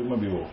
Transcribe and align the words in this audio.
fuimos 0.00 0.18
en 0.18 0.20
vivo. 0.20 0.46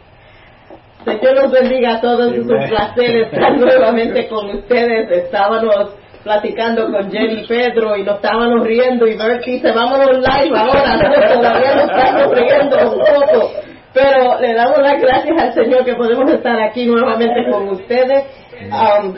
Señor 1.06 1.36
los 1.36 1.52
bendiga 1.52 1.96
a 1.96 2.02
todos. 2.02 2.34
Es 2.34 2.40
un 2.40 2.68
placer 2.68 3.16
estar 3.24 3.58
nuevamente 3.58 4.28
con 4.28 4.50
ustedes. 4.50 5.10
Estábamos 5.10 5.96
platicando 6.24 6.92
con 6.92 7.10
Jenny 7.10 7.48
Pedro 7.48 7.96
y 7.96 8.04
nos 8.04 8.16
estábamos 8.16 8.66
riendo 8.66 9.08
y 9.08 9.16
Bert 9.16 9.46
dice, 9.46 9.72
vámonos 9.72 10.18
live 10.18 10.58
ahora. 10.58 11.00
todavía 11.34 11.76
nos 11.76 11.90
estamos 11.90 12.36
riendo 12.36 12.92
un 12.92 13.00
poco. 13.00 13.52
Pero 13.94 14.40
le 14.42 14.54
damos 14.54 14.80
las 14.80 15.02
gracias 15.02 15.42
al 15.42 15.54
Señor 15.54 15.86
que 15.86 15.96
podemos 15.96 16.30
estar 16.30 16.60
aquí 16.60 16.86
nuevamente 16.86 17.50
con 17.50 17.70
ustedes. 17.70 18.26
Um, 18.70 19.16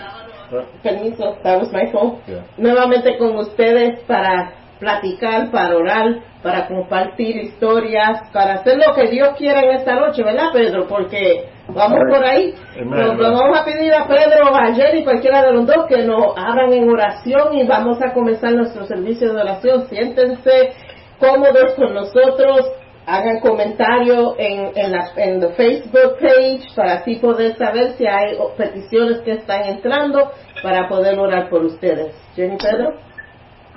permiso, 0.84 1.38
that 1.44 1.60
was 1.60 1.72
my 1.72 1.88
phone. 1.92 2.20
Nuevamente 2.58 3.18
con 3.18 3.36
ustedes 3.38 4.00
para 4.02 4.54
platicar, 4.80 5.52
para 5.52 5.76
orar, 5.76 6.20
para 6.42 6.68
compartir 6.68 7.36
historias, 7.38 8.22
para 8.32 8.56
hacer 8.56 8.78
lo 8.78 8.94
que 8.96 9.10
Dios 9.10 9.30
quiera 9.38 9.62
en 9.62 9.72
esta 9.72 9.96
noche, 9.96 10.24
¿verdad, 10.24 10.52
Pedro? 10.54 10.88
Porque 10.88 11.50
vamos 11.68 12.00
por 12.10 12.24
ahí. 12.24 12.54
Nos, 12.86 13.18
vamos 13.18 13.60
a 13.60 13.66
pedir 13.66 13.94
a 13.94 14.08
Pedro, 14.08 14.56
a 14.56 14.74
Jenny, 14.74 15.04
cualquiera 15.04 15.44
de 15.44 15.52
los 15.52 15.68
dos, 15.68 15.86
que 15.88 16.02
nos 16.04 16.34
abran 16.38 16.72
en 16.72 16.90
oración 16.90 17.54
y 17.58 17.68
vamos 17.68 18.02
a 18.02 18.14
comenzar 18.14 18.54
nuestro 18.54 18.86
servicio 18.86 19.34
de 19.34 19.42
oración. 19.42 19.86
Siéntense 19.88 20.72
cómodos 21.20 21.74
con 21.76 21.94
nosotros, 21.94 22.72
hagan 23.06 23.42
comentarios 23.42 24.36
en, 24.38 24.72
en, 24.76 24.92
la, 24.94 25.10
en 25.18 25.42
la 25.42 25.50
Facebook 25.50 26.20
page 26.22 26.62
para 26.74 26.94
así 26.94 27.16
poder 27.16 27.58
saber 27.58 27.92
si 27.98 28.08
hay 28.08 28.38
peticiones 28.56 29.20
que 29.22 29.32
están 29.34 29.66
entrando 29.66 30.32
para 30.64 30.88
poder 30.88 31.20
orar 31.20 31.50
por 31.50 31.66
ustedes. 31.66 32.16
Jenny 32.36 32.58
Pedro. 32.58 33.09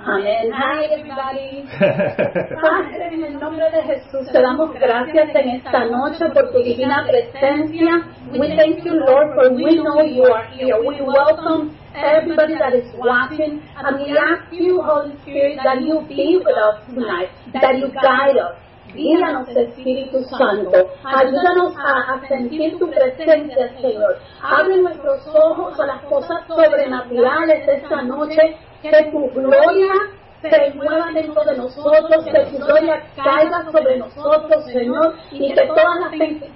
Amén. 0.05 0.51
Hi, 0.51 0.83
everybody. 0.91 1.63
Padre, 1.79 3.07
en 3.13 3.23
el 3.23 3.39
nombre 3.39 3.69
de 3.71 3.83
Jesús 3.83 4.29
te 4.33 4.41
damos 4.41 4.73
gracias 4.73 5.33
en 5.33 5.49
esta 5.51 5.85
noche 5.85 6.25
por 6.33 6.51
tu 6.51 6.61
divina 6.61 7.05
presencia. 7.07 8.05
We 8.33 8.49
thank 8.57 8.83
you, 8.83 8.95
Lord, 8.95 9.33
for 9.33 9.53
we 9.53 9.75
know 9.75 10.01
you 10.01 10.25
are 10.25 10.45
here. 10.51 10.77
We 10.77 10.99
welcome 10.99 11.77
everybody 11.95 12.55
that 12.55 12.73
is 12.73 12.93
watching, 12.97 13.61
and 13.77 13.97
we 13.97 14.17
ask 14.17 14.51
you, 14.51 14.81
Holy 14.81 15.15
Spirit, 15.21 15.59
that 15.63 15.81
you 15.81 16.01
be 16.01 16.37
with 16.43 16.57
us 16.57 16.83
tonight, 16.93 17.29
that 17.53 17.79
you 17.79 17.87
guide 17.93 18.37
us. 18.37 18.57
Guíanos, 18.93 19.47
Espíritu 19.47 20.21
Santo. 20.25 20.91
Ayúdanos 21.03 21.73
a, 21.77 22.13
a, 22.13 22.27
sentir 22.27 22.77
tu 22.77 22.89
presencia, 22.91 23.69
Señor. 23.79 24.19
Abre 24.41 24.77
nuestros 24.81 25.25
ojos 25.33 25.79
a 25.79 25.85
las 25.85 26.01
cosas 26.03 26.45
sobrenaturales 26.45 27.65
de 27.65 27.75
esta 27.75 28.01
noche 28.03 28.57
que 28.83 29.11
tu 29.11 29.29
gloria 29.29 29.93
se 30.41 30.73
mueva 30.75 31.11
dentro 31.13 31.43
de 31.43 31.57
nosotros, 31.57 32.25
que 32.25 32.45
tu 32.51 32.57
gloria 32.57 33.01
caiga 33.15 33.63
sobre 33.71 33.97
nosotros, 33.97 34.65
Señor, 34.65 35.15
y 35.31 35.53
que 35.53 35.67
todas 35.67 35.99
las 36.01 36.11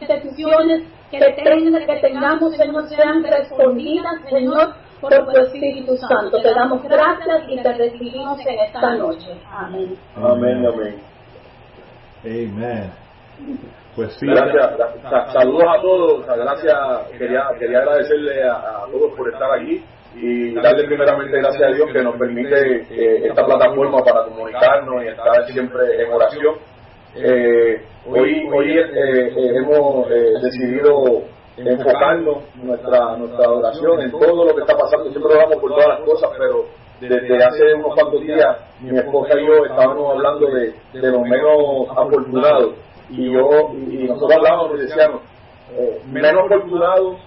peticiones 0.08 0.84
que, 1.10 1.20
que 1.20 2.00
tengamos, 2.02 2.56
Señor, 2.58 2.88
sean 2.90 3.24
respondidas, 3.24 4.22
Señor, 4.30 4.74
por 5.00 5.12
tu 5.12 5.38
Espíritu 5.40 5.96
Santo. 5.98 6.42
Te 6.42 6.54
damos 6.54 6.84
gracias 6.84 7.44
y 7.48 7.62
te 7.62 7.74
recibimos 7.74 8.40
en 8.46 8.60
esta 8.60 8.96
noche. 8.96 9.40
Amén. 9.50 9.96
Amén, 10.16 10.66
amén. 10.66 10.96
Amén. 12.26 12.92
Pues 13.96 14.14
sí. 14.20 14.28
Gracias, 14.28 14.78
gracias. 14.78 15.34
Saludos 15.34 15.64
a 15.68 15.82
todos. 15.82 16.26
Gracias. 16.26 16.78
Quería, 17.18 17.48
quería 17.58 17.80
agradecerle 17.80 18.44
a, 18.44 18.54
a 18.54 18.86
todos 18.92 19.14
por 19.16 19.32
estar 19.32 19.50
aquí 19.60 19.84
y 20.20 20.54
darle 20.56 20.86
primeramente 20.86 21.38
gracias 21.38 21.64
a 21.64 21.76
Dios 21.76 21.90
que 21.92 22.02
nos 22.02 22.16
permite 22.16 22.88
eh, 22.90 23.28
esta 23.28 23.46
plataforma 23.46 24.04
para 24.04 24.24
comunicarnos 24.26 25.04
y 25.04 25.08
estar 25.08 25.46
siempre 25.48 26.02
en 26.02 26.12
oración. 26.12 26.56
Eh, 27.16 27.82
hoy 28.08 28.48
hoy 28.52 28.78
eh, 28.80 29.58
hemos 29.58 30.10
decidido 30.42 31.22
enfocarnos 31.58 32.38
nuestra 32.64 33.16
nuestra 33.18 33.50
oración 33.50 34.02
en 34.02 34.12
todo 34.12 34.46
lo 34.46 34.56
que 34.56 34.62
está 34.62 34.76
pasando. 34.76 35.10
Siempre 35.12 35.34
oramos 35.36 35.58
por 35.58 35.72
todas 35.72 35.88
las 35.88 36.00
cosas, 36.02 36.30
pero 36.38 36.66
desde 37.00 37.44
hace 37.44 37.74
unos 37.76 37.94
cuantos 37.94 38.22
días 38.22 38.58
mi 38.82 38.98
esposa 38.98 39.40
y 39.40 39.46
yo 39.46 39.66
estábamos 39.66 40.16
hablando 40.16 40.48
de, 40.48 40.74
de 40.94 41.12
los 41.12 41.22
menos 41.22 41.90
afortunados 41.96 42.74
y 43.12 43.32
yo 43.32 43.72
y 43.76 44.08
nosotros 44.08 44.32
hablábamos 44.36 44.80
y 44.80 44.82
decíamos 44.82 45.22
menos 46.12 46.46
afortunados 46.46 47.18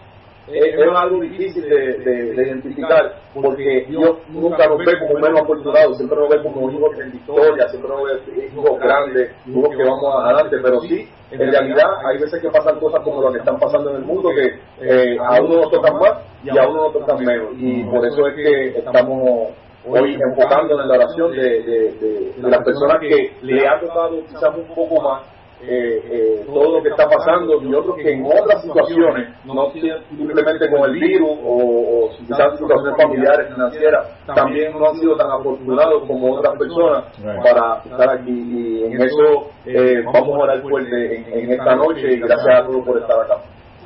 es, 0.53 0.97
algo 0.97 1.21
difícil 1.21 1.63
de, 1.69 2.35
identificar 2.35 3.15
porque 3.35 3.87
Dios 3.89 4.17
nunca 4.29 4.67
nos 4.67 4.79
ve 4.79 4.99
como 4.99 5.21
menos 5.21 5.41
afortunados, 5.41 5.97
siempre 5.97 6.19
nos 6.19 6.29
ve 6.29 6.43
como 6.43 6.71
hijos 6.71 6.99
en 6.99 7.13
victoria, 7.13 7.69
siempre 7.69 7.91
nos 7.91 8.05
ve 8.05 8.51
hijos 8.53 8.79
grandes, 8.81 9.31
hijos 9.47 9.69
que 9.71 9.85
vamos 9.85 10.15
adelante, 10.25 10.57
pero 10.63 10.81
sí, 10.81 11.09
en 11.31 11.39
realidad 11.39 11.87
hay 12.07 12.19
veces 12.19 12.41
que 12.41 12.51
pasan 12.51 12.79
cosas 12.81 13.03
como 13.03 13.23
las 13.23 13.33
que 13.33 13.39
están 13.39 13.59
pasando 13.59 13.91
en 13.91 13.97
el 13.97 14.03
mundo 14.03 14.31
que 14.35 14.59
eh, 14.81 15.17
a 15.21 15.41
uno 15.41 15.57
nos 15.57 15.71
tocan 15.71 15.95
más 15.95 16.13
y 16.43 16.59
a 16.59 16.69
uno 16.69 16.85
nos 16.85 16.93
tocan 16.93 17.25
menos. 17.25 17.51
Y 17.57 17.85
por 17.85 18.05
eso 18.05 18.27
es 18.27 18.35
que 18.35 18.79
estamos 18.79 19.51
hoy 19.87 20.19
enfocando 20.21 20.81
en 20.81 20.89
la 20.89 20.95
oración 20.95 21.33
de, 21.33 21.63
de 21.63 22.35
las 22.43 22.65
personas 22.65 22.99
que 23.01 23.33
le 23.43 23.67
ha 23.67 23.81
tocado 23.81 24.21
quizás 24.27 24.57
un 24.57 24.75
poco 24.75 25.01
más 25.03 25.23
eh, 25.63 26.03
eh, 26.11 26.45
todo 26.47 26.77
lo 26.77 26.83
que 26.83 26.89
está 26.89 27.07
pasando 27.07 27.61
y 27.63 27.75
otros 27.75 27.97
que 27.97 28.13
en 28.13 28.25
otras 28.25 28.63
situaciones, 28.63 29.29
no 29.45 29.71
simplemente 29.73 30.71
con 30.71 30.89
el 30.89 30.99
virus 30.99 31.39
o, 31.45 32.07
o 32.07 32.11
quizás 32.17 32.59
situaciones 32.59 32.97
familiares, 32.97 33.53
financieras, 33.53 34.07
también 34.27 34.73
no 34.79 34.89
han 34.89 34.97
sido 34.97 35.17
tan 35.17 35.31
afortunados 35.31 36.05
como 36.07 36.37
otras 36.37 36.57
personas 36.59 37.05
para 37.43 37.83
estar 37.85 38.11
aquí. 38.11 38.31
Y 38.31 38.85
en 38.85 39.03
eso 39.03 39.51
eh, 39.67 40.03
vamos 40.07 40.35
a 40.35 40.43
orar 40.45 40.63
fuerte 40.63 41.17
en, 41.17 41.39
en, 41.39 41.51
esta 41.53 41.77
noche 41.77 42.13
y 42.15 42.21
gracias 42.21 42.55
a 42.55 42.67
todos 42.67 42.85
por 42.85 42.99
estar 42.99 43.21
acá. 43.21 43.37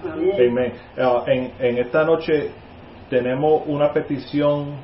Uh, 0.05 1.31
en, 1.31 1.53
en 1.59 1.79
esta 1.79 2.05
noche 2.05 2.51
tenemos 3.11 3.63
una 3.67 3.93
petición, 3.93 4.77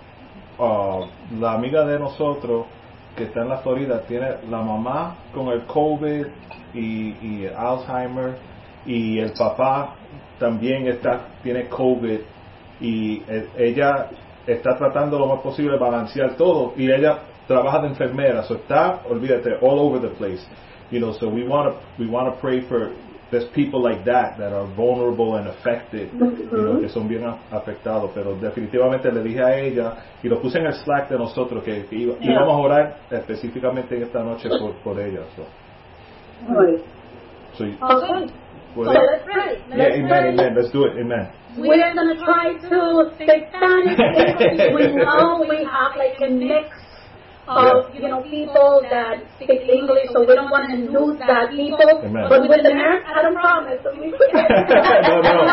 uh, 0.59 1.05
la 1.39 1.53
amiga 1.53 1.85
de 1.85 1.99
nosotros 1.99 2.67
que 3.17 3.25
está 3.25 3.43
en 3.43 3.49
la 3.49 3.59
Florida 3.59 4.03
tiene 4.07 4.37
la 4.49 4.63
mamá 4.63 5.17
con 5.35 5.49
el 5.49 5.65
COVID 5.67 6.27
y, 6.75 6.81
y 6.81 7.51
Alzheimer 7.57 8.37
y 8.87 9.19
el 9.19 9.33
papá 9.33 9.97
también 10.39 10.87
está 10.87 11.21
tiene 11.43 11.69
COVID 11.69 12.21
y 12.81 13.23
e, 13.29 13.49
ella 13.59 14.09
está 14.47 14.77
tratando 14.77 15.19
lo 15.19 15.27
más 15.27 15.41
posible 15.41 15.73
de 15.73 15.79
balancear 15.79 16.37
todo 16.37 16.73
y 16.77 16.91
ella 16.91 17.19
trabaja 17.47 17.81
de 17.81 17.89
enfermera 17.89 18.43
so 18.45 18.55
está 18.55 19.01
olvídate 19.09 19.57
all 19.61 19.79
over 19.79 20.01
the 20.01 20.15
place. 20.17 20.43
You 20.91 20.99
know 20.99 21.13
so 21.13 21.29
we 21.29 21.47
want 21.47 21.75
to 21.75 22.03
we 22.03 22.09
want 22.09 22.33
to 22.33 22.41
pray 22.41 22.63
for 22.63 22.91
there's 23.31 23.49
people 23.55 23.83
like 23.83 24.05
that 24.05 24.39
that 24.39 24.53
are 24.53 24.67
vulnerable 24.75 25.37
and 25.37 25.49
affected, 25.49 26.13
you 26.13 26.19
know, 26.51 26.81
que 26.81 26.89
son 26.89 27.09
bien 27.09 27.23
afectados, 27.51 28.11
pero 28.15 28.35
definitivamente 28.37 29.11
le 29.13 29.23
dije 29.23 29.43
a 29.43 29.57
ella 29.57 29.95
y 30.23 30.29
lo 30.29 30.41
puse 30.41 30.59
en 30.59 30.67
el 30.67 30.75
Slack 30.75 31.09
de 31.09 31.19
nosotros 31.19 31.63
que, 31.63 31.87
que 31.87 31.97
iba, 31.97 32.19
yeah. 32.19 32.33
íbamos 32.33 32.55
a 32.55 32.59
orar 32.59 32.97
específicamente 33.11 33.97
en 33.97 34.03
esta 34.03 34.23
noche 34.23 34.49
por, 34.49 34.75
por 34.83 35.01
ella. 35.01 35.21
So. 35.37 35.47
Right. 36.49 36.85
So, 37.57 37.65
okay. 37.65 38.33
Well, 38.77 38.93
so 38.93 39.01
let's 39.01 39.25
pray. 39.25 39.63
Let's 39.69 39.77
yeah, 39.77 39.99
amen, 39.99 40.09
pray. 40.09 40.29
amen. 40.31 40.55
Let's 40.57 40.73
do 40.73 40.85
it. 40.85 40.97
Amen. 40.99 41.31
We're 41.57 41.95
going 41.95 42.17
to 42.17 42.25
try 42.25 42.55
to 42.55 43.11
speak 43.15 43.29
Spanish. 43.51 43.99
we 44.75 44.95
know 44.95 45.45
we 45.49 45.65
have 45.67 45.97
like 45.99 46.21
a 46.23 46.31
mix 46.31 46.71
of 47.51 47.91
you 47.95 48.07
know 48.07 48.23
people 48.23 48.83
that 48.91 49.19
speak 49.37 49.67
English, 49.67 50.15
so 50.15 50.23
we 50.23 50.35
don't 50.39 50.51
want 50.51 50.71
to 50.71 50.77
lose 50.87 51.19
that 51.27 51.51
people. 51.51 51.83
Amen. 52.07 52.27
But 52.31 52.47
with 52.47 52.63
the 52.63 52.71
nurse, 52.71 53.03
I 53.11 53.23
don't 53.27 53.35
promise. 53.35 53.83
So 53.83 53.91
we 53.99 54.15
no, 54.15 55.19
no. 55.19 55.51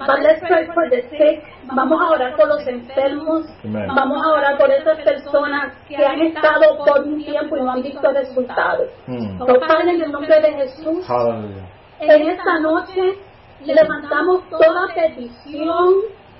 But 0.06 0.20
let's 0.20 0.40
pray 0.44 0.68
for 0.74 0.84
the 0.92 1.00
sick. 1.08 1.40
Vamos 1.72 2.00
a 2.00 2.10
orar 2.10 2.36
por 2.36 2.48
los 2.48 2.66
enfermos. 2.66 3.46
Amen. 3.64 3.88
Vamos 3.94 4.22
a 4.22 4.28
orar 4.28 4.58
por 4.58 4.70
esas 4.70 4.98
personas 5.00 5.72
que 5.88 5.96
han 5.96 6.20
estado 6.20 6.76
por 6.84 7.00
un 7.06 7.24
tiempo 7.24 7.56
y 7.56 7.60
no 7.62 7.72
han 7.72 7.82
visto 7.82 8.12
resultados. 8.12 8.88
So, 9.06 9.46
Padre, 9.60 9.92
en 9.96 10.02
el 10.02 10.12
nombre 10.12 10.40
de 10.40 10.52
Jesús, 10.52 11.06
Hallelujah. 11.06 11.66
en 12.00 12.28
esta 12.28 12.58
noche 12.60 13.18
levantamos 13.64 14.48
toda 14.50 14.88
petición 14.94 15.94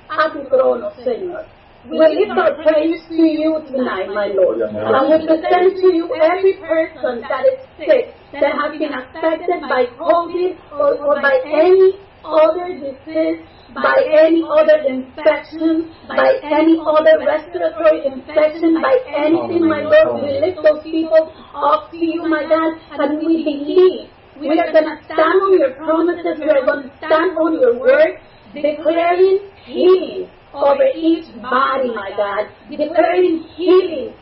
a 0.09 0.31
tu 0.33 0.41
trono, 0.49 0.91
Señor. 1.03 1.45
We 1.88 1.97
lift 1.97 2.37
our 2.37 2.61
praise 2.61 3.00
to 3.09 3.25
you 3.25 3.65
tonight, 3.65 4.12
my 4.12 4.29
Lord. 4.37 4.61
And 4.61 5.03
we 5.09 5.17
present 5.25 5.81
to 5.81 5.88
you 5.97 6.12
every 6.12 6.61
person 6.61 7.25
that 7.25 7.49
is 7.49 7.65
sick, 7.81 8.12
that 8.37 8.53
has 8.53 8.77
been 8.77 8.93
affected 8.93 9.65
by 9.65 9.88
COVID 9.97 10.61
or, 10.77 11.00
or 11.00 11.23
by 11.23 11.41
any 11.41 11.97
other 12.23 12.77
disease, 12.77 13.41
by 13.73 13.97
any 14.12 14.44
other 14.44 14.85
infection, 14.85 15.88
by 16.06 16.37
any 16.44 16.77
other 16.85 17.17
respiratory 17.25 18.05
infection, 18.05 18.77
by 18.82 19.00
anything, 19.09 19.65
my 19.67 19.81
Lord. 19.81 20.21
We 20.21 20.37
lift 20.37 20.61
those 20.61 20.82
people 20.85 21.32
up 21.56 21.91
to 21.93 21.97
you, 21.97 22.29
my 22.29 22.44
God, 22.44 22.77
and 23.00 23.25
we 23.25 23.41
believe 23.41 24.11
we 24.37 24.53
are 24.61 24.71
going 24.71 24.85
to 24.85 25.00
stand 25.09 25.41
on 25.41 25.59
your 25.59 25.73
promises. 25.81 26.37
We 26.44 26.50
are 26.50 26.65
going 26.65 26.91
to 26.91 26.97
stand 26.99 27.38
on 27.41 27.56
your 27.59 27.79
word, 27.81 28.21
declaring 28.53 29.49
healing 29.65 30.29
over 30.52 30.85
each 30.94 31.26
body, 31.41 31.94
my 31.94 32.11
God, 32.17 32.50
declaring 32.70 33.44
healing. 33.56 34.14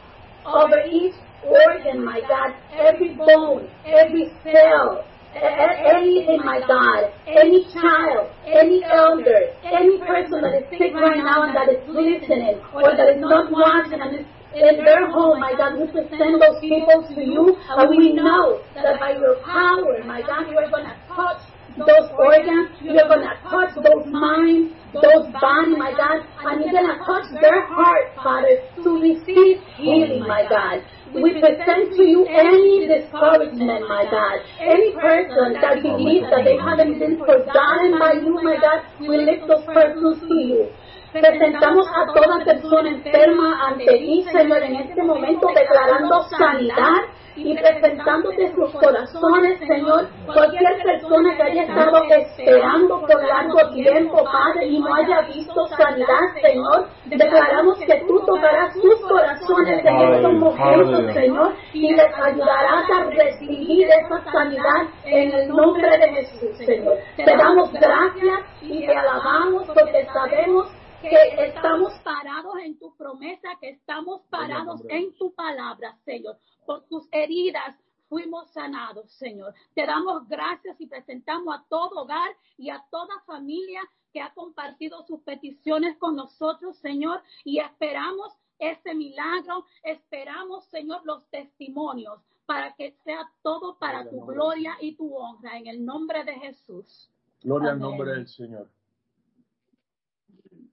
Over 0.46 0.82
each 0.90 1.14
organ, 1.44 2.04
my 2.04 2.20
God, 2.20 2.54
every 2.72 3.14
bone, 3.14 3.68
every 3.84 4.32
cell, 4.42 5.04
anything, 5.34 6.40
my 6.44 6.60
God, 6.66 7.12
any 7.26 7.64
child, 7.72 8.30
any 8.46 8.82
elder, 8.84 9.52
any 9.64 9.98
person 9.98 10.40
that 10.40 10.54
is 10.56 10.64
sick 10.70 10.94
right 10.94 11.18
now 11.18 11.44
and 11.44 11.54
that 11.54 11.68
is 11.68 11.84
listening 11.86 12.60
or 12.72 12.96
that 12.96 13.08
is 13.14 13.20
not 13.20 13.50
watching 13.52 14.00
and 14.00 14.20
is 14.20 14.26
in 14.54 14.82
their 14.82 15.10
home, 15.10 15.40
my 15.40 15.52
God, 15.56 15.78
we 15.78 15.86
present 15.92 16.40
those 16.40 16.58
people 16.60 17.06
to 17.14 17.20
you, 17.20 17.56
and 17.76 17.90
we 17.90 18.14
know 18.14 18.62
that 18.74 18.98
by 18.98 19.12
your 19.12 19.36
power, 19.44 20.02
my 20.04 20.22
God, 20.22 20.48
you 20.50 20.56
are 20.56 20.70
going 20.70 20.84
to 20.84 20.96
touch 21.14 21.42
those 21.78 22.10
organs, 22.18 22.74
you're 22.82 23.08
going 23.08 23.22
to 23.22 23.34
touch 23.46 23.74
those 23.76 24.06
minds, 24.10 24.74
those 24.94 25.30
bodies, 25.38 25.76
my 25.78 25.92
God, 25.94 26.24
and 26.44 26.64
you're 26.64 26.72
going 26.72 26.90
to 26.90 26.98
touch 27.04 27.28
their 27.40 27.66
heart, 27.66 28.14
Father, 28.22 28.62
to 28.82 28.90
receive 28.98 29.62
healing, 29.76 30.26
my 30.26 30.42
God. 30.48 30.82
We 31.14 31.40
present 31.40 31.96
to 31.96 32.02
you 32.04 32.26
any 32.28 32.86
discouragement, 32.86 33.88
my 33.88 34.04
God. 34.10 34.44
Any 34.60 34.92
person 34.92 35.56
that 35.60 35.80
believes 35.82 36.28
that 36.28 36.44
they 36.44 36.58
haven't 36.60 36.98
been 36.98 37.16
forgotten 37.16 37.98
by 37.98 38.20
you, 38.20 38.36
my 38.42 38.56
God, 38.60 38.84
we 39.00 39.16
lift 39.16 39.48
those 39.48 39.64
persons 39.64 40.20
to 40.28 40.36
you. 40.36 40.68
Presentamos 41.12 41.88
a 41.88 42.12
toda 42.12 42.44
persona 42.44 42.90
enferma 42.90 43.68
ante 43.68 43.86
ti, 43.86 44.26
Señor, 44.30 44.62
en 44.62 44.76
este 44.76 45.02
momento 45.02 45.48
declarando 45.54 46.22
sanidad 46.36 47.08
y 47.38 47.56
presentándote 47.56 48.52
sus 48.54 48.72
corazones, 48.72 49.58
Señor. 49.60 50.08
Cualquier 50.26 50.82
persona 50.82 51.36
que 51.36 51.42
haya 51.42 51.62
estado 51.62 52.02
esperando 52.04 53.00
por 53.00 53.22
largo 53.22 53.70
tiempo, 53.70 54.24
Padre, 54.24 54.66
y 54.66 54.80
no 54.80 54.94
haya 54.94 55.20
visto 55.22 55.66
sanidad, 55.68 56.34
Señor, 56.42 56.88
declaramos 57.06 57.78
que 57.78 58.04
tú 58.06 58.20
tocarás 58.26 58.74
sus 58.74 59.00
corazones 59.08 59.84
en 59.84 60.14
estos 60.14 60.32
momentos, 60.32 61.14
Señor, 61.14 61.54
y 61.72 61.94
les 61.94 62.18
ayudarás 62.22 62.84
a 62.90 63.04
recibir 63.04 63.88
esa 63.88 64.32
sanidad 64.32 64.88
en 65.04 65.32
el 65.32 65.48
nombre 65.48 65.88
de 65.98 66.08
Jesús, 66.08 66.56
Señor. 66.58 66.96
Te 67.16 67.36
damos 67.36 67.72
gracias 67.72 68.40
y 68.62 68.86
te 68.86 68.94
alabamos 68.94 69.66
porque 69.66 70.06
sabemos 70.12 70.68
que 71.00 71.46
estamos 71.46 71.92
parados 72.02 72.54
en 72.64 72.78
tu 72.78 72.94
promesa, 72.96 73.48
que 73.60 73.70
estamos 73.70 74.22
parados 74.30 74.82
en 74.88 75.14
tu 75.16 75.32
palabra, 75.34 75.94
Señor. 76.04 76.36
Por 76.68 76.84
tus 76.84 77.08
heridas 77.12 77.74
fuimos 78.10 78.50
sanados, 78.50 79.10
Señor. 79.12 79.54
Te 79.74 79.86
damos 79.86 80.28
gracias 80.28 80.78
y 80.78 80.86
presentamos 80.86 81.56
a 81.56 81.64
todo 81.66 82.02
hogar 82.02 82.30
y 82.58 82.68
a 82.68 82.84
toda 82.90 83.22
familia 83.24 83.80
que 84.12 84.20
ha 84.20 84.34
compartido 84.34 85.02
sus 85.06 85.22
peticiones 85.22 85.96
con 85.96 86.14
nosotros, 86.14 86.76
Señor, 86.76 87.22
y 87.42 87.58
esperamos 87.58 88.34
ese 88.58 88.94
milagro, 88.94 89.64
esperamos, 89.82 90.66
Señor, 90.66 91.00
los 91.06 91.26
testimonios 91.30 92.20
para 92.44 92.74
que 92.74 92.92
sea 93.02 93.32
todo 93.40 93.78
para 93.78 94.06
tu 94.10 94.26
gloria 94.26 94.76
y 94.78 94.94
tu 94.94 95.16
honra, 95.16 95.56
en 95.56 95.68
el 95.68 95.82
nombre 95.82 96.22
de 96.24 96.34
Jesús. 96.34 97.08
Gloria 97.40 97.70
al 97.70 97.78
nombre 97.78 98.10
del 98.10 98.28
Señor 98.28 98.68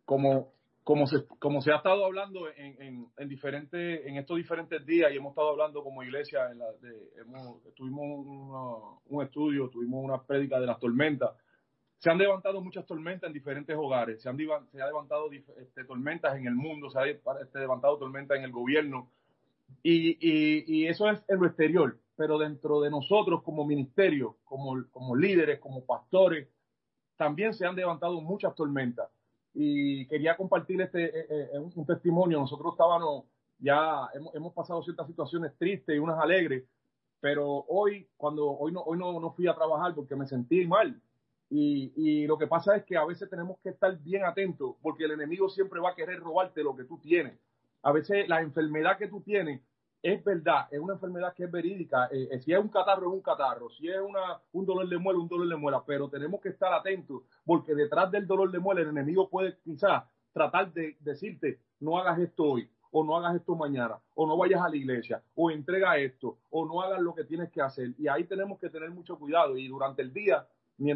como, 0.05 0.53
como, 0.85 1.07
se, 1.07 1.25
como 1.39 1.61
se 1.61 1.71
ha 1.71 1.77
estado 1.77 2.05
hablando 2.05 2.47
en, 2.47 2.79
en, 2.79 3.07
en, 3.17 3.27
diferentes, 3.27 4.05
en 4.05 4.17
estos 4.17 4.37
diferentes 4.37 4.85
días 4.85 5.11
y 5.11 5.17
hemos 5.17 5.31
estado 5.31 5.49
hablando 5.49 5.83
como 5.83 6.03
iglesia, 6.03 6.51
en 6.51 6.59
la, 6.59 6.71
de, 6.73 7.09
hemos, 7.19 7.59
tuvimos 7.73 8.03
una, 8.03 8.99
un 9.07 9.23
estudio, 9.23 9.67
tuvimos 9.69 10.05
una 10.05 10.21
prédica 10.21 10.59
de 10.59 10.67
las 10.67 10.79
tormentas. 10.79 11.31
Se 11.97 12.11
han 12.11 12.19
levantado 12.19 12.61
muchas 12.61 12.85
tormentas 12.85 13.27
en 13.27 13.33
diferentes 13.33 13.75
hogares, 13.75 14.21
se 14.21 14.29
han, 14.29 14.37
se 14.37 14.79
ha 14.79 14.85
levantado 14.85 15.31
este, 15.31 15.85
tormentas 15.85 16.37
en 16.37 16.45
el 16.45 16.53
mundo, 16.53 16.91
se 16.91 16.99
ha 16.99 17.05
este, 17.07 17.57
levantado 17.57 17.97
tormentas 17.97 18.37
en 18.37 18.43
el 18.43 18.51
gobierno 18.51 19.09
y, 19.81 20.11
y, 20.21 20.65
y, 20.67 20.87
eso 20.87 21.09
es 21.09 21.19
en 21.27 21.39
lo 21.39 21.47
exterior, 21.47 21.97
pero 22.15 22.37
dentro 22.37 22.79
de 22.81 22.91
nosotros 22.91 23.41
como 23.41 23.65
ministerio, 23.65 24.37
como, 24.43 24.85
como 24.91 25.15
líderes, 25.15 25.59
como 25.59 25.83
pastores, 25.83 26.47
también 27.17 27.55
se 27.55 27.65
han 27.65 27.75
levantado 27.75 28.21
muchas 28.21 28.53
tormentas 28.53 29.09
y 29.55 30.05
quería 30.07 30.35
compartir 30.35 30.81
este 30.81 31.05
eh, 31.05 31.49
eh, 31.53 31.59
un, 31.59 31.85
testimonio. 31.85 32.39
Nosotros 32.39 32.73
estábamos 32.73 33.23
ya 33.57 34.09
hemos, 34.13 34.35
hemos, 34.35 34.53
pasado 34.53 34.83
ciertas 34.83 35.07
situaciones 35.07 35.53
tristes 35.57 35.95
y 35.95 35.99
unas 35.99 36.19
alegres, 36.19 36.65
pero 37.21 37.65
hoy 37.69 38.05
cuando 38.17 38.51
hoy 38.51 38.73
no 38.73 38.81
hoy 38.81 38.97
no, 38.97 39.17
no 39.19 39.31
fui 39.31 39.47
a 39.47 39.55
trabajar 39.55 39.95
porque 39.95 40.15
me 40.15 40.27
sentí 40.27 40.67
mal. 40.67 40.99
Y, 41.49 41.93
y, 41.95 42.27
lo 42.27 42.37
que 42.37 42.47
pasa 42.47 42.75
es 42.75 42.83
que 42.83 42.97
a 42.97 43.05
veces 43.05 43.29
tenemos 43.29 43.59
que 43.59 43.69
estar 43.69 43.95
bien 43.99 44.25
atentos 44.25 44.75
porque 44.81 45.05
el 45.05 45.11
enemigo 45.11 45.47
siempre 45.47 45.79
va 45.79 45.91
a 45.91 45.95
querer 45.95 46.19
robarte 46.19 46.63
lo 46.63 46.75
que 46.75 46.83
tú 46.83 46.97
tienes. 46.97 47.37
A 47.83 47.91
veces 47.91 48.27
la 48.27 48.41
enfermedad 48.41 48.97
que 48.97 49.07
tú 49.07 49.21
tienes 49.21 49.61
es 50.01 50.23
verdad, 50.23 50.67
es 50.71 50.79
una 50.79 50.93
enfermedad 50.93 51.33
que 51.33 51.45
es 51.45 51.51
verídica. 51.51 52.07
Eh, 52.11 52.27
eh, 52.31 52.39
si 52.39 52.53
es 52.53 52.59
un 52.59 52.69
catarro, 52.69 53.07
es 53.07 53.13
un 53.13 53.21
catarro. 53.21 53.69
Si 53.71 53.87
es 53.87 53.99
una, 53.99 54.39
un 54.53 54.65
dolor 54.65 54.87
de 54.87 54.97
muela, 54.97 55.19
un 55.19 55.27
dolor 55.27 55.47
de 55.47 55.55
muela. 55.55 55.83
Pero 55.85 56.09
tenemos 56.09 56.39
que 56.41 56.49
estar 56.49 56.73
atentos 56.73 57.23
porque 57.43 57.73
detrás 57.73 58.11
del 58.11 58.27
dolor 58.27 58.51
de 58.51 58.59
muela 58.59 58.81
el 58.81 58.89
enemigo 58.89 59.29
puede 59.29 59.57
quizás 59.63 60.03
tratar 60.31 60.71
de 60.73 60.97
decirte, 60.99 61.59
no 61.79 61.97
hagas 61.97 62.19
esto 62.19 62.43
hoy, 62.43 62.69
o 62.91 63.03
no 63.03 63.17
hagas 63.17 63.35
esto 63.37 63.55
mañana, 63.55 63.97
o 64.13 64.27
no 64.27 64.37
vayas 64.37 64.61
a 64.61 64.69
la 64.69 64.75
iglesia, 64.75 65.23
o 65.33 65.49
entrega 65.49 65.97
esto, 65.97 66.37
o 66.49 66.65
no 66.65 66.81
hagas 66.81 67.01
lo 67.01 67.15
que 67.15 67.23
tienes 67.23 67.49
que 67.51 67.61
hacer. 67.61 67.93
Y 67.97 68.07
ahí 68.07 68.25
tenemos 68.25 68.59
que 68.59 68.69
tener 68.69 68.91
mucho 68.91 69.17
cuidado. 69.17 69.57
Y 69.57 69.67
durante 69.67 70.01
el 70.01 70.13
día, 70.13 70.45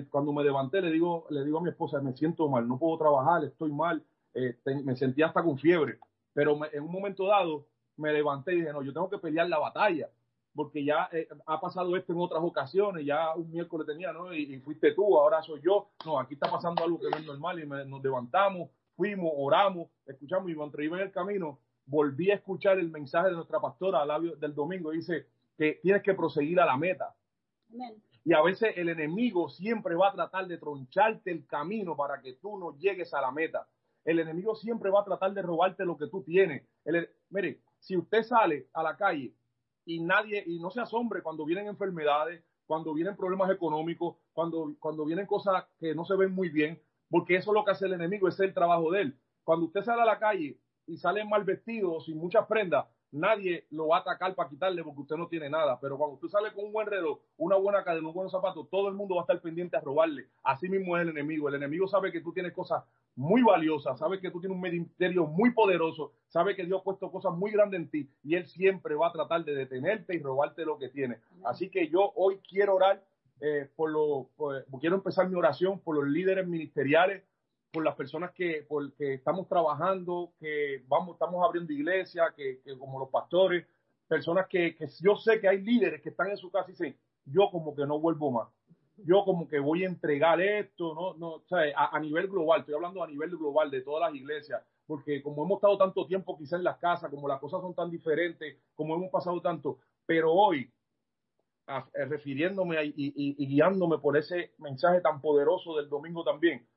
cuando 0.09 0.33
me 0.33 0.43
levanté, 0.43 0.81
le 0.81 0.91
digo, 0.91 1.25
le 1.29 1.45
digo 1.45 1.59
a 1.59 1.61
mi 1.61 1.69
esposa, 1.69 2.01
me 2.01 2.13
siento 2.13 2.47
mal, 2.47 2.67
no 2.67 2.77
puedo 2.77 2.97
trabajar, 2.97 3.43
estoy 3.45 3.71
mal, 3.71 4.03
eh, 4.33 4.57
me 4.83 4.95
sentía 4.95 5.27
hasta 5.27 5.43
con 5.43 5.57
fiebre. 5.57 5.99
Pero 6.33 6.59
en 6.71 6.83
un 6.83 6.91
momento 6.91 7.27
dado, 7.27 7.65
me 7.99 8.13
levanté 8.13 8.53
y 8.53 8.61
dije, 8.61 8.73
no, 8.73 8.81
yo 8.81 8.93
tengo 8.93 9.09
que 9.09 9.17
pelear 9.17 9.47
la 9.49 9.59
batalla, 9.59 10.09
porque 10.55 10.83
ya 10.83 11.09
eh, 11.11 11.27
ha 11.45 11.59
pasado 11.59 11.95
esto 11.95 12.13
en 12.13 12.19
otras 12.19 12.41
ocasiones, 12.41 13.05
ya 13.05 13.35
un 13.35 13.51
miércoles 13.51 13.85
tenía, 13.85 14.11
¿no? 14.11 14.33
Y, 14.33 14.59
fuiste 14.59 14.93
tú, 14.93 15.17
ahora 15.17 15.41
soy 15.41 15.61
yo. 15.61 15.89
No, 16.05 16.19
aquí 16.19 16.33
está 16.33 16.49
pasando 16.49 16.83
algo 16.83 16.99
que 16.99 17.09
no 17.09 17.17
es 17.17 17.25
normal 17.25 17.59
y 17.59 17.67
nos 17.67 18.03
levantamos, 18.03 18.69
fuimos, 18.95 19.31
oramos, 19.35 19.89
escuchamos 20.05 20.49
y 20.49 20.55
mientras 20.55 20.83
iba 20.83 20.97
en 20.97 21.03
el 21.03 21.11
camino, 21.11 21.59
volví 21.85 22.31
a 22.31 22.35
escuchar 22.35 22.79
el 22.79 22.89
mensaje 22.89 23.29
de 23.29 23.35
nuestra 23.35 23.59
pastora 23.59 24.01
al 24.01 24.39
del 24.39 24.53
domingo, 24.53 24.91
dice 24.91 25.27
que 25.57 25.79
tienes 25.81 26.03
que 26.03 26.13
proseguir 26.13 26.59
a 26.59 26.65
la 26.65 26.77
meta. 26.77 27.15
Y 28.23 28.33
a 28.33 28.41
veces 28.41 28.73
el 28.75 28.89
enemigo 28.89 29.49
siempre 29.49 29.95
va 29.95 30.09
a 30.09 30.13
tratar 30.13 30.47
de 30.47 30.57
troncharte 30.57 31.31
el 31.31 31.45
camino 31.47 31.95
para 31.95 32.21
que 32.21 32.33
tú 32.33 32.57
no 32.57 32.77
llegues 32.77 33.13
a 33.13 33.21
la 33.21 33.31
meta. 33.31 33.67
El 34.05 34.19
enemigo 34.19 34.55
siempre 34.55 34.89
va 34.89 35.01
a 35.01 35.05
tratar 35.05 35.33
de 35.33 35.41
robarte 35.41 35.85
lo 35.85 35.97
que 35.97 36.07
tú 36.07 36.23
tienes. 36.23 36.63
El, 36.85 37.09
mire, 37.29 37.61
si 37.79 37.97
usted 37.97 38.23
sale 38.23 38.69
a 38.73 38.83
la 38.83 38.95
calle 38.97 39.33
y 39.85 39.99
nadie, 40.01 40.43
y 40.45 40.59
no 40.59 40.69
se 40.69 40.81
asombre 40.81 41.21
cuando 41.21 41.45
vienen 41.45 41.67
enfermedades, 41.67 42.43
cuando 42.65 42.93
vienen 42.93 43.15
problemas 43.15 43.49
económicos, 43.49 44.17
cuando, 44.33 44.75
cuando 44.79 45.05
vienen 45.05 45.25
cosas 45.25 45.65
que 45.79 45.95
no 45.95 46.05
se 46.05 46.15
ven 46.15 46.31
muy 46.31 46.49
bien, 46.49 46.81
porque 47.09 47.35
eso 47.35 47.51
es 47.51 47.55
lo 47.55 47.65
que 47.65 47.71
hace 47.71 47.87
el 47.87 47.93
enemigo, 47.93 48.27
es 48.27 48.39
el 48.39 48.53
trabajo 48.53 48.91
de 48.91 49.01
él. 49.01 49.19
Cuando 49.43 49.65
usted 49.65 49.83
sale 49.83 50.03
a 50.03 50.05
la 50.05 50.19
calle 50.19 50.59
y 50.85 50.97
sale 50.97 51.25
mal 51.25 51.43
vestido 51.43 51.99
sin 52.01 52.17
muchas 52.17 52.45
prendas, 52.45 52.85
nadie 53.11 53.65
lo 53.71 53.87
va 53.87 53.97
a 53.97 53.99
atacar 54.01 54.35
para 54.35 54.49
quitarle 54.49 54.83
porque 54.83 55.01
usted 55.01 55.15
no 55.15 55.27
tiene 55.27 55.49
nada. 55.49 55.79
Pero 55.79 55.97
cuando 55.97 56.15
usted 56.15 56.27
sale 56.27 56.53
con 56.53 56.65
un 56.65 56.73
buen 56.73 56.87
reloj, 56.87 57.19
una 57.37 57.55
buena 57.55 57.83
cadena, 57.83 58.07
un 58.07 58.13
buen 58.13 58.29
zapato, 58.29 58.65
todo 58.65 58.87
el 58.87 58.95
mundo 58.95 59.15
va 59.15 59.21
a 59.21 59.23
estar 59.23 59.41
pendiente 59.41 59.77
a 59.77 59.81
robarle. 59.81 60.27
Así 60.43 60.69
mismo 60.69 60.97
es 60.97 61.03
el 61.03 61.09
enemigo. 61.09 61.49
El 61.49 61.55
enemigo 61.55 61.87
sabe 61.87 62.11
que 62.11 62.21
tú 62.21 62.33
tienes 62.33 62.53
cosas 62.53 62.83
muy 63.15 63.43
valiosas, 63.43 63.99
sabe 63.99 64.21
que 64.21 64.31
tú 64.31 64.39
tienes 64.39 64.55
un 64.55 64.61
ministerio 64.61 65.25
muy 65.25 65.51
poderoso, 65.51 66.13
sabe 66.29 66.55
que 66.55 66.63
Dios 66.63 66.79
ha 66.79 66.83
puesto 66.83 67.11
cosas 67.11 67.33
muy 67.33 67.51
grandes 67.51 67.81
en 67.81 67.89
ti 67.89 68.09
y 68.23 68.35
Él 68.35 68.47
siempre 68.47 68.95
va 68.95 69.07
a 69.07 69.11
tratar 69.11 69.43
de 69.43 69.55
detenerte 69.55 70.15
y 70.15 70.19
robarte 70.19 70.63
lo 70.63 70.77
que 70.77 70.87
tienes. 70.87 71.19
Así 71.43 71.69
que 71.69 71.89
yo 71.89 72.13
hoy 72.15 72.39
quiero 72.47 72.75
orar 72.75 73.03
eh, 73.41 73.69
por 73.75 73.89
lo, 73.89 74.29
quiero 74.79 74.95
empezar 74.95 75.29
mi 75.29 75.35
oración 75.35 75.79
por 75.79 75.95
los 75.95 76.07
líderes 76.07 76.45
ministeriales, 76.45 77.23
por 77.71 77.83
las 77.83 77.95
personas 77.95 78.31
que, 78.31 78.65
por, 78.67 78.91
que 78.93 79.15
estamos 79.15 79.47
trabajando, 79.47 80.31
que 80.39 80.83
vamos, 80.87 81.13
estamos 81.13 81.45
abriendo 81.45 81.71
iglesia, 81.71 82.33
que, 82.35 82.61
que 82.63 82.77
como 82.77 82.99
los 82.99 83.09
pastores, 83.09 83.65
personas 84.07 84.47
que, 84.47 84.75
que 84.75 84.87
yo 85.01 85.15
sé 85.15 85.39
que 85.39 85.47
hay 85.47 85.61
líderes 85.61 86.01
que 86.01 86.09
están 86.09 86.29
en 86.31 86.37
su 86.37 86.49
casa 86.49 86.69
y 86.69 86.71
dicen, 86.71 86.97
yo 87.25 87.49
como 87.51 87.75
que 87.75 87.85
no 87.85 87.99
vuelvo 87.99 88.31
más. 88.31 88.47
Yo 88.97 89.23
como 89.23 89.47
que 89.47 89.59
voy 89.59 89.83
a 89.83 89.87
entregar 89.87 90.41
esto, 90.41 90.93
no, 90.93 91.13
no, 91.13 91.35
o 91.35 91.43
sea, 91.47 91.61
a, 91.75 91.99
nivel 91.99 92.27
global, 92.27 92.61
estoy 92.61 92.75
hablando 92.75 93.01
a 93.01 93.07
nivel 93.07 93.29
global 93.37 93.71
de 93.71 93.81
todas 93.81 94.09
las 94.09 94.19
iglesias, 94.19 94.61
porque 94.85 95.21
como 95.23 95.45
hemos 95.45 95.57
estado 95.57 95.77
tanto 95.77 96.05
tiempo 96.05 96.37
quizás 96.37 96.59
en 96.59 96.65
las 96.65 96.79
casas, 96.79 97.09
como 97.09 97.27
las 97.27 97.39
cosas 97.39 97.61
son 97.61 97.73
tan 97.73 97.89
diferentes, 97.89 98.57
como 98.75 98.95
hemos 98.95 99.09
pasado 99.09 99.39
tanto, 99.41 99.77
pero 100.05 100.33
hoy, 100.33 100.69
eh, 101.67 102.05
refiriéndome 102.05 102.75
y, 102.95 103.45
guiándome 103.45 103.99
por 103.99 104.17
ese 104.17 104.51
mensaje 104.57 104.99
tan 104.99 105.21
poderoso 105.21 105.77
del 105.77 105.87
domingo 105.87 106.23
también, 106.25 106.67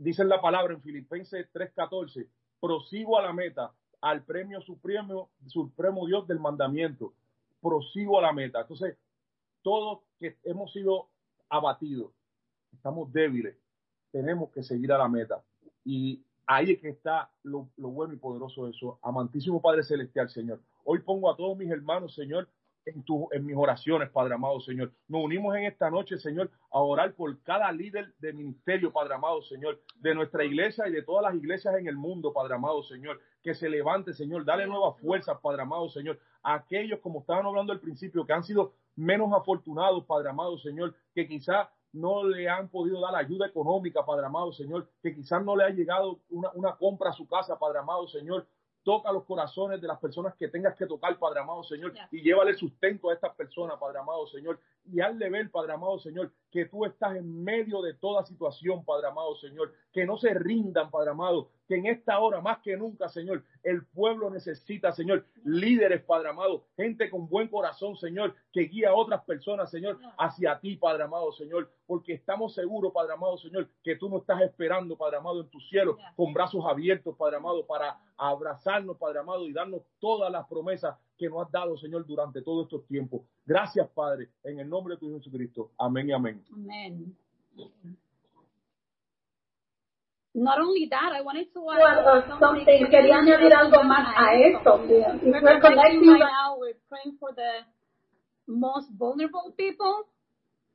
dice 0.00 0.24
la 0.24 0.40
palabra 0.40 0.74
en 0.74 0.82
Filipenses 0.82 1.46
3:14, 1.52 2.26
prosigo 2.60 3.18
a 3.18 3.22
la 3.22 3.32
meta, 3.32 3.72
al 4.00 4.24
premio 4.24 4.60
supremo, 4.62 5.30
supremo 5.46 6.06
Dios 6.06 6.26
del 6.26 6.40
mandamiento, 6.40 7.12
prosigo 7.60 8.18
a 8.18 8.22
la 8.22 8.32
meta. 8.32 8.62
Entonces, 8.62 8.96
todos 9.62 10.00
que 10.18 10.38
hemos 10.44 10.72
sido 10.72 11.08
abatidos, 11.50 12.12
estamos 12.72 13.12
débiles, 13.12 13.56
tenemos 14.10 14.50
que 14.50 14.62
seguir 14.62 14.90
a 14.92 14.98
la 14.98 15.08
meta. 15.08 15.44
Y 15.84 16.24
ahí 16.46 16.72
es 16.72 16.80
que 16.80 16.88
está 16.88 17.30
lo, 17.42 17.68
bueno 17.76 18.14
y 18.14 18.16
poderoso 18.16 18.64
de 18.64 18.70
eso. 18.70 18.98
Amantísimo 19.02 19.60
Padre 19.60 19.82
Celestial, 19.82 20.30
Señor. 20.30 20.60
Hoy 20.84 21.00
pongo 21.00 21.30
a 21.30 21.36
todos 21.36 21.58
mis 21.58 21.70
hermanos, 21.70 22.14
Señor, 22.14 22.48
en, 22.86 23.02
tu, 23.02 23.28
en 23.32 23.44
mis 23.44 23.56
oraciones, 23.56 24.10
Padre 24.10 24.34
amado, 24.34 24.60
Señor. 24.60 24.92
Nos 25.08 25.24
unimos 25.24 25.54
en 25.56 25.64
esta 25.64 25.90
noche, 25.90 26.18
Señor, 26.18 26.50
a 26.70 26.80
orar 26.80 27.14
por 27.14 27.40
cada 27.42 27.70
líder 27.72 28.12
de 28.18 28.32
ministerio, 28.32 28.92
Padre 28.92 29.14
amado, 29.14 29.42
Señor, 29.42 29.80
de 29.96 30.14
nuestra 30.14 30.44
iglesia 30.44 30.88
y 30.88 30.92
de 30.92 31.02
todas 31.02 31.22
las 31.22 31.34
iglesias 31.34 31.74
en 31.76 31.86
el 31.86 31.96
mundo, 31.96 32.32
Padre 32.32 32.54
amado, 32.54 32.82
Señor, 32.82 33.20
que 33.42 33.54
se 33.54 33.68
levante, 33.68 34.12
Señor, 34.12 34.44
dale 34.44 34.66
nuevas 34.66 34.98
fuerzas, 35.00 35.38
Padre 35.42 35.62
amado, 35.62 35.88
Señor, 35.88 36.18
a 36.42 36.54
aquellos, 36.54 37.00
como 37.00 37.20
estaban 37.20 37.46
hablando 37.46 37.72
al 37.72 37.80
principio, 37.80 38.26
que 38.26 38.32
han 38.32 38.44
sido 38.44 38.72
menos 38.96 39.32
afortunados, 39.32 40.04
Padre 40.04 40.30
amado, 40.30 40.58
Señor, 40.58 40.94
que 41.14 41.26
quizá 41.26 41.70
no 41.92 42.24
le 42.24 42.48
han 42.48 42.68
podido 42.68 43.00
dar 43.00 43.16
ayuda 43.16 43.46
económica, 43.46 44.04
Padre 44.04 44.26
amado, 44.26 44.52
Señor, 44.52 44.88
que 45.02 45.14
quizás 45.14 45.44
no 45.44 45.56
le 45.56 45.64
ha 45.64 45.70
llegado 45.70 46.20
una, 46.30 46.50
una 46.54 46.76
compra 46.76 47.10
a 47.10 47.14
su 47.14 47.26
casa, 47.26 47.58
Padre 47.58 47.80
amado, 47.80 48.06
Señor, 48.08 48.46
toca 48.82 49.12
los 49.12 49.24
corazones 49.24 49.80
de 49.80 49.86
las 49.86 49.98
personas 49.98 50.34
que 50.34 50.48
tengas 50.48 50.74
que 50.76 50.86
tocar, 50.86 51.18
Padre 51.18 51.40
amado 51.40 51.62
Señor, 51.62 51.92
y 52.10 52.22
llévale 52.22 52.54
sustento 52.54 53.10
a 53.10 53.14
estas 53.14 53.34
personas, 53.34 53.78
Padre 53.78 53.98
amado 53.98 54.26
Señor, 54.26 54.58
y 54.84 55.00
hazle 55.00 55.28
ver, 55.28 55.50
Padre 55.50 55.72
amado 55.72 55.98
Señor, 55.98 56.32
que 56.50 56.66
tú 56.66 56.84
estás 56.84 57.16
en 57.16 57.44
medio 57.44 57.82
de 57.82 57.94
toda 57.94 58.24
situación, 58.24 58.84
Padre 58.84 59.08
amado 59.08 59.36
Señor, 59.36 59.72
que 59.92 60.06
no 60.06 60.16
se 60.16 60.32
rindan, 60.34 60.90
Padre 60.90 61.10
amado, 61.10 61.50
que 61.70 61.76
en 61.76 61.86
esta 61.86 62.18
hora 62.18 62.40
más 62.40 62.58
que 62.58 62.76
nunca, 62.76 63.08
Señor, 63.08 63.44
el 63.62 63.86
pueblo 63.86 64.28
necesita, 64.28 64.90
Señor, 64.90 65.24
líderes, 65.44 66.02
Padre 66.02 66.30
amado, 66.30 66.64
gente 66.76 67.08
con 67.08 67.28
buen 67.28 67.46
corazón, 67.46 67.96
Señor, 67.96 68.34
que 68.52 68.62
guía 68.62 68.90
a 68.90 68.94
otras 68.96 69.22
personas, 69.22 69.70
Señor, 69.70 70.00
hacia 70.18 70.58
ti, 70.58 70.74
Padre 70.76 71.04
amado, 71.04 71.30
Señor, 71.30 71.70
porque 71.86 72.14
estamos 72.14 72.54
seguros, 72.54 72.92
Padre 72.92 73.12
amado, 73.12 73.38
Señor, 73.38 73.68
que 73.84 73.94
tú 73.94 74.08
nos 74.08 74.22
estás 74.22 74.42
esperando, 74.42 74.96
Padre 74.96 75.18
amado, 75.18 75.42
en 75.42 75.48
tu 75.48 75.60
cielo, 75.60 75.96
con 76.16 76.32
brazos 76.32 76.64
abiertos, 76.66 77.14
Padre 77.16 77.36
amado, 77.36 77.64
para 77.64 78.00
abrazarnos, 78.16 78.96
Padre 78.96 79.20
amado, 79.20 79.46
y 79.46 79.52
darnos 79.52 79.82
todas 80.00 80.32
las 80.32 80.48
promesas 80.48 80.96
que 81.16 81.28
nos 81.28 81.46
has 81.46 81.52
dado, 81.52 81.78
Señor, 81.78 82.04
durante 82.04 82.42
todos 82.42 82.64
estos 82.64 82.84
tiempos. 82.88 83.22
Gracias, 83.46 83.88
Padre, 83.90 84.30
en 84.42 84.58
el 84.58 84.68
nombre 84.68 84.94
de 84.94 84.98
tu 84.98 85.14
Jesucristo. 85.16 85.70
Amén 85.78 86.08
y 86.08 86.12
amén. 86.12 86.44
Amén. 86.52 87.16
Not 90.34 90.60
only 90.60 90.86
that, 90.90 91.10
I 91.12 91.22
wanted 91.22 91.52
to 91.54 91.70
add 91.70 92.38
something. 92.38 92.86
Quería 92.86 93.18
añadir 93.18 93.52
algo 93.52 93.82
más 93.82 94.14
a 94.16 94.36
esto. 94.38 94.78
We're 94.86 95.60
connecting 95.60 96.08
right 96.08 96.20
now. 96.20 96.56
We're 96.58 96.78
praying 96.88 97.16
for 97.18 97.32
the 97.32 97.66
most 98.46 98.88
vulnerable 98.96 99.52
people, 99.56 100.06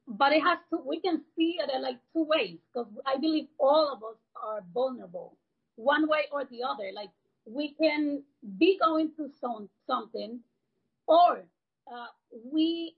but 0.08 0.34
it 0.34 0.42
has 0.42 0.60
to. 0.72 0.80
We 0.86 1.00
can 1.00 1.22
see 1.38 1.58
it 1.64 1.70
in 1.74 1.82
like 1.82 2.00
two 2.12 2.26
ways 2.26 2.58
because 2.68 2.88
I 3.06 3.18
believe 3.18 3.48
all 3.58 3.94
of 3.94 4.04
us 4.04 4.18
are 4.36 4.62
vulnerable, 4.74 5.38
one 5.78 6.10
way 6.10 6.28
or 6.34 6.44
the 6.44 6.64
other. 6.64 6.92
Like 6.94 7.12
we 7.46 7.76
can 7.80 8.24
be 8.58 8.78
going 8.78 9.12
through 9.16 9.32
some 9.40 9.70
something, 9.88 10.42
or 11.08 11.46
uh, 11.88 12.08
we 12.52 12.94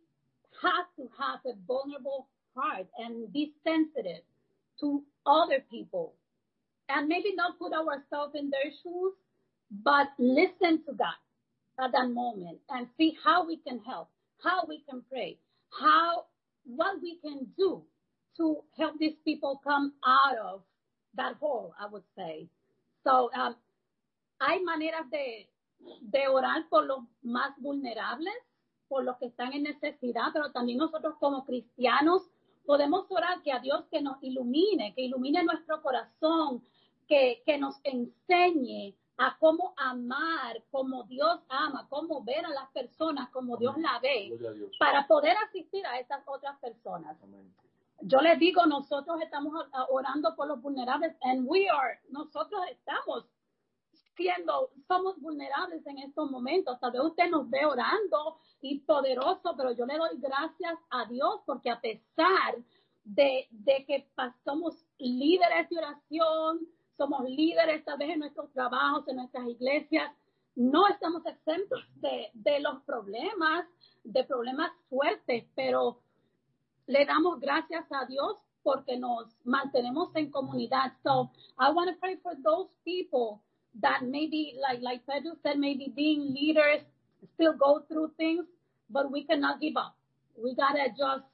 have 0.63 0.87
to 0.97 1.07
have 1.19 1.39
a 1.45 1.55
vulnerable 1.67 2.27
heart 2.55 2.87
and 2.97 3.31
be 3.31 3.53
sensitive 3.63 4.23
to 4.79 5.03
other 5.27 5.63
people 5.69 6.13
and 6.89 7.07
maybe 7.07 7.33
not 7.35 7.59
put 7.59 7.73
ourselves 7.73 8.33
in 8.35 8.49
their 8.49 8.71
shoes, 8.83 9.13
but 9.83 10.07
listen 10.17 10.83
to 10.85 10.93
God 10.93 11.19
at 11.79 11.91
that 11.91 12.09
moment 12.09 12.59
and 12.69 12.87
see 12.97 13.17
how 13.23 13.45
we 13.45 13.57
can 13.57 13.79
help, 13.79 14.09
how 14.43 14.63
we 14.67 14.83
can 14.89 15.03
pray, 15.09 15.37
how, 15.79 16.25
what 16.65 17.01
we 17.01 17.19
can 17.21 17.47
do 17.57 17.83
to 18.37 18.57
help 18.77 18.97
these 18.99 19.17
people 19.25 19.59
come 19.63 19.93
out 20.05 20.37
of 20.37 20.61
that 21.15 21.35
hole, 21.39 21.73
I 21.79 21.87
would 21.87 22.03
say. 22.15 22.47
So, 23.03 23.29
um, 23.35 23.55
hay 24.39 24.63
maneras 24.63 25.09
de, 25.11 25.47
de 26.01 26.27
orar 26.27 26.69
por 26.69 26.85
los 26.85 26.99
más 27.23 27.51
vulnerables, 27.59 28.35
por 28.87 29.03
los 29.03 29.17
que 29.17 29.27
están 29.27 29.53
en 29.53 29.63
necesidad, 29.63 30.27
pero 30.33 30.51
también 30.51 30.77
nosotros 30.77 31.15
como 31.19 31.43
cristianos 31.45 32.21
podemos 32.65 33.05
orar 33.09 33.41
que 33.41 33.51
a 33.51 33.59
Dios 33.59 33.85
que 33.89 34.01
nos 34.01 34.21
ilumine, 34.21 34.93
que 34.93 35.01
ilumine 35.01 35.43
nuestro 35.43 35.81
corazón, 35.81 36.61
que, 37.07 37.41
que 37.45 37.57
nos 37.57 37.79
enseñe 37.83 38.95
a 39.17 39.35
cómo 39.39 39.73
amar 39.77 40.61
como 40.69 41.03
Dios 41.03 41.39
ama, 41.49 41.87
cómo 41.89 42.23
ver 42.23 42.45
a 42.45 42.49
las 42.49 42.69
personas 42.69 43.29
como 43.29 43.57
Dios 43.57 43.75
la 43.77 43.99
ve, 43.99 44.37
para 44.79 45.07
poder 45.07 45.35
asistir 45.47 45.85
a 45.87 45.99
esas 45.99 46.21
otras 46.27 46.57
personas. 46.59 47.17
Yo 48.01 48.21
les 48.21 48.37
digo, 48.37 48.65
nosotros 48.67 49.19
estamos 49.21 49.53
orando 49.89 50.35
por 50.35 50.47
los 50.47 50.61
vulnerables, 50.61 51.15
and 51.21 51.47
we 51.47 51.67
are, 51.67 51.99
nosotros 52.09 52.61
estamos 52.69 53.25
siendo, 54.15 54.69
somos 54.87 55.19
vulnerables 55.19 55.85
en 55.87 55.97
estos 55.99 56.29
momentos. 56.29 56.79
Tal 56.79 56.91
vez 56.91 57.01
usted 57.01 57.29
nos 57.29 57.49
ve 57.49 57.65
orando 57.65 58.37
y 58.61 58.79
poderoso, 58.79 59.55
pero 59.57 59.71
yo 59.71 59.85
le 59.87 59.97
doy 59.97 60.17
gracias 60.17 60.77
a 60.91 61.05
Dios 61.05 61.41
porque 61.45 61.71
a 61.71 61.81
pesar 61.81 62.55
de, 63.03 63.47
de 63.49 63.85
que 63.85 64.07
somos 64.43 64.75
líderes 64.99 65.69
de 65.69 65.77
oración, 65.77 66.67
somos 66.97 67.23
líderes 67.29 67.85
tal 67.85 67.97
vez 67.97 68.09
en 68.09 68.19
nuestros 68.19 68.51
trabajos, 68.51 69.07
en 69.07 69.17
nuestras 69.17 69.47
iglesias, 69.47 70.11
no 70.55 70.87
estamos 70.87 71.25
exentos 71.25 71.79
de, 71.95 72.31
de 72.33 72.59
los 72.59 72.81
problemas, 72.83 73.65
de 74.03 74.23
problemas 74.23 74.71
fuertes, 74.89 75.45
pero 75.55 75.99
le 76.87 77.05
damos 77.05 77.39
gracias 77.39 77.85
a 77.91 78.05
Dios 78.05 78.37
porque 78.63 78.97
nos 78.97 79.27
mantenemos 79.45 80.09
en 80.15 80.31
comunidad. 80.31 80.93
So 81.03 81.31
I 81.59 81.71
want 81.71 81.89
to 81.89 81.99
pray 81.99 82.17
for 82.17 82.33
those 82.43 82.69
people 82.83 83.41
that 83.81 84.01
maybe, 84.01 84.55
like 84.59 84.81
like 84.81 85.05
Pedro 85.05 85.35
said, 85.43 85.57
maybe 85.57 85.93
being 85.95 86.33
leaders 86.33 86.81
still 87.35 87.53
go 87.53 87.83
through 87.87 88.11
things, 88.17 88.45
but 88.89 89.11
we 89.11 89.23
cannot 89.25 89.61
give 89.61 89.77
up. 89.77 89.95
We 90.35 90.55
gotta 90.55 90.89
just, 90.89 91.25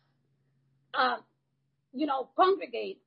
uh, 0.93 1.17
you 1.93 2.05
know, 2.05 2.29
congregate 2.35 3.01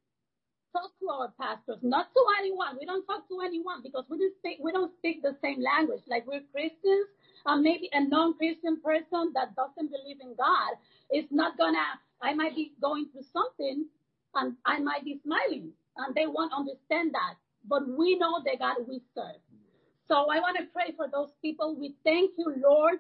talk 0.76 0.92
to 1.00 1.08
our 1.08 1.32
pastors, 1.40 1.80
not 1.82 2.12
to 2.12 2.22
anyone. 2.38 2.76
We 2.78 2.84
don't 2.84 3.06
talk 3.06 3.28
to 3.28 3.40
anyone 3.40 3.80
because 3.82 4.04
we 4.10 4.18
don't 4.18 4.36
speak, 4.36 4.58
we 4.60 4.72
don't 4.72 4.92
speak 4.98 5.22
the 5.22 5.36
same 5.40 5.62
language. 5.62 6.02
Like 6.06 6.26
we're 6.26 6.44
Christians, 6.52 7.08
and 7.46 7.62
maybe 7.62 7.88
a 7.92 8.04
non-Christian 8.04 8.80
person 8.84 9.32
that 9.34 9.56
doesn't 9.56 9.90
believe 9.90 10.18
in 10.20 10.34
God 10.36 10.76
is 11.12 11.24
not 11.30 11.56
gonna, 11.56 11.86
I 12.20 12.34
might 12.34 12.54
be 12.54 12.72
going 12.80 13.06
through 13.12 13.24
something 13.32 13.86
and 14.34 14.56
I 14.66 14.80
might 14.80 15.04
be 15.04 15.20
smiling 15.24 15.72
and 15.96 16.14
they 16.14 16.26
won't 16.26 16.52
understand 16.52 17.14
that. 17.14 17.34
But 17.68 17.88
we 17.88 18.18
know 18.18 18.42
the 18.44 18.56
God 18.58 18.76
we 18.88 19.00
serve. 19.14 19.40
So 20.08 20.30
I 20.30 20.38
want 20.38 20.56
to 20.58 20.64
pray 20.72 20.92
for 20.96 21.08
those 21.10 21.30
people. 21.42 21.76
We 21.78 21.94
thank 22.04 22.32
you, 22.38 22.54
Lord, 22.62 22.98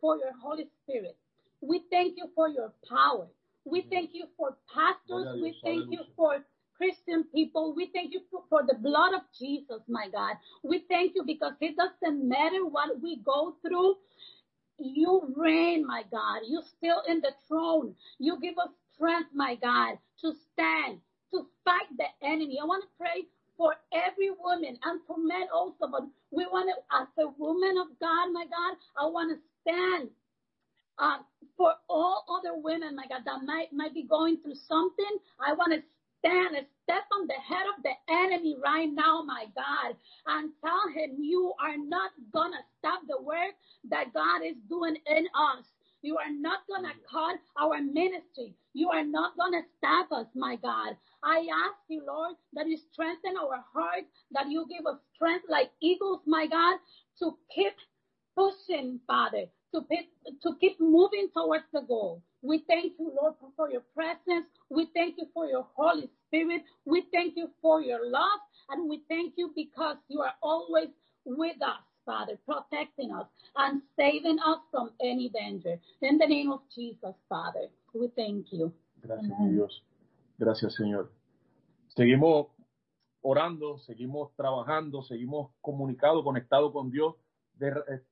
for 0.00 0.16
your 0.16 0.32
Holy 0.40 0.68
Spirit. 0.82 1.16
We 1.60 1.82
thank 1.90 2.16
you 2.16 2.30
for 2.34 2.48
your 2.48 2.72
power. 2.88 3.26
We 3.64 3.84
thank 3.90 4.10
you 4.12 4.26
for 4.36 4.56
pastors. 4.72 5.26
We 5.42 5.54
thank 5.64 5.90
you 5.90 6.00
for 6.16 6.44
Christian 6.76 7.24
people. 7.34 7.74
We 7.74 7.90
thank 7.92 8.12
you 8.12 8.20
for, 8.50 8.62
the 8.66 8.74
blood 8.74 9.14
of 9.14 9.22
Jesus, 9.38 9.80
my 9.88 10.08
God. 10.12 10.36
We 10.62 10.84
thank 10.88 11.14
you 11.14 11.24
because 11.24 11.54
it 11.60 11.76
doesn't 11.76 12.28
matter 12.28 12.66
what 12.66 13.00
we 13.02 13.16
go 13.24 13.56
through. 13.62 13.96
You 14.78 15.34
reign, 15.36 15.86
my 15.86 16.02
God. 16.10 16.42
You're 16.46 16.62
still 16.78 17.02
in 17.08 17.20
the 17.20 17.32
throne. 17.48 17.94
You 18.18 18.38
give 18.40 18.58
us 18.58 18.70
strength, 18.94 19.30
my 19.34 19.56
God, 19.56 19.98
to 20.22 20.32
stand, 20.52 21.00
to 21.32 21.46
fight 21.64 21.88
the 21.98 22.26
enemy. 22.26 22.58
I 22.62 22.66
want 22.66 22.84
to 22.84 22.90
pray 22.98 23.24
for 23.56 23.74
every 23.92 24.30
woman 24.30 24.78
and 24.84 25.00
for 25.06 25.16
men 25.18 25.48
also, 25.54 25.88
but 25.90 26.02
we 26.30 26.46
want 26.46 26.68
to, 26.68 26.96
as 27.00 27.08
a 27.18 27.28
woman 27.38 27.78
of 27.78 27.88
God, 28.00 28.32
my 28.32 28.44
God, 28.44 28.76
I 29.00 29.06
want 29.06 29.32
to 29.32 29.40
stand 29.62 30.10
uh, 30.98 31.18
for 31.56 31.74
all 31.88 32.24
other 32.38 32.58
women, 32.58 32.96
my 32.96 33.04
God, 33.08 33.22
that 33.24 33.44
might 33.44 33.72
might 33.72 33.94
be 33.94 34.04
going 34.04 34.38
through 34.38 34.54
something. 34.68 35.18
I 35.40 35.54
want 35.54 35.72
to 35.72 35.82
stand 36.26 36.56
and 36.56 36.66
step 36.82 37.04
on 37.12 37.26
the 37.26 37.34
head 37.34 37.66
of 37.76 37.82
the 37.82 37.94
enemy 38.12 38.56
right 38.62 38.90
now, 38.92 39.22
my 39.22 39.46
God, 39.54 39.96
and 40.26 40.50
tell 40.64 40.88
him 40.94 41.16
you 41.20 41.52
are 41.60 41.76
not 41.78 42.10
gonna 42.32 42.62
stop 42.78 43.02
the 43.08 43.22
work 43.22 43.54
that 43.90 44.12
God 44.12 44.42
is 44.44 44.56
doing 44.68 44.96
in 45.06 45.26
us. 45.34 45.64
You 46.02 46.18
are 46.18 46.30
not 46.30 46.60
gonna 46.68 46.94
mm. 46.94 47.10
cut 47.10 47.38
our 47.60 47.80
ministry. 47.80 48.54
You 48.74 48.90
are 48.90 49.04
not 49.04 49.36
gonna 49.36 49.62
stop 49.78 50.12
us, 50.12 50.26
my 50.34 50.56
God. 50.56 50.96
I 51.22 51.46
ask 51.66 51.78
you, 51.88 52.02
Lord, 52.06 52.34
that 52.54 52.66
you 52.66 52.76
strengthen 52.92 53.36
our 53.36 53.64
hearts, 53.72 54.08
that 54.32 54.50
you 54.50 54.66
give 54.68 54.86
us 54.86 54.98
strength 55.14 55.46
like 55.48 55.70
eagles, 55.80 56.20
my 56.26 56.46
God, 56.46 56.78
to 57.20 57.36
keep 57.54 57.74
pushing, 58.36 59.00
Father, 59.06 59.46
to 59.76 59.84
keep, 59.88 60.40
to 60.42 60.56
keep 60.58 60.80
moving 60.80 61.28
towards 61.34 61.64
the 61.72 61.82
goal. 61.82 62.22
We 62.42 62.64
thank 62.66 62.94
you, 62.98 63.12
Lord, 63.20 63.34
for 63.56 63.70
your 63.70 63.82
presence. 63.94 64.46
We 64.70 64.88
thank 64.94 65.16
you 65.18 65.26
for 65.34 65.46
your 65.46 65.66
Holy 65.74 66.08
Spirit. 66.26 66.62
We 66.84 67.04
thank 67.12 67.36
you 67.36 67.50
for 67.60 67.82
your 67.82 68.10
love. 68.10 68.40
And 68.70 68.88
we 68.88 69.02
thank 69.08 69.34
you 69.36 69.52
because 69.54 69.96
you 70.08 70.20
are 70.20 70.34
always 70.42 70.88
with 71.24 71.56
us, 71.62 71.82
Father, 72.04 72.38
protecting 72.46 73.12
us 73.12 73.26
and 73.56 73.82
saving 73.96 74.38
us 74.38 74.58
from 74.70 74.90
any 75.02 75.28
danger. 75.28 75.78
In 76.00 76.18
the 76.18 76.26
name 76.26 76.50
of 76.50 76.60
Jesus, 76.74 77.14
Father, 77.28 77.68
we 77.94 78.08
thank 78.16 78.46
you. 78.52 78.72
Gracias, 79.02 79.32
Amen. 79.38 79.54
Dios. 79.54 79.82
Gracias, 80.38 80.74
Señor. 80.74 81.10
Seguimos 81.96 82.48
orando, 83.22 83.78
seguimos 83.78 84.34
trabajando, 84.36 85.02
seguimos 85.02 85.50
comunicados, 85.60 86.24
conectados 86.24 86.72
con 86.72 86.90
Dios. 86.90 87.14
De, 87.54 87.68
eh, 87.68 88.02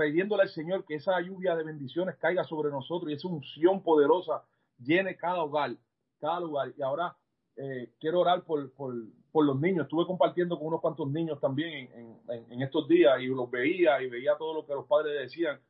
pidiéndole 0.00 0.44
al 0.44 0.48
Señor 0.48 0.84
que 0.84 0.94
esa 0.94 1.20
lluvia 1.20 1.54
de 1.54 1.64
bendiciones 1.64 2.16
caiga 2.16 2.44
sobre 2.44 2.70
nosotros 2.70 3.10
y 3.10 3.14
esa 3.14 3.28
unción 3.28 3.82
poderosa 3.82 4.42
llene 4.78 5.16
cada 5.16 5.42
hogar, 5.42 5.76
cada 6.18 6.40
lugar. 6.40 6.72
Y 6.76 6.82
ahora 6.82 7.14
eh, 7.56 7.90
quiero 8.00 8.20
orar 8.20 8.42
por, 8.44 8.70
los 9.34 9.60
niños. 9.60 9.84
Estuve 9.84 10.06
compartiendo 10.06 10.58
con 10.58 10.68
unos 10.68 10.80
cuantos 10.80 11.10
niños 11.10 11.38
también 11.38 11.90
en, 11.94 12.44
en, 12.50 12.62
estos 12.62 12.88
días 12.88 13.20
y 13.20 13.26
los 13.26 13.50
veía 13.50 14.00
y 14.02 14.08
veía 14.08 14.36
todo 14.38 14.54
lo 14.54 14.66
que 14.66 14.72
los 14.72 14.86
padres 14.86 15.20
decían 15.20 15.60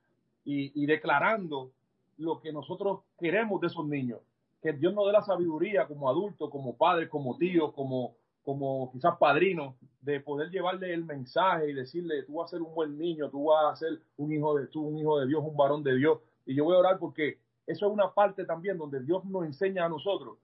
y, 0.45 0.81
y 0.81 0.87
declarando 0.87 1.73
lo 2.17 2.41
que 2.41 2.53
nosotros 2.53 3.01
queremos 3.19 3.61
de 3.61 3.67
esos 3.67 3.85
niños. 3.85 4.21
Que 4.63 4.73
Dios 4.73 4.95
nos 4.95 5.07
dé 5.07 5.13
la 5.13 5.23
sabiduría 5.23 5.87
como 5.87 6.09
adultos, 6.09 6.51
como 6.51 6.77
padres, 6.77 7.09
como 7.09 7.37
tíos, 7.37 7.73
como, 7.73 8.15
como 8.51 8.91
quizás 8.91 9.17
padrinos, 9.17 9.77
de 10.01 10.19
poder 10.19 10.51
llevarle 10.51 10.93
el 10.93 11.05
mensaje 11.05 11.71
y 11.71 11.73
decirle, 11.73 12.25
tú 12.25 12.35
vas 12.35 12.47
a 12.47 12.57
ser 12.57 12.63
un 12.63 12.75
buen 12.75 12.99
niño, 12.99 13.31
tú 13.31 13.45
vas 13.45 13.73
a 13.73 13.77
ser 13.77 14.01
un 14.17 14.33
hijo 14.33 14.57
de 14.57 14.67
tú, 14.67 14.83
un 14.83 14.99
hijo 14.99 15.21
de 15.21 15.27
Dios, 15.29 15.41
un 15.45 15.57
varón 15.57 15.85
de 15.85 15.95
Dios. 15.95 16.19
Y 16.47 16.57
yo 16.57 16.65
voy 16.65 16.75
a 16.75 16.79
orar 16.79 16.99
porque 16.99 17.39
eso 17.65 17.87
es 17.87 17.93
una 17.93 18.13
parte 18.13 18.45
también 18.45 18.77
donde 18.77 19.01
Dios 19.01 19.25
nos 19.25 19.45
enseña 19.45 19.85
a 19.85 19.89
nosotros 19.89 20.39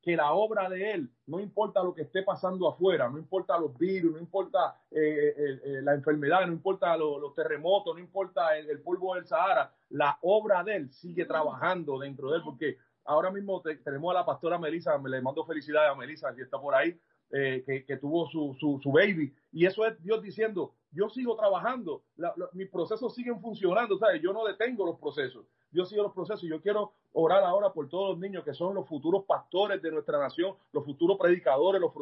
que 0.00 0.14
la 0.14 0.32
obra 0.32 0.68
de 0.68 0.92
Él, 0.92 1.10
no 1.26 1.40
importa 1.40 1.82
lo 1.82 1.92
que 1.92 2.02
esté 2.02 2.22
pasando 2.22 2.68
afuera, 2.68 3.08
no 3.08 3.18
importa 3.18 3.58
los 3.58 3.76
virus, 3.76 4.12
no 4.12 4.20
importa 4.20 4.80
eh, 4.92 5.34
eh, 5.36 5.60
eh, 5.64 5.80
la 5.82 5.94
enfermedad, 5.94 6.46
no 6.46 6.52
importa 6.52 6.96
los 6.96 7.34
terremotos, 7.34 7.96
no 7.96 8.00
importa 8.00 8.56
el, 8.56 8.80
polvo 8.80 9.16
del 9.16 9.26
Sahara, 9.26 9.72
la 9.90 10.16
obra 10.22 10.62
de 10.62 10.76
Él 10.76 10.90
sigue 10.92 11.24
trabajando 11.24 11.98
dentro 11.98 12.30
de 12.30 12.36
Él, 12.36 12.42
porque 12.44 12.78
ahora 13.04 13.30
mismo 13.30 13.60
tenemos 13.60 14.12
a 14.12 14.20
la 14.20 14.24
pastora 14.24 14.58
Melissa, 14.58 14.96
me 14.98 15.10
le 15.10 15.20
mando 15.20 15.44
felicidades 15.44 15.90
a 15.90 15.96
Melissa, 15.96 16.34
que 16.34 16.42
está 16.42 16.60
por 16.60 16.74
ahí, 16.76 16.96
que, 17.30 17.98
tuvo 18.00 18.28
su, 18.28 18.56
su, 18.82 18.92
baby, 18.92 19.34
y 19.52 19.66
eso 19.66 19.86
es 19.86 20.02
Dios 20.02 20.22
diciendo, 20.22 20.72
yo 20.92 21.08
sigo 21.08 21.36
trabajando, 21.36 22.02
mis 22.52 22.68
procesos 22.68 23.14
siguen 23.14 23.40
funcionando, 23.40 23.98
¿sabes? 23.98 24.22
Yo 24.22 24.32
no 24.32 24.44
detengo 24.44 24.86
los 24.86 24.98
procesos. 24.98 25.44
Yo 25.70 25.84
sigo 25.84 26.02
los 26.02 26.14
procesos. 26.14 26.42
Yo 26.42 26.62
quiero 26.62 26.92
orar 27.12 27.44
ahora 27.44 27.72
por 27.72 27.88
todos 27.88 28.10
los 28.10 28.18
niños 28.18 28.42
que 28.42 28.54
son 28.54 28.74
los 28.74 28.88
futuros 28.88 29.24
pastores 29.24 29.82
de 29.82 29.90
nuestra 29.90 30.18
nación, 30.18 30.54
los 30.72 30.84
futuros 30.84 31.18
predicadores, 31.18 31.80
los 31.80 31.92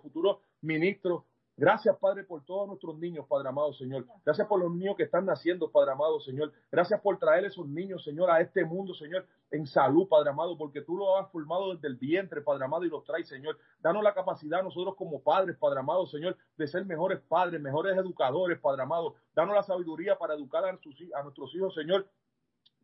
futuros 0.00 0.38
ministros, 0.60 1.24
Gracias, 1.58 1.96
Padre, 1.96 2.24
por 2.24 2.44
todos 2.44 2.68
nuestros 2.68 2.98
niños, 2.98 3.24
Padre 3.26 3.48
amado, 3.48 3.72
Señor. 3.72 4.04
Gracias 4.26 4.46
por 4.46 4.60
los 4.60 4.70
niños 4.70 4.94
que 4.94 5.04
están 5.04 5.24
naciendo, 5.24 5.70
Padre 5.70 5.92
amado, 5.92 6.20
Señor. 6.20 6.52
Gracias 6.70 7.00
por 7.00 7.18
traer 7.18 7.46
esos 7.46 7.66
niños, 7.66 8.04
Señor, 8.04 8.30
a 8.30 8.42
este 8.42 8.62
mundo, 8.62 8.92
Señor, 8.92 9.26
en 9.50 9.66
salud, 9.66 10.06
Padre 10.06 10.30
amado, 10.30 10.58
porque 10.58 10.82
tú 10.82 10.98
los 10.98 11.08
has 11.18 11.30
formado 11.32 11.74
desde 11.74 11.88
el 11.88 11.96
vientre, 11.96 12.42
Padre 12.42 12.66
amado, 12.66 12.84
y 12.84 12.90
los 12.90 13.04
traes, 13.04 13.26
Señor. 13.26 13.56
Danos 13.80 14.02
la 14.04 14.12
capacidad 14.12 14.62
nosotros 14.62 14.96
como 14.96 15.22
padres, 15.22 15.56
Padre 15.56 15.80
amado, 15.80 16.06
Señor, 16.06 16.36
de 16.58 16.66
ser 16.66 16.84
mejores 16.84 17.20
padres, 17.20 17.58
mejores 17.58 17.96
educadores, 17.96 18.58
Padre 18.58 18.82
amado. 18.82 19.14
Danos 19.34 19.54
la 19.54 19.62
sabiduría 19.62 20.18
para 20.18 20.34
educar 20.34 20.62
a, 20.62 20.68
a 20.68 21.22
nuestros 21.22 21.54
hijos, 21.54 21.74
Señor, 21.74 22.06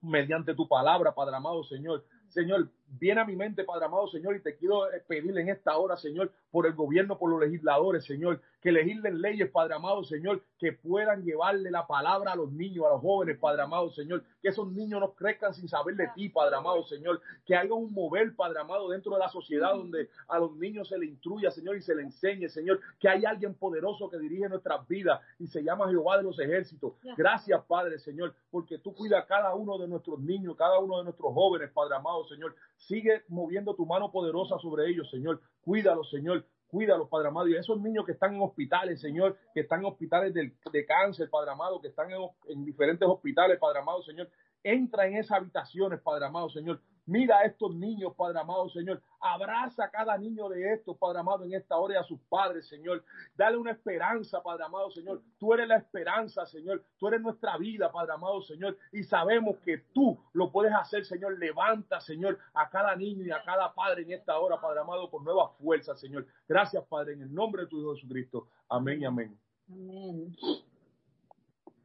mediante 0.00 0.54
tu 0.54 0.66
palabra, 0.66 1.14
Padre 1.14 1.36
amado, 1.36 1.62
Señor. 1.64 2.04
Señor, 2.28 2.70
viene 2.98 3.20
a 3.20 3.24
mi 3.24 3.36
mente, 3.36 3.64
Padre 3.64 3.86
amado, 3.86 4.06
Señor, 4.08 4.36
y 4.36 4.40
te 4.40 4.56
quiero 4.56 4.90
eh, 4.92 5.02
pedirle 5.06 5.40
en 5.42 5.48
esta 5.48 5.76
hora, 5.76 5.96
Señor, 5.96 6.30
por 6.50 6.66
el 6.66 6.74
gobierno, 6.74 7.18
por 7.18 7.30
los 7.30 7.40
legisladores, 7.40 8.04
Señor, 8.04 8.40
que 8.60 8.70
legislen 8.70 9.20
leyes, 9.20 9.50
Padre 9.50 9.74
amado, 9.74 10.04
Señor, 10.04 10.42
que 10.58 10.72
puedan 10.72 11.24
llevarle 11.24 11.70
la 11.70 11.86
palabra 11.86 12.32
a 12.32 12.36
los 12.36 12.52
niños, 12.52 12.84
a 12.86 12.90
los 12.90 13.00
jóvenes, 13.00 13.38
Padre 13.38 13.62
amado, 13.62 13.90
Señor, 13.90 14.22
que 14.40 14.48
esos 14.48 14.70
niños 14.70 15.00
no 15.00 15.12
crezcan 15.14 15.54
sin 15.54 15.68
saber 15.68 15.96
de 15.96 16.08
ti, 16.14 16.28
Padre 16.28 16.56
amado, 16.56 16.84
Señor, 16.84 17.20
que 17.44 17.56
haya 17.56 17.72
un 17.72 17.92
mover, 17.92 18.36
Padre 18.36 18.60
amado, 18.60 18.90
dentro 18.90 19.14
de 19.14 19.18
la 19.18 19.28
sociedad 19.28 19.72
donde 19.74 20.08
a 20.28 20.38
los 20.38 20.54
niños 20.56 20.88
se 20.88 20.98
le 20.98 21.06
instruya, 21.06 21.50
Señor, 21.50 21.76
y 21.76 21.82
se 21.82 21.94
le 21.94 22.02
enseñe, 22.02 22.48
Señor, 22.48 22.80
que 23.00 23.08
hay 23.08 23.24
alguien 23.24 23.54
poderoso 23.54 24.10
que 24.10 24.18
dirige 24.18 24.48
nuestras 24.48 24.86
vidas 24.86 25.20
y 25.38 25.46
se 25.46 25.62
llama 25.62 25.88
Jehová 25.88 26.18
de 26.18 26.24
los 26.24 26.38
ejércitos. 26.38 26.94
Gracias, 27.16 27.60
Padre, 27.66 27.98
Señor, 27.98 28.34
porque 28.50 28.78
tú 28.78 28.94
cuidas 28.94 29.24
a 29.24 29.26
cada 29.26 29.54
uno 29.54 29.78
de 29.78 29.88
nuestros 29.88 30.20
niños, 30.20 30.56
cada 30.56 30.78
uno 30.78 30.98
de 30.98 31.04
nuestros 31.04 31.32
jóvenes, 31.32 31.70
Padre 31.70 31.96
amado, 31.96 32.26
Señor. 32.26 32.54
Sigue 32.86 33.22
moviendo 33.28 33.74
tu 33.74 33.86
mano 33.86 34.10
poderosa 34.10 34.58
sobre 34.58 34.88
ellos, 34.88 35.08
Señor. 35.10 35.40
Cuídalos, 35.62 36.10
Señor. 36.10 36.44
Cuídalos, 36.66 37.08
Padre 37.08 37.28
amado. 37.28 37.48
Y 37.48 37.54
esos 37.54 37.80
niños 37.80 38.04
que 38.06 38.12
están 38.12 38.34
en 38.34 38.40
hospitales, 38.40 39.00
Señor, 39.00 39.36
que 39.54 39.60
están 39.60 39.80
en 39.80 39.86
hospitales 39.86 40.32
de, 40.32 40.52
de 40.72 40.86
cáncer, 40.86 41.28
Padre 41.30 41.50
amado, 41.50 41.80
que 41.80 41.88
están 41.88 42.08
en 42.46 42.64
diferentes 42.64 43.06
hospitales, 43.06 43.58
Padre 43.58 43.80
amado, 43.80 44.02
Señor. 44.02 44.28
Entra 44.62 45.06
en 45.06 45.16
esas 45.16 45.38
habitaciones, 45.38 46.00
Padre 46.00 46.26
amado, 46.26 46.48
Señor. 46.48 46.80
Mira 47.04 47.38
a 47.38 47.44
estos 47.44 47.74
niños, 47.74 48.14
Padre 48.16 48.38
amado, 48.38 48.68
Señor. 48.68 49.02
Abraza 49.20 49.84
a 49.84 49.90
cada 49.90 50.16
niño 50.16 50.48
de 50.48 50.72
estos, 50.72 50.96
Padre 50.96 51.18
amado, 51.18 51.44
en 51.44 51.52
esta 51.52 51.76
hora 51.76 51.94
y 51.94 51.96
a 51.96 52.04
sus 52.04 52.20
padres, 52.28 52.68
Señor. 52.68 53.04
Dale 53.34 53.56
una 53.56 53.72
esperanza, 53.72 54.40
Padre 54.40 54.64
amado, 54.64 54.90
Señor. 54.90 55.20
Tú 55.38 55.52
eres 55.52 55.66
la 55.66 55.78
esperanza, 55.78 56.46
Señor. 56.46 56.84
Tú 56.98 57.08
eres 57.08 57.20
nuestra 57.20 57.56
vida, 57.58 57.90
Padre 57.90 58.12
amado, 58.12 58.40
Señor. 58.42 58.78
Y 58.92 59.02
sabemos 59.02 59.58
que 59.64 59.78
tú 59.92 60.16
lo 60.32 60.52
puedes 60.52 60.72
hacer, 60.72 61.04
Señor. 61.04 61.38
Levanta, 61.38 62.00
Señor, 62.00 62.38
a 62.54 62.70
cada 62.70 62.94
niño 62.94 63.24
y 63.24 63.32
a 63.32 63.42
cada 63.42 63.74
padre 63.74 64.02
en 64.02 64.12
esta 64.12 64.38
hora, 64.38 64.60
Padre 64.60 64.80
amado, 64.80 65.10
con 65.10 65.24
nueva 65.24 65.48
fuerza, 65.58 65.96
Señor. 65.96 66.26
Gracias, 66.46 66.84
Padre, 66.86 67.14
en 67.14 67.22
el 67.22 67.34
nombre 67.34 67.62
de 67.62 67.68
tu 67.68 67.80
Hijo 67.80 67.94
Jesucristo. 67.94 68.48
Amén 68.68 69.02
y 69.02 69.04
amén. 69.04 69.38
Amén. 69.68 70.36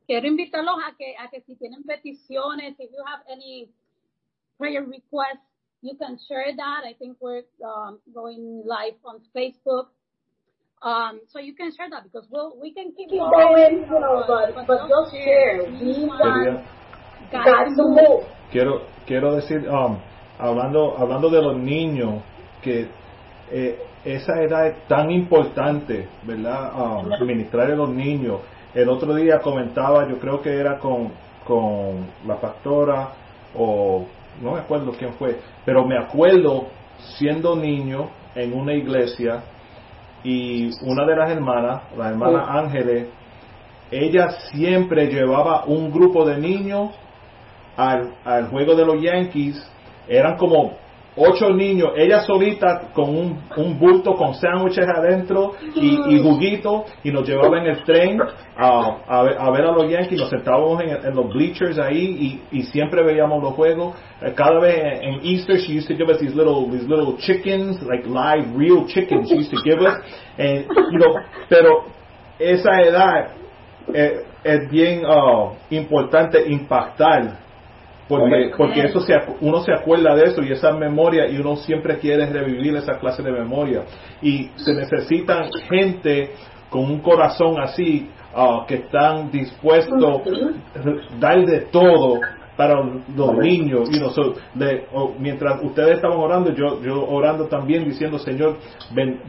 Quiero 0.08 0.26
invitarlos 0.26 0.76
a 0.88 0.96
que, 0.96 1.16
a 1.20 1.30
que 1.30 1.42
si 1.42 1.56
tienen 1.58 1.84
peticiones, 1.84 2.80
if 2.80 2.90
you 2.92 3.04
have 3.06 3.22
any 3.30 3.70
prayer 4.58 4.82
requests, 4.82 5.44
you 5.82 5.96
can 5.98 6.18
share 6.28 6.56
that. 6.56 6.84
I 6.86 6.94
think 6.98 7.18
we're 7.20 7.44
um, 7.62 8.00
going 8.14 8.64
live 8.66 8.96
on 9.04 9.20
Facebook. 9.36 9.88
Um, 10.82 11.22
so 11.28 11.40
you 11.40 11.54
can 11.56 11.72
share 11.76 11.90
that 11.90 12.04
because 12.04 12.26
we'll, 12.32 12.56
we 12.62 12.74
can 12.74 12.94
keep, 12.96 13.10
keep 13.10 13.20
going, 13.20 13.84
you 13.84 14.00
know, 14.00 14.24
but, 14.28 14.56
but, 14.56 14.68
but 14.68 14.88
just 14.88 15.12
share. 15.12 15.64
We 15.64 16.06
want 16.06 16.64
God 17.32 17.76
to 17.76 17.84
move. 17.84 18.24
Quiero, 18.52 18.88
quiero 19.06 19.36
decir, 19.36 19.68
um, 19.68 20.00
hablando, 20.40 20.96
hablando 20.98 21.30
de 21.30 21.42
los 21.42 21.58
niños, 21.58 22.24
que 22.62 22.88
eh, 23.52 23.78
esa 24.06 24.42
edad 24.42 24.68
es 24.68 24.88
tan 24.88 25.12
importante, 25.12 26.08
¿verdad? 26.24 26.72
Um, 26.80 27.26
ministrar 27.26 27.72
a 27.72 27.76
los 27.76 27.90
niños. 27.90 28.40
El 28.74 28.90
otro 28.90 29.16
día 29.16 29.40
comentaba, 29.40 30.08
yo 30.08 30.20
creo 30.20 30.42
que 30.42 30.54
era 30.54 30.78
con, 30.78 31.12
con 31.46 32.08
la 32.26 32.40
pastora 32.40 33.10
o 33.56 34.06
no 34.42 34.54
me 34.54 34.60
acuerdo 34.60 34.92
quién 34.92 35.14
fue, 35.14 35.40
pero 35.66 35.86
me 35.86 35.98
acuerdo 35.98 36.68
siendo 37.18 37.56
niño 37.56 38.10
en 38.36 38.54
una 38.54 38.74
iglesia 38.74 39.44
y 40.24 40.70
una 40.84 41.06
de 41.06 41.16
las 41.16 41.32
hermanas, 41.32 41.84
la 41.98 42.10
hermana 42.10 42.46
Ángeles, 42.60 43.08
ella 43.90 44.30
siempre 44.52 45.08
llevaba 45.08 45.66
un 45.66 45.92
grupo 45.92 46.26
de 46.26 46.38
niños 46.38 46.92
al, 47.78 48.16
al 48.26 48.50
juego 48.50 48.76
de 48.76 48.86
los 48.86 49.02
Yankees, 49.02 49.72
eran 50.08 50.38
como 50.38 50.74
ocho 51.18 51.50
niños, 51.50 51.92
ella 51.96 52.22
solita 52.22 52.90
con 52.94 53.10
un, 53.10 53.42
un 53.58 53.80
bulto 53.80 54.14
con 54.14 54.36
sándwiches 54.36 54.88
adentro 54.88 55.54
y, 55.76 56.16
y, 56.16 56.22
juguito 56.22 56.86
y 57.04 57.12
nos 57.12 57.28
llevaba 57.28 57.58
en 57.60 57.66
el 57.66 57.84
tren 57.84 58.20
a, 58.56 58.98
a, 59.08 59.24
ver, 59.24 59.36
a, 59.40 59.52
ver, 59.52 59.66
a 59.66 59.72
los 59.72 59.90
Yankees, 59.90 60.20
nos 60.20 60.30
sentábamos 60.30 60.82
en, 60.84 60.90
en 60.90 61.16
los 61.16 61.28
bleachers 61.34 61.80
ahí 61.80 62.42
y, 62.52 62.58
y, 62.60 62.64
siempre 62.64 63.04
veíamos 63.04 63.42
los 63.42 63.54
juegos. 63.54 63.96
Eh, 64.22 64.34
cada 64.36 64.60
vez 64.60 65.00
en 65.02 65.20
Easter 65.24 65.58
she 65.58 65.78
used 65.78 65.88
to 65.88 65.96
give 65.96 66.10
us 66.10 66.20
these 66.20 66.36
little, 66.36 66.70
these 66.72 66.88
little 66.88 67.18
chickens, 67.18 67.82
like 67.82 68.06
live, 68.08 68.56
real 68.56 68.86
chickens 68.88 69.30
she 69.30 69.38
used 69.38 69.52
to 69.52 69.62
give 69.64 69.80
us. 69.82 69.98
And, 70.38 70.66
you 70.92 71.00
know, 71.00 71.16
pero 71.50 71.86
esa 72.40 72.82
edad 72.82 73.32
eh, 73.94 74.24
es 74.44 74.70
bien 74.70 75.04
uh, 75.06 75.56
importante 75.70 76.48
impactar 76.48 77.47
porque, 78.08 78.52
porque 78.56 78.82
eso 78.82 79.00
se, 79.02 79.14
uno 79.42 79.62
se 79.62 79.74
acuerda 79.74 80.16
de 80.16 80.26
eso 80.26 80.42
y 80.42 80.52
esa 80.52 80.72
memoria 80.72 81.28
y 81.28 81.38
uno 81.38 81.56
siempre 81.58 81.98
quiere 81.98 82.26
revivir 82.26 82.76
esa 82.76 82.98
clase 83.00 83.22
de 83.22 83.32
memoria. 83.32 83.84
Y 84.22 84.50
se 84.56 84.74
necesitan 84.74 85.50
gente 85.70 86.32
con 86.70 86.86
un 86.86 87.00
corazón 87.00 87.60
así 87.60 88.10
uh, 88.36 88.66
que 88.66 88.76
están 88.76 89.30
dispuestos 89.32 90.04
a 90.04 91.20
dar 91.20 91.46
de 91.46 91.62
todo 91.72 92.20
para 92.58 92.84
los 93.16 93.38
niños 93.38 93.88
y 93.94 94.00
nosotros 94.00 94.40
mientras 95.20 95.64
ustedes 95.64 95.98
estaban 95.98 96.18
orando 96.18 96.52
yo 96.54 96.82
yo 96.82 97.08
orando 97.08 97.46
también 97.46 97.86
diciendo 97.86 98.18
Señor 98.18 98.58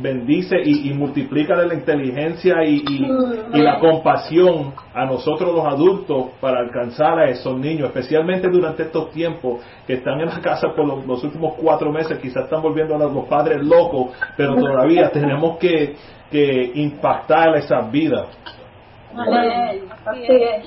bendice 0.01 0.57
y, 0.65 0.91
y 0.91 0.95
multiplica 0.95 1.55
la 1.55 1.75
inteligencia 1.75 2.65
y, 2.65 2.83
y, 2.89 3.59
la 3.61 3.79
compasión 3.79 4.73
a 4.95 5.05
nosotros 5.05 5.55
los 5.55 5.67
adultos 5.67 6.29
para 6.41 6.61
alcanzar 6.61 7.19
a 7.19 7.29
esos 7.29 7.59
niños 7.59 7.89
especialmente 7.89 8.49
durante 8.49 8.85
estos 8.85 9.11
tiempos 9.11 9.61
que 9.87 9.95
están 9.95 10.21
en 10.21 10.29
la 10.29 10.41
casa 10.41 10.69
por 10.75 10.87
los, 11.07 11.23
últimos 11.23 11.55
cuatro 11.61 11.93
meses 11.93 12.19
quizás 12.19 12.45
están 12.45 12.63
volviendo 12.63 12.95
a 12.95 12.99
los 12.99 13.27
padres 13.27 13.63
locos 13.63 14.13
pero 14.37 14.55
todavía 14.57 15.11
tenemos 15.11 15.59
que, 15.59 15.97
que 16.31 16.73
impactar 16.75 17.55
esas 17.57 17.91
vidas 17.91 18.29
Así 19.15 20.27
es. 20.29 20.67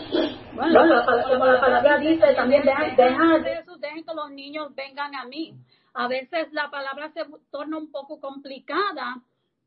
Bueno, 0.54 0.86
la, 0.86 1.06
como 1.30 1.46
la 1.46 1.62
palabra 1.62 1.98
dice, 2.00 2.34
también 2.36 2.64
dejen 2.64 4.06
que 4.06 4.14
los 4.14 4.32
niños 4.32 4.74
vengan 4.76 5.16
a 5.16 5.26
mí. 5.26 5.54
A 5.94 6.08
veces 6.08 6.52
la 6.54 6.70
palabra 6.70 7.12
se 7.12 7.22
torna 7.52 7.78
un 7.78 7.92
poco 7.92 8.20
complicada 8.20 9.22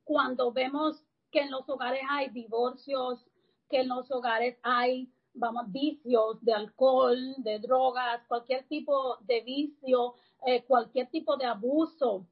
cuando 0.04 0.52
vemos 0.52 1.02
que 1.30 1.40
en 1.40 1.50
los 1.50 1.68
hogares 1.68 2.02
hay 2.08 2.30
divorcios, 2.30 3.26
que 3.68 3.80
en 3.80 3.88
los 3.88 4.10
hogares 4.10 4.58
hay 4.62 5.08
vamos, 5.34 5.70
vicios 5.70 6.42
de 6.42 6.54
alcohol, 6.54 7.18
de 7.38 7.58
drogas, 7.58 8.22
cualquier 8.28 8.66
tipo 8.68 9.18
de 9.22 9.40
vicio, 9.40 10.14
eh, 10.46 10.64
cualquier 10.64 11.08
tipo 11.10 11.36
de 11.36 11.46
abuso 11.46 12.26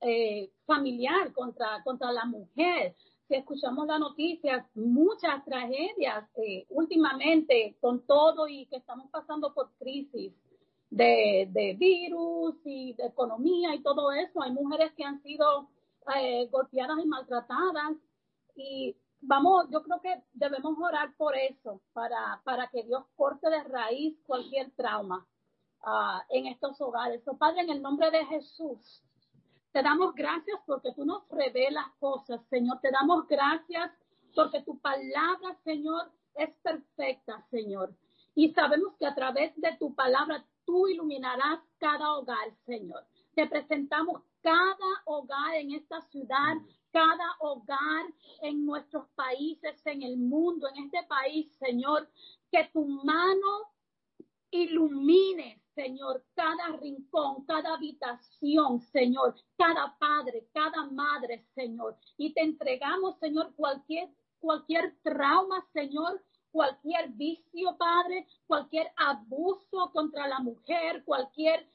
eh, 0.00 0.50
familiar 0.66 1.32
contra, 1.32 1.82
contra 1.84 2.10
la 2.12 2.24
mujer. 2.24 2.96
Si 3.30 3.36
escuchamos 3.36 3.86
las 3.86 4.00
noticias, 4.00 4.66
muchas 4.74 5.44
tragedias 5.44 6.28
eh, 6.34 6.66
últimamente 6.68 7.76
con 7.80 8.04
todo 8.04 8.48
y 8.48 8.66
que 8.66 8.78
estamos 8.78 9.08
pasando 9.12 9.54
por 9.54 9.70
crisis 9.78 10.32
de, 10.90 11.76
virus 11.78 12.56
y 12.64 12.92
de 12.94 13.06
economía 13.06 13.72
y 13.76 13.84
todo 13.84 14.10
eso. 14.10 14.42
Hay 14.42 14.50
mujeres 14.50 14.90
que 14.96 15.04
han 15.04 15.22
sido 15.22 15.68
golpeadas 16.50 16.98
y 17.04 17.06
maltratadas 17.06 17.92
y 18.56 18.96
vamos, 19.20 19.66
yo 19.70 19.80
creo 19.84 20.00
que 20.00 20.24
debemos 20.32 20.76
orar 20.76 21.14
por 21.16 21.36
eso, 21.36 21.80
para, 21.92 22.40
para 22.42 22.66
que 22.66 22.82
Dios 22.82 23.04
corte 23.14 23.48
de 23.48 23.62
raíz 23.62 24.18
cualquier 24.26 24.72
trauma 24.72 25.24
uh, 25.84 26.18
en 26.30 26.48
estos 26.48 26.80
hogares. 26.80 27.22
Oh, 27.28 27.38
Padre, 27.38 27.60
en 27.60 27.70
el 27.70 27.80
nombre 27.80 28.10
de 28.10 28.26
Jesús, 28.26 29.04
te 29.72 29.82
damos 29.82 30.14
gracias 30.14 30.60
porque 30.66 30.92
tú 30.94 31.04
nos 31.04 31.28
revelas 31.28 31.86
cosas, 31.98 32.40
Señor. 32.48 32.80
Te 32.80 32.90
damos 32.90 33.26
gracias 33.28 33.92
porque 34.34 34.62
tu 34.62 34.78
palabra, 34.80 35.56
Señor, 35.64 36.10
es 36.34 36.50
perfecta, 36.62 37.46
Señor. 37.50 37.94
Y 38.34 38.52
sabemos 38.52 38.94
que 38.96 39.06
a 39.06 39.14
través 39.14 39.52
de 39.56 39.76
tu 39.78 39.94
palabra 39.94 40.44
tú 40.64 40.88
iluminarás 40.88 41.60
cada 41.78 42.16
hogar, 42.16 42.52
Señor. 42.66 43.04
Te 43.34 43.46
presentamos 43.46 44.22
cada 44.42 44.74
hogar 45.04 45.54
en 45.54 45.72
esta 45.72 46.00
ciudad, 46.02 46.56
cada 46.92 47.36
hogar 47.40 48.06
en 48.42 48.66
nuestros 48.66 49.06
países, 49.14 49.84
en 49.86 50.02
el 50.02 50.16
mundo, 50.16 50.68
en 50.68 50.84
este 50.84 51.02
país, 51.04 51.52
Señor, 51.58 52.08
que 52.50 52.68
tu 52.72 52.84
mano 52.84 53.70
ilumine, 54.50 55.60
Señor, 55.74 56.24
cada 56.34 56.76
rincón, 56.76 57.44
cada 57.44 57.74
habitación, 57.74 58.80
Señor, 58.80 59.34
cada 59.56 59.96
padre, 59.98 60.48
cada 60.52 60.86
madre, 60.86 61.44
Señor. 61.54 61.96
Y 62.16 62.32
te 62.32 62.42
entregamos, 62.42 63.18
Señor, 63.18 63.54
cualquier, 63.54 64.08
cualquier 64.40 64.96
trauma, 65.02 65.64
Señor, 65.72 66.22
cualquier 66.50 67.10
vicio, 67.10 67.76
Padre, 67.76 68.26
cualquier 68.46 68.92
abuso 68.96 69.90
contra 69.92 70.26
la 70.26 70.40
mujer, 70.40 71.04
cualquier 71.04 71.68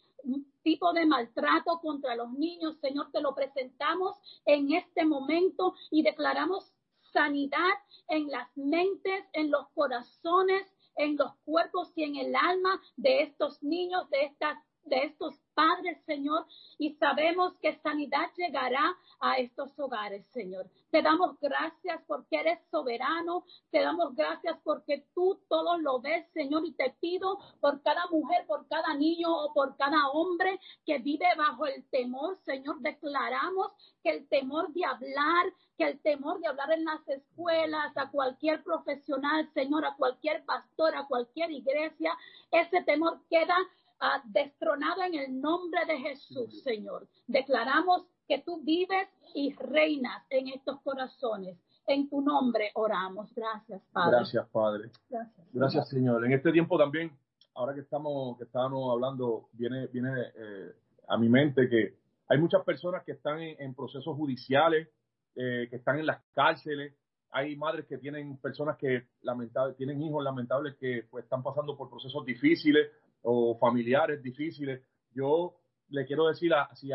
tipo 0.64 0.92
de 0.94 1.06
maltrato 1.06 1.80
contra 1.80 2.16
los 2.16 2.32
niños, 2.32 2.78
Señor, 2.82 3.12
te 3.12 3.22
lo 3.22 3.36
presentamos 3.36 4.18
en 4.46 4.74
este 4.74 5.06
momento 5.06 5.76
y 5.92 6.02
declaramos 6.02 6.74
sanidad 7.14 7.74
en 8.08 8.30
las 8.30 8.50
mentes, 8.58 9.24
en 9.34 9.52
los 9.52 9.68
corazones, 9.70 10.75
en 10.96 11.18
los 11.18 11.34
cuerpos 11.46 11.92
y 11.96 12.04
en 12.04 12.16
el 12.16 12.36
alma 12.36 12.82
de 12.96 13.22
estos 13.24 13.62
niños, 13.64 14.10
de 14.10 14.26
estas 14.26 14.58
de 14.86 15.04
estos 15.04 15.36
padres, 15.54 15.98
Señor, 16.06 16.46
y 16.78 16.94
sabemos 16.96 17.54
que 17.62 17.80
sanidad 17.82 18.30
llegará 18.36 18.96
a 19.20 19.38
estos 19.38 19.78
hogares, 19.80 20.26
Señor. 20.28 20.70
Te 20.92 21.02
damos 21.02 21.40
gracias 21.40 22.02
porque 22.08 22.40
eres 22.40 22.60
soberano, 22.70 23.46
te 23.72 23.80
damos 23.80 24.16
gracias 24.16 24.58
porque 24.64 25.06
tú 25.14 25.40
todo 25.50 25.78
lo 25.78 26.00
ves, 26.00 26.26
Señor, 26.34 26.66
y 26.66 26.74
te 26.74 26.96
pido 27.00 27.40
por 27.60 27.82
cada 27.82 28.06
mujer, 28.08 28.46
por 28.48 28.68
cada 28.68 28.94
niño 28.94 29.30
o 29.30 29.54
por 29.54 29.76
cada 29.78 30.10
hombre 30.10 30.60
que 30.86 31.00
vive 31.00 31.26
bajo 31.38 31.66
el 31.66 31.84
temor, 31.90 32.38
Señor, 32.46 32.80
declaramos 32.80 33.72
que 34.04 34.12
el 34.12 34.28
temor 34.28 34.72
de 34.74 34.86
hablar, 34.86 35.46
que 35.78 35.86
el 35.86 36.00
temor 36.02 36.40
de 36.40 36.48
hablar 36.48 36.72
en 36.72 36.86
las 36.86 37.08
escuelas, 37.08 37.96
a 37.98 38.12
cualquier 38.12 38.64
profesional, 38.64 39.50
Señor, 39.54 39.86
a 39.86 39.96
cualquier 39.96 40.46
pastor, 40.46 40.96
a 40.96 41.08
cualquier 41.08 41.52
iglesia, 41.52 42.16
ese 42.52 42.84
temor 42.84 43.22
queda 43.30 43.58
ha 44.00 44.22
destronado 44.26 45.04
en 45.04 45.16
el 45.16 45.42
nombre 45.42 45.86
de 45.86 45.98
Jesús, 45.98 46.62
Señor. 46.64 47.08
Declaramos 47.28 48.06
que 48.28 48.40
tú 48.40 48.62
vives 48.64 49.08
y 49.34 49.54
reinas 49.54 50.24
en 50.30 50.50
estos 50.50 50.82
corazones. 50.82 51.58
En 51.88 52.10
tu 52.10 52.22
nombre 52.22 52.72
oramos. 52.74 53.34
Gracias, 53.36 53.82
Padre. 53.92 54.18
Gracias, 54.18 54.50
Padre. 54.50 54.92
Gracias, 55.54 55.90
Señor. 55.90 56.26
En 56.26 56.34
este 56.34 56.52
tiempo 56.52 56.78
también, 56.78 57.12
ahora 57.54 57.74
que 57.74 57.82
estamos, 57.82 58.38
que 58.38 58.46
estábamos 58.46 58.92
hablando, 58.92 59.50
viene, 59.54 59.88
viene 59.88 60.12
eh, 60.36 60.74
a 61.08 61.18
mi 61.18 61.30
mente 61.30 61.70
que 61.70 61.96
hay 62.28 62.40
muchas 62.40 62.64
personas 62.64 63.04
que 63.04 63.12
están 63.12 63.40
en, 63.40 63.76
procesos 63.76 64.16
judiciales, 64.16 64.90
eh, 65.36 65.68
que 65.70 65.76
están 65.76 66.00
en 66.00 66.08
las 66.08 66.24
cárceles. 66.34 66.96
Hay 67.30 67.56
madres 67.56 67.86
que 67.86 68.00
tienen 68.00 68.38
personas 68.38 68.78
que 68.78 69.08
lamentable, 69.22 69.76
tienen 69.76 70.02
hijos 70.02 70.24
lamentables 70.24 70.76
que 70.78 71.06
pues, 71.12 71.26
están 71.26 71.44
pasando 71.44 71.78
por 71.78 71.90
procesos 71.90 72.26
difíciles 72.26 72.90
o 73.26 73.58
familiares 73.58 74.22
difíciles. 74.22 74.82
Yo 75.14 75.56
le 75.90 76.06
quiero 76.06 76.28
decir, 76.28 76.54
a, 76.54 76.70
si, 76.76 76.92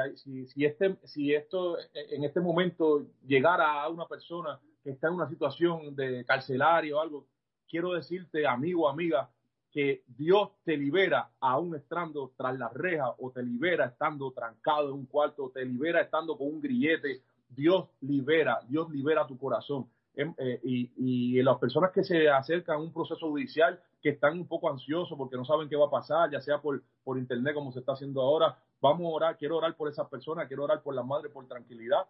este, 0.65 0.97
si 1.05 1.35
esto 1.35 1.77
en 1.95 2.25
este 2.25 2.41
momento 2.41 3.07
llegara 3.27 3.83
a 3.83 3.89
una 3.89 4.07
persona 4.07 4.59
que 4.83 4.91
está 4.91 5.09
en 5.09 5.15
una 5.15 5.29
situación 5.29 5.95
de 5.95 6.25
carcelario 6.25 6.99
o 6.99 7.01
algo, 7.01 7.27
quiero 7.69 7.93
decirte, 7.93 8.47
amigo 8.47 8.89
amiga, 8.89 9.31
que 9.71 10.03
Dios 10.07 10.51
te 10.65 10.77
libera 10.77 11.31
aún 11.39 11.77
estando 11.77 12.33
tras 12.37 12.59
la 12.59 12.69
reja 12.69 13.15
o 13.19 13.31
te 13.31 13.43
libera 13.43 13.87
estando 13.87 14.33
trancado 14.33 14.89
en 14.89 14.95
un 14.95 15.07
cuarto, 15.07 15.45
o 15.45 15.51
te 15.51 15.65
libera 15.65 16.01
estando 16.01 16.37
con 16.37 16.49
un 16.49 16.61
grillete. 16.61 17.23
Dios 17.49 17.89
libera, 18.01 18.61
Dios 18.69 18.91
libera 18.91 19.27
tu 19.27 19.39
corazón. 19.39 19.89
Em, 20.15 20.35
eh, 20.39 20.61
y, 20.65 21.41
las 21.43 21.59
personas 21.59 21.93
que 21.93 22.03
se 22.03 22.29
acercan 22.29 22.77
a 22.77 22.81
un 22.81 22.93
proceso 22.93 23.29
judicial 23.29 23.81
que 24.01 24.11
están 24.11 24.39
un 24.39 24.47
poco 24.47 24.71
ansiosos 24.71 25.17
porque 25.17 25.37
no 25.37 25.45
saben 25.45 25.69
qué 25.69 25.77
va 25.77 25.87
a 25.87 25.91
pasar, 25.91 26.31
ya 26.31 26.41
sea 26.41 26.61
por, 26.61 26.83
por 27.05 27.19
internet 27.19 27.55
como 27.55 27.73
se 27.73 27.81
está 27.81 27.93
haciendo 27.93 28.23
ahora, 28.23 28.59
vamos 28.81 29.07
a 29.07 29.15
orar, 29.15 29.37
quiero 29.37 29.57
orar 29.57 29.77
por 29.77 29.89
esas 29.89 30.09
personas, 30.09 30.49
quiero 30.49 30.65
orar 30.65 30.83
por 30.83 30.95
las 30.95 31.05
madres 31.05 31.33
por 31.33 31.47
tranquilidad, 31.47 32.07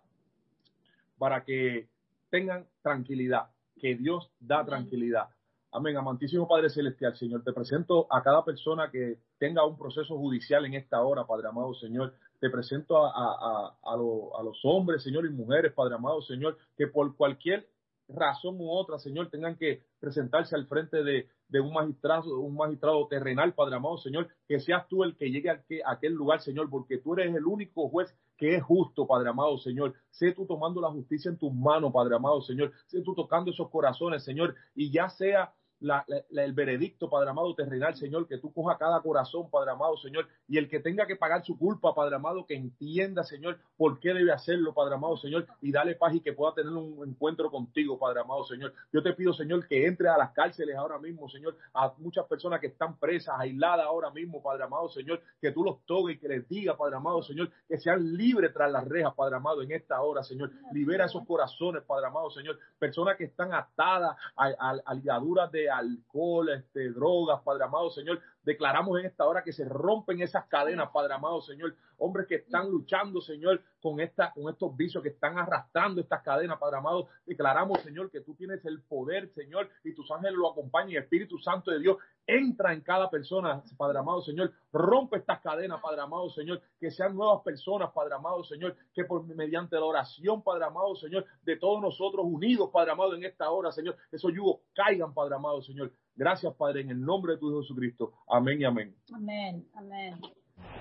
para 1.18 1.44
que 1.44 1.88
tengan 2.31 2.66
tranquilidad, 2.83 3.50
que 3.79 3.96
Dios 3.96 4.31
da 4.38 4.64
tranquilidad. 4.64 5.29
Amén. 5.72 5.96
Amantísimo 5.96 6.48
Padre 6.48 6.68
Celestial, 6.68 7.16
Señor, 7.16 7.44
te 7.44 7.53
presento 7.53 8.07
a 8.11 8.22
cada 8.22 8.44
persona 8.44 8.90
que 8.90 9.18
tenga 9.38 9.64
un 9.64 9.79
proceso 9.79 10.16
judicial 10.16 10.64
en 10.66 10.74
esta 10.74 11.03
hora, 11.03 11.26
Padre 11.26 11.48
amado, 11.48 11.74
Señor. 11.74 12.14
Te 12.40 12.50
presento 12.50 13.05
a, 13.05 13.11
a, 13.11 13.76
a, 13.83 13.92
a 13.92 14.42
los 14.42 14.61
hombres, 14.64 15.03
Señor, 15.03 15.26
y 15.26 15.31
mujeres, 15.31 15.72
Padre 15.72 15.94
amado, 15.94 16.22
Señor, 16.22 16.59
que 16.76 16.88
por 16.88 17.14
cualquier 17.16 17.68
razón 18.09 18.57
u 18.61 18.70
otra, 18.70 18.98
Señor, 18.98 19.31
tengan 19.31 19.57
que 19.57 19.85
presentarse 20.00 20.57
al 20.57 20.66
frente 20.66 21.05
de, 21.05 21.29
un 21.59 21.73
magistrado, 21.73 22.39
un 22.39 22.55
magistrado 22.55 23.09
terrenal, 23.09 23.55
Padre 23.55 23.77
amado, 23.77 23.99
Señor, 23.99 24.29
que 24.47 24.61
seas 24.61 24.87
tú 24.87 25.03
el 25.03 25.17
que 25.17 25.31
llegue 25.31 25.51
a, 25.51 25.65
aquel 25.87 26.13
lugar, 26.13 26.41
Señor, 26.41 26.71
porque 26.71 26.99
tú 26.99 27.15
eres 27.15 27.35
el 27.35 27.47
único 27.47 27.89
juez 27.89 28.15
que 28.37 28.55
es 28.55 28.63
justo, 28.63 29.07
Padre 29.07 29.31
amado, 29.31 29.59
Señor. 29.59 29.95
Sé 30.11 30.33
tú 30.33 30.47
tomando 30.47 30.81
la 30.81 30.91
justicia 30.91 31.31
en 31.31 31.39
tus 31.39 31.53
manos, 31.53 31.93
Padre 31.93 32.15
amado, 32.15 32.41
Señor. 32.43 32.73
Sé 32.87 33.03
tú 33.03 33.15
tocando 33.15 33.51
esos 33.51 33.69
corazones, 33.71 34.23
Señor, 34.23 34.55
y 34.75 34.93
ya 34.93 35.09
sea 35.09 35.53
el 35.81 36.53
veredicto, 36.53 37.09
Padre 37.09 37.31
amado, 37.31 37.55
terrenal, 37.55 37.95
Señor, 37.97 38.29
que 38.29 38.38
tú 38.38 38.53
coja 38.53 38.77
cada 38.77 39.01
corazón, 39.01 39.51
Padre 39.51 39.71
amado, 39.71 39.97
Señor, 39.97 40.29
y 40.47 40.59
el 40.59 40.69
que 40.69 40.81
tenga 40.81 41.07
que 41.07 41.16
pagar 41.16 41.45
su 41.45 41.59
culpa, 41.59 41.95
Padre 41.95 42.16
amado, 42.16 42.45
que 42.47 42.55
entienda, 42.55 43.25
Señor, 43.25 43.59
por 43.77 43.99
qué 43.99 44.12
debe 44.12 44.33
hacerlo, 44.33 44.75
Padre 44.75 44.97
amado, 44.97 45.16
Señor, 45.16 45.47
y 45.62 45.73
dale 45.73 45.95
paz 45.95 46.14
y 46.14 46.21
que 46.21 46.35
pueda 46.35 46.55
tener 46.55 46.73
un 46.73 47.09
encuentro 47.09 47.51
contigo, 47.51 47.99
Padre 47.99 48.21
amado, 48.21 48.45
Señor. 48.45 48.75
Yo 48.93 49.03
te 49.03 49.14
pido, 49.14 49.33
Señor, 49.33 49.66
que 49.66 49.87
entre 49.87 50.09
a 50.09 50.19
las 50.19 50.33
cárceles 50.33 50.77
ahora 50.77 50.99
mismo, 50.99 51.29
Señor, 51.29 51.57
a 51.73 51.93
muchas 51.99 52.27
personas 52.27 52.61
que 52.61 52.69
están 52.69 52.99
presas, 52.99 53.37
aisladas 53.38 53.87
ahora 53.87 54.11
mismo, 54.11 54.43
Padre 54.43 54.64
amado, 54.64 54.88
Señor, 54.88 55.23
que 55.40 55.53
tú 55.53 55.64
los 55.64 55.85
toques 55.87 56.16
y 56.16 56.19
que 56.19 56.29
les 56.29 56.49
diga, 56.49 56.77
Padre 56.77 56.97
amado, 56.97 57.23
Señor, 57.23 57.51
que 57.66 57.79
sean 57.79 58.16
libres 58.16 58.53
tras 58.53 58.71
las 58.71 58.87
rejas, 58.87 59.14
Padre 59.14 59.37
amado, 59.37 59.62
en 59.62 59.73
esta 59.73 60.01
hora, 60.03 60.23
Señor. 60.23 60.51
Libera 60.73 61.07
esos 61.07 61.25
corazones, 61.27 61.83
Padre 61.85 62.07
amado, 62.07 62.31
Señor. 62.31 62.59
Personas 62.79 63.16
que 63.16 63.25
están 63.25 63.55
atadas 63.55 64.16
a, 64.37 64.47
a, 64.47 64.77
a 64.85 64.95
ligaduras 64.95 65.51
de 65.51 65.69
alcohol, 65.70 66.48
este, 66.50 66.90
drogas, 66.90 67.40
Padre 67.42 67.64
amado 67.64 67.90
Señor. 67.90 68.20
Declaramos 68.42 68.98
en 68.98 69.06
esta 69.06 69.26
hora 69.26 69.42
que 69.42 69.52
se 69.52 69.64
rompen 69.64 70.20
esas 70.22 70.46
cadenas, 70.46 70.90
Padre 70.92 71.14
amado 71.14 71.40
Señor. 71.40 71.74
Hombres 71.98 72.26
que 72.26 72.37
están 72.37 72.70
luchando, 72.70 73.20
Señor, 73.20 73.62
con, 73.81 74.01
esta, 74.01 74.33
con 74.33 74.53
estos 74.53 74.77
vicios, 74.77 75.03
que 75.03 75.11
están 75.11 75.38
arrastrando 75.38 76.01
estas 76.01 76.23
cadenas, 76.23 76.59
Padre 76.59 76.79
amado. 76.79 77.09
Declaramos, 77.27 77.81
Señor, 77.83 78.11
que 78.11 78.21
tú 78.21 78.35
tienes 78.35 78.64
el 78.64 78.83
poder, 78.83 79.29
Señor, 79.31 79.69
y 79.85 79.95
tus 79.95 80.11
ángeles 80.11 80.35
lo 80.35 80.51
acompañan. 80.51 81.03
Espíritu 81.03 81.38
Santo 81.38 81.71
de 81.71 81.81
Dios 81.81 81.97
entra 82.27 82.73
en 82.73 82.81
cada 82.83 83.11
persona, 83.11 83.62
Padre 83.77 83.99
amado 83.99 84.23
Señor. 84.23 84.53
Rompe 84.73 85.19
estas 85.19 85.40
cadenas, 85.40 85.81
Padre 85.81 86.03
amado 86.03 86.31
Señor. 86.31 86.61
Que 86.79 86.90
sean 86.90 87.14
nuevas 87.14 87.43
personas, 87.43 87.90
Padre 87.93 88.14
amado 88.14 88.45
Señor. 88.45 88.77
Que 88.95 89.05
por 89.05 89.25
mediante 89.27 89.77
la 89.77 89.85
oración, 89.85 90.43
Padre 90.43 90.64
amado 90.64 90.95
Señor, 90.97 91.25
de 91.43 91.57
todos 91.57 91.81
nosotros 91.81 92.25
unidos, 92.27 92.71
Padre 92.73 92.93
amado, 92.93 93.14
en 93.14 93.25
esta 93.25 93.51
hora, 93.51 93.73
Señor, 93.73 93.97
esos 94.12 94.33
yugos 94.33 94.61
caigan, 94.75 95.14
Padre 95.14 95.35
amado 95.37 95.62
Señor. 95.62 95.93
Gracias, 96.14 96.55
Padre, 96.55 96.83
en 96.83 96.90
el 96.90 97.01
nombre 97.01 97.35
de 97.35 97.38
tu 97.38 97.51
Hijo 97.51 97.62
Jesucristo. 97.62 98.12
Amén 98.29 98.61
y 98.61 98.64
amén. 98.64 98.95
Amén, 99.12 99.66
amén. 99.75 100.21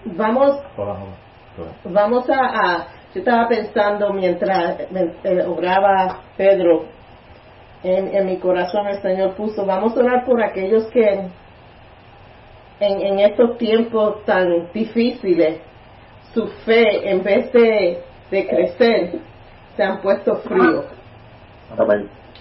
Vamos, 0.05 0.61
vamos 1.83 2.29
a, 2.29 2.87
yo 3.13 3.19
estaba 3.19 3.47
pensando 3.47 4.13
mientras 4.13 4.79
eh, 5.23 5.43
oraba 5.47 6.21
Pedro, 6.37 6.85
en, 7.83 8.13
en 8.15 8.25
mi 8.25 8.37
corazón 8.37 8.87
el 8.87 9.01
Señor 9.01 9.35
puso. 9.35 9.65
Vamos 9.65 9.95
a 9.95 9.99
orar 10.01 10.25
por 10.25 10.43
aquellos 10.43 10.85
que 10.87 11.29
en, 12.79 13.01
en 13.01 13.19
estos 13.19 13.57
tiempos 13.57 14.23
tan 14.25 14.71
difíciles 14.73 15.61
su 16.33 16.47
fe 16.65 17.09
en 17.09 17.23
vez 17.23 17.51
de, 17.51 18.03
de 18.29 18.47
crecer 18.47 19.19
se 19.75 19.83
han 19.83 20.01
puesto 20.01 20.35
frío. 20.37 20.83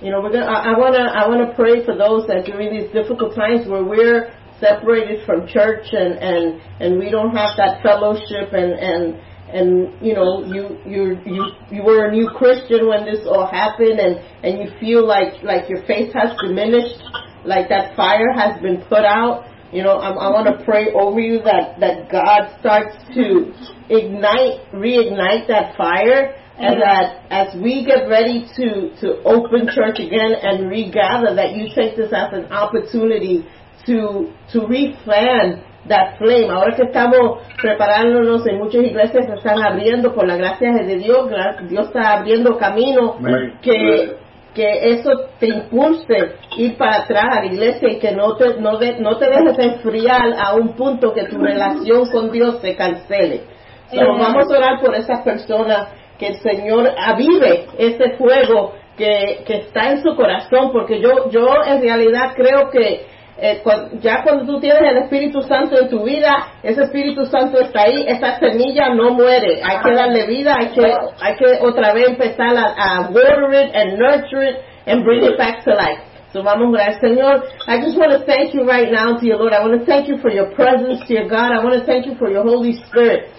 You 0.01 0.11
know, 0.11 0.21
we're 0.21 0.31
gonna, 0.31 0.47
I, 0.47 0.75
I 0.75 0.79
wanna 0.79 1.11
I 1.13 1.29
wanna 1.29 1.55
pray 1.57 1.85
for 1.85 1.97
those 1.97 2.27
that 2.29 2.45
during 2.45 2.71
these 2.71 2.89
difficult 2.93 3.35
times 3.35 3.67
where 3.67 3.83
we're 3.83 4.31
separated 4.61 5.25
from 5.25 5.47
church 5.47 5.87
and 5.93 6.15
and 6.19 6.61
and 6.81 6.99
we 6.99 7.11
don't 7.11 7.35
have 7.35 7.57
that 7.57 7.83
fellowship 7.83 8.53
and 8.53 8.73
and 8.73 9.21
and 9.53 9.95
you 10.05 10.15
know 10.15 10.45
you 10.45 10.79
you 10.85 11.19
you 11.25 11.45
you 11.71 11.83
were 11.83 12.07
a 12.07 12.13
new 12.13 12.29
Christian 12.37 12.89
when 12.89 13.05
this 13.05 13.27
all 13.27 13.47
happened 13.47 13.99
and 13.99 14.21
and 14.45 14.59
you 14.59 14.79
feel 14.79 15.07
like 15.07 15.43
like 15.43 15.69
your 15.69 15.83
faith 15.87 16.13
has 16.15 16.37
diminished, 16.43 17.01
like 17.45 17.69
that 17.69 17.97
fire 17.97 18.33
has 18.37 18.61
been 18.61 18.83
put 18.89 19.05
out. 19.05 19.45
You 19.73 19.83
know, 19.83 19.97
I, 19.97 20.09
I 20.11 20.29
want 20.31 20.49
to 20.49 20.65
pray 20.65 20.93
over 20.93 21.21
you 21.21 21.41
that 21.43 21.81
that 21.81 22.11
God 22.11 22.57
starts 22.61 22.97
to 23.15 23.53
ignite, 23.89 24.65
reignite 24.73 25.49
that 25.49 25.77
fire, 25.77 26.37
and 26.59 26.81
that 26.81 27.25
as 27.31 27.55
we 27.61 27.85
get 27.85 28.09
ready 28.09 28.49
to 28.57 28.91
to 29.01 29.23
open 29.25 29.69
church 29.69 30.01
again 30.01 30.33
and 30.41 30.69
regather, 30.69 31.35
that 31.35 31.57
you 31.57 31.69
take 31.75 31.97
this 31.97 32.13
as 32.13 32.33
an 32.33 32.53
opportunity 32.53 33.47
to 33.89 34.29
to 34.53 34.67
refan 34.69 35.63
that 35.89 36.19
flame. 36.19 36.51
Ahora 36.51 36.77
que 36.77 36.83
estamos 36.83 37.41
preparándonos 37.61 38.47
en 38.47 38.59
muchas 38.59 38.83
iglesias 38.85 39.27
se 39.27 39.35
están 39.35 39.63
abriendo 39.63 40.15
por 40.15 40.27
la 40.27 40.37
gracia 40.37 40.73
de 40.73 40.97
Dios, 40.99 41.29
Dios 41.69 41.87
está 41.89 42.19
abriendo 42.19 42.57
camino 42.59 43.17
que 43.63 44.17
que 44.55 44.89
eso 44.89 45.11
te 45.39 45.47
impulse 45.49 46.35
ir 46.57 46.77
para 46.77 47.03
atrás 47.05 47.25
a 47.31 47.41
la 47.41 47.47
iglesia 47.47 47.91
y 47.91 47.99
que 47.99 48.11
no 48.13 48.35
te 48.37 48.61
no, 48.61 48.77
de- 48.79 48.99
no 48.99 49.17
te 49.17 49.27
dejes 49.29 49.59
enfriar 49.59 50.33
a 50.37 50.55
un 50.55 50.75
punto 50.75 51.13
que 51.13 51.25
tu 51.25 51.39
relación 51.39 52.11
con 52.11 52.31
Dios 52.33 52.61
se 52.61 52.75
cancele. 52.75 53.43
So, 53.91 54.01
vamos 54.19 54.51
a 54.53 54.57
orar 54.59 54.81
por 54.81 54.95
esas 54.97 55.21
personas 55.23 55.89
que 56.19 56.29
el 56.29 56.37
Señor 56.41 56.91
avive 56.99 57.67
ese 57.79 58.17
fuego 58.17 58.73
que, 58.97 59.45
que 59.47 59.55
está 59.59 59.91
en 59.93 60.03
su 60.03 60.17
corazón, 60.17 60.73
porque 60.73 61.01
yo 61.01 61.31
yo 61.31 61.47
en 61.65 61.81
realidad 61.81 62.33
creo 62.35 62.69
que 62.71 63.07
eh, 63.41 63.61
cuan- 63.63 64.01
ya 64.01 64.23
cuando 64.25 64.45
tú 64.47 64.61
tienes 64.61 64.81
el 64.83 64.99
Espíritu 64.99 65.43
Santo 65.43 65.79
en 65.81 65.89
tu 65.89 66.03
vida, 66.05 66.35
ese 66.63 66.83
Espíritu 66.83 67.25
Santo 67.27 67.61
está 67.61 67.83
ahí, 67.83 68.05
esa 68.09 68.39
semilla 68.41 68.89
no 68.95 69.11
muere, 69.15 69.63
hay 69.63 69.79
que 69.83 69.93
darle 69.95 70.27
vida, 70.27 70.57
hay 70.59 70.69
que, 70.71 70.93
hay 71.21 71.37
que 71.37 71.47
otra 71.65 71.93
vez 71.95 72.09
empezar 72.09 72.57
a, 72.57 72.75
a 72.77 73.11
water 73.11 73.53
it 73.55 73.75
and 73.75 73.99
nurture 73.99 74.43
it 74.43 74.57
and 74.87 75.05
bring 75.05 75.23
it 75.23 75.39
back 75.39 75.65
to 75.65 75.71
life. 75.71 76.01
So 76.33 76.43
vamos 76.43 76.67
a 76.67 76.71
orar, 76.71 77.01
Señor. 77.01 77.43
I 77.67 77.81
just 77.81 77.97
want 77.97 78.13
to 78.13 78.25
thank 78.27 78.53
you 78.53 78.65
right 78.65 78.91
now, 78.93 79.19
dear 79.19 79.37
Lord. 79.37 79.55
I 79.55 79.61
want 79.65 79.81
to 79.81 79.87
thank 79.87 80.09
you 80.09 80.19
for 80.19 80.31
your 80.31 80.51
presence, 80.55 81.01
dear 81.09 81.27
God. 81.27 81.53
I 81.53 81.65
want 81.65 81.81
to 81.81 81.87
thank 81.87 82.05
you 82.07 82.17
for 82.17 82.29
your 82.31 82.43
Holy 82.43 82.75
Spirit. 82.87 83.31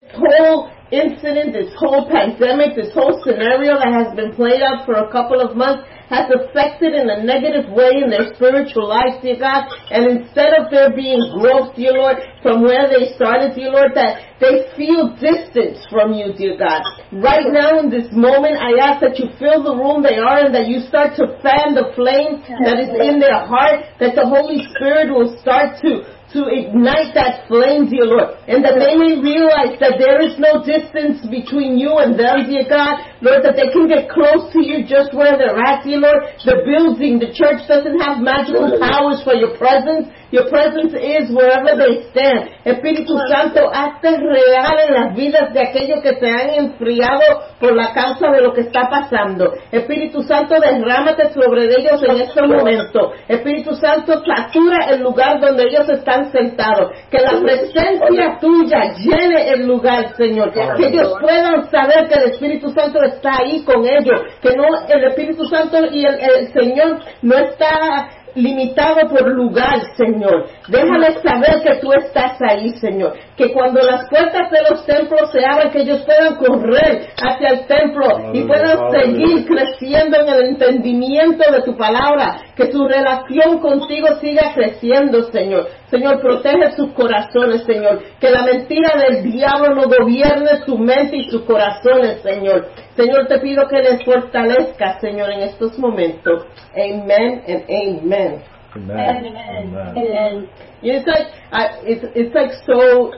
This 0.00 0.12
whole 0.14 0.70
incident, 0.92 1.52
this 1.54 1.72
whole 1.76 2.08
pandemic, 2.08 2.76
this 2.76 2.92
whole 2.94 3.20
scenario 3.24 3.74
that 3.78 3.90
has 3.92 4.14
been 4.14 4.32
played 4.36 4.62
out 4.62 4.84
for 4.86 4.94
a 4.94 5.10
couple 5.10 5.40
of 5.40 5.56
months 5.56 5.82
has 6.08 6.28
affected 6.28 6.92
in 6.92 7.08
a 7.08 7.24
negative 7.24 7.72
way 7.72 8.02
in 8.02 8.10
their 8.10 8.34
spiritual 8.34 8.88
life, 8.88 9.22
dear 9.22 9.38
God. 9.38 9.64
And 9.90 10.20
instead 10.20 10.52
of 10.54 10.70
there 10.70 10.94
being 10.94 11.20
growth, 11.32 11.74
dear 11.76 11.92
Lord, 11.92 12.18
from 12.42 12.62
where 12.62 12.88
they 12.88 13.14
started, 13.16 13.54
dear 13.54 13.70
Lord, 13.70 13.92
that 13.94 14.36
they 14.40 14.68
feel 14.76 15.16
distance 15.16 15.80
from 15.88 16.12
you, 16.12 16.36
dear 16.36 16.58
God. 16.58 16.82
Right 17.12 17.48
now 17.48 17.80
in 17.80 17.88
this 17.88 18.08
moment, 18.12 18.60
I 18.60 18.76
ask 18.84 19.00
that 19.00 19.18
you 19.18 19.32
fill 19.38 19.64
the 19.64 19.76
room 19.76 20.02
they 20.02 20.20
are 20.20 20.46
in, 20.46 20.52
that 20.52 20.68
you 20.68 20.80
start 20.84 21.16
to 21.16 21.40
fan 21.40 21.72
the 21.72 21.92
flame 21.96 22.44
that 22.64 22.76
is 22.76 22.92
in 22.92 23.18
their 23.18 23.46
heart, 23.46 23.88
that 24.00 24.14
the 24.14 24.26
Holy 24.26 24.66
Spirit 24.76 25.08
will 25.08 25.38
start 25.40 25.80
to 25.80 26.04
to 26.34 26.50
ignite 26.50 27.14
that 27.14 27.46
flame, 27.46 27.86
dear 27.86 28.10
Lord, 28.10 28.34
and 28.50 28.60
that 28.66 28.74
they 28.74 28.98
may 28.98 29.22
realize 29.22 29.78
that 29.78 30.02
there 30.02 30.18
is 30.18 30.34
no 30.36 30.66
distance 30.66 31.22
between 31.30 31.78
you 31.78 32.02
and 32.02 32.18
them, 32.18 32.50
dear 32.50 32.66
God, 32.66 32.98
Lord, 33.22 33.46
that 33.46 33.54
they 33.54 33.70
can 33.70 33.86
get 33.86 34.10
close 34.10 34.50
to 34.50 34.60
you 34.60 34.82
just 34.82 35.14
where 35.14 35.38
they're 35.38 35.54
at, 35.54 35.86
dear 35.86 36.02
Lord. 36.02 36.26
The 36.42 36.66
building, 36.66 37.22
the 37.22 37.30
church 37.30 37.62
doesn't 37.70 37.96
have 38.02 38.18
magical 38.18 38.66
powers 38.82 39.22
for 39.22 39.38
your 39.38 39.54
presence. 39.54 40.10
Your 40.34 40.50
presence 40.50 40.92
is 40.98 41.30
wherever 41.30 41.78
they 41.78 42.10
stand. 42.10 42.50
Espíritu 42.64 43.14
Santo, 43.30 43.70
hazte 43.72 44.18
real 44.18 44.74
en 44.88 44.94
las 44.94 45.14
vidas 45.14 45.54
de 45.54 45.60
aquellos 45.60 46.02
que 46.02 46.18
se 46.18 46.28
han 46.28 46.50
enfriado 46.54 47.22
por 47.60 47.76
la 47.76 47.92
causa 47.92 48.32
de 48.32 48.42
lo 48.42 48.52
que 48.52 48.62
está 48.62 48.90
pasando. 48.90 49.52
Espíritu 49.70 50.24
Santo, 50.24 50.56
derrámate 50.58 51.32
sobre 51.32 51.66
ellos 51.66 52.02
en 52.02 52.20
este 52.20 52.42
momento. 52.42 53.12
Espíritu 53.28 53.76
Santo, 53.76 54.24
satura 54.26 54.86
el 54.90 55.02
lugar 55.02 55.38
donde 55.40 55.68
ellos 55.68 55.88
están 55.88 56.32
sentados. 56.32 56.90
Que 57.12 57.18
la 57.18 57.38
presencia 57.40 58.36
tuya 58.40 58.92
llene 58.98 59.50
el 59.50 59.68
lugar, 59.68 60.16
Señor. 60.16 60.50
Que 60.52 60.88
ellos 60.88 61.14
puedan 61.20 61.70
saber 61.70 62.08
que 62.08 62.14
el 62.14 62.32
Espíritu 62.32 62.70
Santo 62.70 63.00
está 63.04 63.36
ahí 63.38 63.62
con 63.62 63.86
ellos. 63.86 64.20
Que 64.42 64.50
no, 64.56 64.64
el 64.88 65.04
Espíritu 65.04 65.44
Santo 65.44 65.78
y 65.92 66.04
el, 66.04 66.18
el 66.18 66.52
Señor 66.52 66.98
no 67.22 67.38
está 67.38 68.08
limitado 68.34 69.08
por 69.08 69.26
lugar, 69.28 69.80
Señor. 69.96 70.46
Déjales 70.68 71.20
saber 71.22 71.62
que 71.62 71.80
tú 71.80 71.92
estás 71.92 72.40
ahí, 72.42 72.70
Señor. 72.78 73.14
Que 73.36 73.52
cuando 73.52 73.80
las 73.82 74.08
puertas 74.08 74.50
de 74.50 74.62
los 74.70 74.84
templos 74.86 75.30
se 75.32 75.44
abran, 75.44 75.70
que 75.70 75.82
ellos 75.82 76.02
puedan 76.04 76.36
correr 76.36 77.08
hacia 77.16 77.48
el 77.50 77.66
templo 77.66 78.32
y 78.32 78.42
puedan 78.42 78.90
seguir 78.90 79.46
creciendo 79.46 80.20
en 80.20 80.28
el 80.28 80.48
entendimiento 80.50 81.50
de 81.50 81.62
tu 81.62 81.76
palabra. 81.76 82.42
Que 82.56 82.70
su 82.70 82.86
relación 82.86 83.58
contigo 83.60 84.08
siga 84.20 84.52
creciendo, 84.54 85.30
Señor. 85.30 85.68
Señor, 85.94 86.20
protege 86.20 86.72
sus 86.72 86.92
corazones, 86.92 87.62
Señor. 87.62 88.02
Que 88.18 88.28
la 88.28 88.42
mentira 88.42 88.94
del 88.98 89.30
diablo 89.30 89.76
no 89.76 89.82
gobierne 89.84 90.64
su 90.66 90.76
mente 90.76 91.18
y 91.18 91.30
sus 91.30 91.42
corazones, 91.42 92.20
Señor. 92.20 92.66
Señor, 92.96 93.28
te 93.28 93.38
pido 93.38 93.68
que 93.68 93.80
les 93.80 94.04
fortalezca, 94.04 94.98
Señor, 94.98 95.30
en 95.30 95.42
estos 95.42 95.78
momentos. 95.78 96.46
Amen 96.72 97.42
and 97.46 97.62
amen. 97.70 98.42
Amen. 98.74 98.98
Amen. 98.98 99.96
Amen. 99.96 100.48
It's 100.82 101.06
like 101.06 101.28
I, 101.52 101.68
it's 101.86 102.04
it's 102.16 102.34
like 102.34 102.50
so 102.66 103.12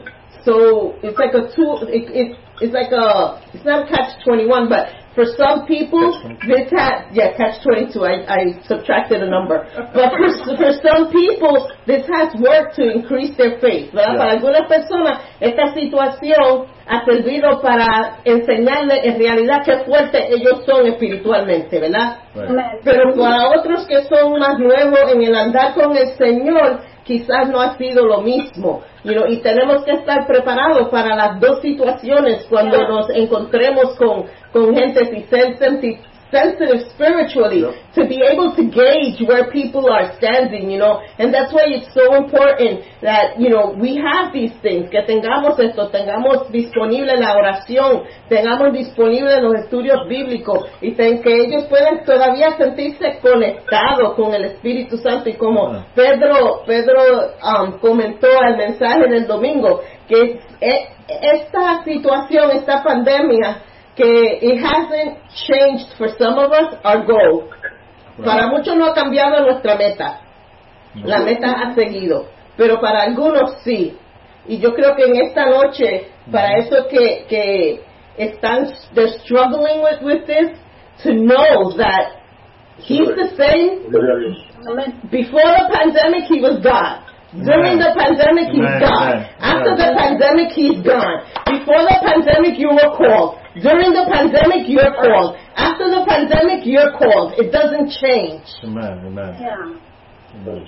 so 0.44 0.96
it's 1.02 1.18
like 1.18 1.32
a 1.32 1.48
tool. 1.56 1.88
It, 1.88 2.10
it 2.12 2.36
it's 2.60 2.74
like 2.74 2.92
a 2.92 3.40
it's 3.54 3.64
not 3.64 3.88
catch 3.88 4.22
twenty 4.22 4.46
one, 4.46 4.68
but 4.68 4.88
for 5.16 5.24
some 5.36 5.66
people 5.66 6.12
this 6.46 6.68
has 6.76 7.08
yeah 7.16 7.32
catch 7.36 7.64
twenty 7.64 7.90
two. 7.90 8.04
I 8.04 8.22
I 8.28 8.40
subtracted 8.68 9.24
a 9.24 9.30
number, 9.30 9.64
but 9.96 10.12
for 10.12 10.28
for 10.60 10.72
some 10.84 11.10
people 11.10 11.72
this 11.88 12.04
has 12.06 12.36
worked 12.36 12.76
to 12.76 12.84
increase 12.84 13.34
their 13.36 13.58
faith. 13.58 13.90
¿verdad? 13.96 14.12
Yeah. 14.12 14.20
Para 14.20 14.30
algunas 14.36 14.68
personas 14.68 15.18
esta 15.40 15.72
situación 15.72 16.68
ha 16.86 17.04
servido 17.04 17.60
para 17.62 18.18
enseñarles 18.24 19.04
en 19.04 19.18
realidad 19.18 19.64
qué 19.64 19.78
fuertes 19.84 20.26
ellos 20.28 20.64
son 20.66 20.86
espiritualmente, 20.86 21.80
¿verdad? 21.80 22.18
Right. 22.34 22.84
Pero 22.84 23.14
para 23.16 23.48
otros 23.58 23.86
que 23.86 24.02
son 24.04 24.38
más 24.38 24.58
nuevos 24.58 25.12
en 25.12 25.22
el 25.22 25.34
andar 25.34 25.74
con 25.74 25.96
el 25.96 26.08
Señor, 26.16 26.80
quizás 27.06 27.48
no 27.48 27.60
ha 27.60 27.78
sido 27.78 28.04
lo 28.04 28.20
mismo. 28.20 28.82
You 29.04 29.12
know, 29.12 29.26
y 29.28 29.38
tenemos 29.38 29.84
que 29.84 29.92
estar 29.92 30.26
preparados 30.26 30.88
para 30.88 31.14
las 31.14 31.40
dos 31.40 31.62
situaciones 31.62 32.44
cuando 32.50 32.76
nos 32.88 33.08
encontremos 33.10 33.94
con, 33.96 34.24
con 34.52 34.74
gente 34.74 35.06
sensitive 36.36 36.80
spiritually 36.92 37.60
Yep. 37.62 37.74
to 37.94 38.02
be 38.06 38.20
able 38.22 38.54
to 38.54 38.62
gauge 38.68 39.20
where 39.26 39.50
people 39.50 39.88
are 39.90 40.12
standing, 40.18 40.70
you 40.70 40.78
know, 40.78 41.00
and 41.18 41.32
that's 41.32 41.52
why 41.52 41.64
it's 41.66 41.88
so 41.94 42.14
important 42.14 42.84
that, 43.00 43.40
you 43.40 43.48
know, 43.48 43.72
we 43.72 43.96
have 43.96 44.32
these 44.32 44.52
things, 44.60 44.90
que 44.90 45.00
tengamos 45.06 45.58
esto, 45.58 45.88
tengamos 45.88 46.50
disponible 46.52 47.16
la 47.16 47.34
oración, 47.36 48.04
tengamos 48.28 48.72
disponible 48.72 49.40
los 49.40 49.54
estudios 49.64 50.06
bíblicos 50.08 50.68
y 50.82 50.92
que 50.94 51.34
ellos 51.44 51.64
puedan 51.68 52.04
todavía 52.04 52.56
sentirse 52.58 53.18
conectados 53.22 54.14
con 54.14 54.34
el 54.34 54.44
Espíritu 54.44 54.98
Santo 54.98 55.28
y 55.30 55.34
como 55.34 55.56
Ah. 55.66 55.86
Pedro, 55.94 56.62
Pedro 56.66 57.00
um, 57.42 57.78
comentó 57.78 58.28
al 58.40 58.56
mensaje 58.56 59.08
del 59.08 59.26
domingo, 59.26 59.80
que 60.08 60.40
e- 60.60 60.88
esta 61.08 61.82
situación, 61.84 62.50
esta 62.52 62.82
pandemia, 62.82 63.62
que 63.96 64.38
it 64.42 64.58
hasn't 64.62 65.18
changed 65.48 65.96
for 65.96 66.08
some 66.18 66.38
of 66.38 66.52
us 66.52 66.74
our 66.84 67.04
goal. 67.06 67.50
Para 68.22 68.48
muchos 68.48 68.76
no 68.76 68.86
ha 68.86 68.94
cambiado 68.94 69.44
nuestra 69.44 69.76
meta. 69.76 70.20
La 70.94 71.20
meta 71.20 71.52
ha 71.52 71.74
seguido, 71.74 72.26
pero 72.56 72.80
para 72.80 73.02
algunos 73.02 73.62
sí. 73.62 73.96
Y 74.46 74.58
yo 74.58 74.74
creo 74.74 74.94
que 74.94 75.04
en 75.04 75.16
esta 75.16 75.46
noche, 75.46 76.08
para 76.30 76.58
eso 76.58 76.86
que, 76.88 77.26
que 77.28 77.84
están 78.16 78.72
they're 78.94 79.18
struggling 79.24 79.82
with, 79.82 80.02
with 80.02 80.26
this, 80.26 80.56
to 81.02 81.12
know 81.12 81.76
that 81.76 82.16
He's 82.78 83.08
the 83.08 83.32
same 83.36 83.90
Gloria 83.90 84.16
a 84.16 84.20
Dios. 84.20 84.36
Amen. 84.68 85.00
before 85.10 85.40
the 85.40 85.68
pandemic, 85.72 86.24
he 86.28 86.40
was 86.40 86.62
God. 86.62 87.05
During 87.44 87.76
the 87.76 87.92
pandemic, 87.92 88.48
he's 88.48 88.64
Amen. 88.64 88.80
gone. 88.80 89.12
Amen. 89.12 89.44
After 89.44 89.72
Amen. 89.76 89.82
the 89.82 89.90
pandemic, 89.98 90.48
he's 90.56 90.80
gone. 90.80 91.16
Before 91.44 91.82
the 91.84 91.98
pandemic, 92.00 92.56
you 92.56 92.72
were 92.72 92.92
called. 92.96 93.36
During 93.60 93.92
the 93.92 94.08
pandemic, 94.08 94.64
you're 94.68 94.94
called. 94.96 95.36
After 95.56 95.88
the 95.92 96.04
pandemic, 96.08 96.64
you're 96.64 96.96
called. 96.96 97.36
It 97.36 97.52
doesn't 97.52 97.92
change. 98.00 98.44
Amen. 98.64 99.12
Amen. 99.12 99.32
Yeah. 99.36 99.76
Amen. 100.40 100.66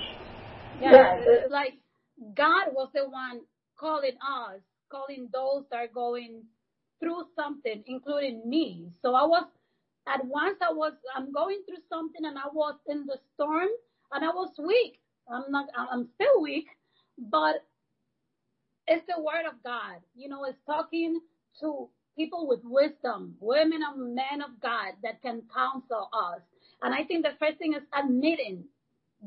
Yeah, 0.81 1.17
it's 1.19 1.51
like 1.51 1.73
God 2.35 2.73
was 2.73 2.89
the 2.93 3.09
one 3.09 3.41
calling 3.77 4.17
us, 4.21 4.61
calling 4.89 5.29
those 5.33 5.65
that 5.71 5.77
are 5.77 5.93
going 5.93 6.43
through 6.99 7.23
something, 7.35 7.83
including 7.87 8.47
me. 8.47 8.91
So 9.01 9.15
I 9.15 9.25
was, 9.25 9.45
at 10.07 10.25
once 10.25 10.57
I 10.61 10.73
was, 10.73 10.93
I'm 11.15 11.31
going 11.31 11.61
through 11.65 11.83
something 11.89 12.23
and 12.23 12.37
I 12.37 12.47
was 12.53 12.75
in 12.87 13.05
the 13.05 13.17
storm 13.33 13.69
and 14.11 14.23
I 14.23 14.29
was 14.29 14.51
weak. 14.57 14.99
I'm 15.29 15.51
not, 15.51 15.67
I'm 15.77 16.09
still 16.15 16.41
weak, 16.41 16.67
but 17.17 17.63
it's 18.87 19.05
the 19.07 19.21
word 19.21 19.45
of 19.47 19.61
God. 19.63 20.01
You 20.15 20.29
know, 20.29 20.43
it's 20.45 20.57
talking 20.65 21.19
to 21.61 21.89
people 22.17 22.47
with 22.47 22.59
wisdom, 22.63 23.35
women 23.39 23.81
and 23.83 24.15
men 24.15 24.41
of 24.41 24.59
God 24.61 24.93
that 25.03 25.21
can 25.21 25.43
counsel 25.53 26.09
us. 26.13 26.41
And 26.81 26.93
I 26.93 27.03
think 27.05 27.23
the 27.23 27.35
first 27.39 27.59
thing 27.59 27.73
is 27.73 27.83
admitting 27.93 28.65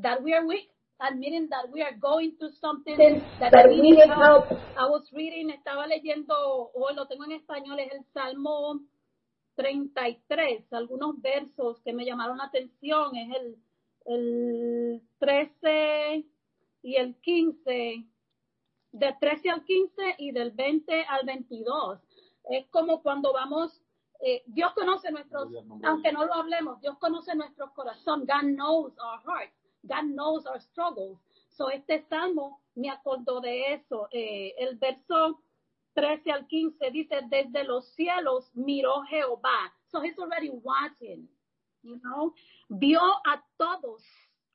that 0.03 0.23
we 0.23 0.35
are 0.35 0.47
weak, 0.47 0.69
admitting 1.01 1.49
that 1.51 1.73
we 1.73 1.83
are 1.83 1.95
going 2.01 2.33
through 2.39 2.53
something 2.61 2.97
that, 3.41 3.53
That 3.53 3.69
we 3.69 3.81
need 3.81 3.99
help. 4.09 4.49
help. 4.49 4.61
I 4.79 4.87
was 4.89 5.05
reading, 5.13 5.51
estaba 5.51 5.87
leyendo, 5.87 6.71
o 6.75 6.89
lo 6.95 7.07
tengo 7.07 7.25
en 7.25 7.33
español, 7.33 7.79
es 7.79 7.93
el 7.93 8.05
Salmo 8.13 8.81
33, 9.57 10.73
algunos 10.73 11.21
versos 11.21 11.79
que 11.85 11.93
me 11.93 12.05
llamaron 12.05 12.39
la 12.39 12.45
atención, 12.45 13.15
es 13.17 13.37
el, 13.37 13.57
el 14.07 15.03
13 15.19 16.25
y 16.83 16.97
el 16.97 17.15
15, 17.21 18.05
del 18.93 19.19
13 19.19 19.51
al 19.51 19.65
15 19.65 20.15
y 20.19 20.33
del 20.33 20.51
20 20.51 21.05
al 21.05 21.27
22. 21.27 22.01
Es 22.51 22.67
como 22.69 23.03
cuando 23.03 23.33
vamos, 23.33 23.83
eh, 24.21 24.43
Dios 24.47 24.73
conoce 24.75 25.11
nuestros, 25.11 25.49
aunque 25.85 26.13
no 26.13 26.25
lo 26.25 26.35
hablemos, 26.35 26.81
Dios 26.81 26.99
conoce 26.99 27.35
nuestro 27.35 27.73
corazón. 27.75 28.27
God 28.27 28.55
knows 28.55 28.93
our 28.99 29.21
hearts. 29.25 29.55
God 29.83 30.05
knows 30.15 30.47
our 30.47 30.61
struggles. 30.61 31.19
So 31.51 31.71
este 31.71 32.03
salmo 32.09 32.61
me 32.75 32.91
acordó 32.91 33.41
de 33.41 33.75
eso. 33.75 34.09
Eh, 34.11 34.55
el 34.59 34.77
verso 34.77 35.43
13 35.95 36.33
al 36.33 36.47
15 36.47 36.91
dice, 36.91 37.21
desde 37.29 37.65
los 37.65 37.87
cielos 37.95 38.51
miró 38.55 39.03
Jehová. 39.03 39.73
So 39.91 40.03
he's 40.03 40.19
already 40.19 40.51
watching, 40.51 41.29
you 41.83 42.01
know. 42.03 42.35
Vio 42.71 43.01
a 43.01 43.43
todos 43.59 44.03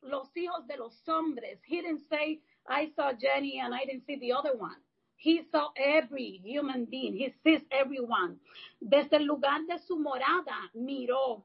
los 0.02 0.36
hijos 0.36 0.66
de 0.68 0.78
los 0.78 1.02
hombres. 1.08 1.60
He 1.66 1.82
didn't 1.82 2.08
say, 2.10 2.42
I 2.68 2.92
saw 2.96 3.14
Jenny 3.14 3.60
and 3.60 3.74
I 3.74 3.86
didn't 3.86 4.06
see 4.06 4.18
the 4.18 4.34
other 4.34 4.56
one. 4.56 4.78
He 5.16 5.42
saw 5.52 5.70
every 5.76 6.42
human 6.44 6.86
being. 6.86 7.14
He 7.18 7.34
sees 7.44 7.62
everyone. 7.72 8.40
Desde 8.80 9.18
el 9.18 9.26
lugar 9.26 9.66
de 9.68 9.80
su 9.80 9.98
morada 9.98 10.70
miró 10.76 11.44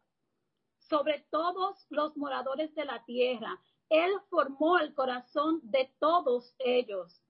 sobre 0.79 1.25
todos 1.31 1.87
los 1.91 2.17
moradores 2.17 2.75
de 2.75 2.85
la 2.85 3.03
tierra. 3.07 3.59
Él 3.89 4.11
formó 4.29 4.79
el 4.79 4.95
corazón 4.95 5.61
de 5.63 5.91
todos 5.99 6.55
ellos. 6.59 7.23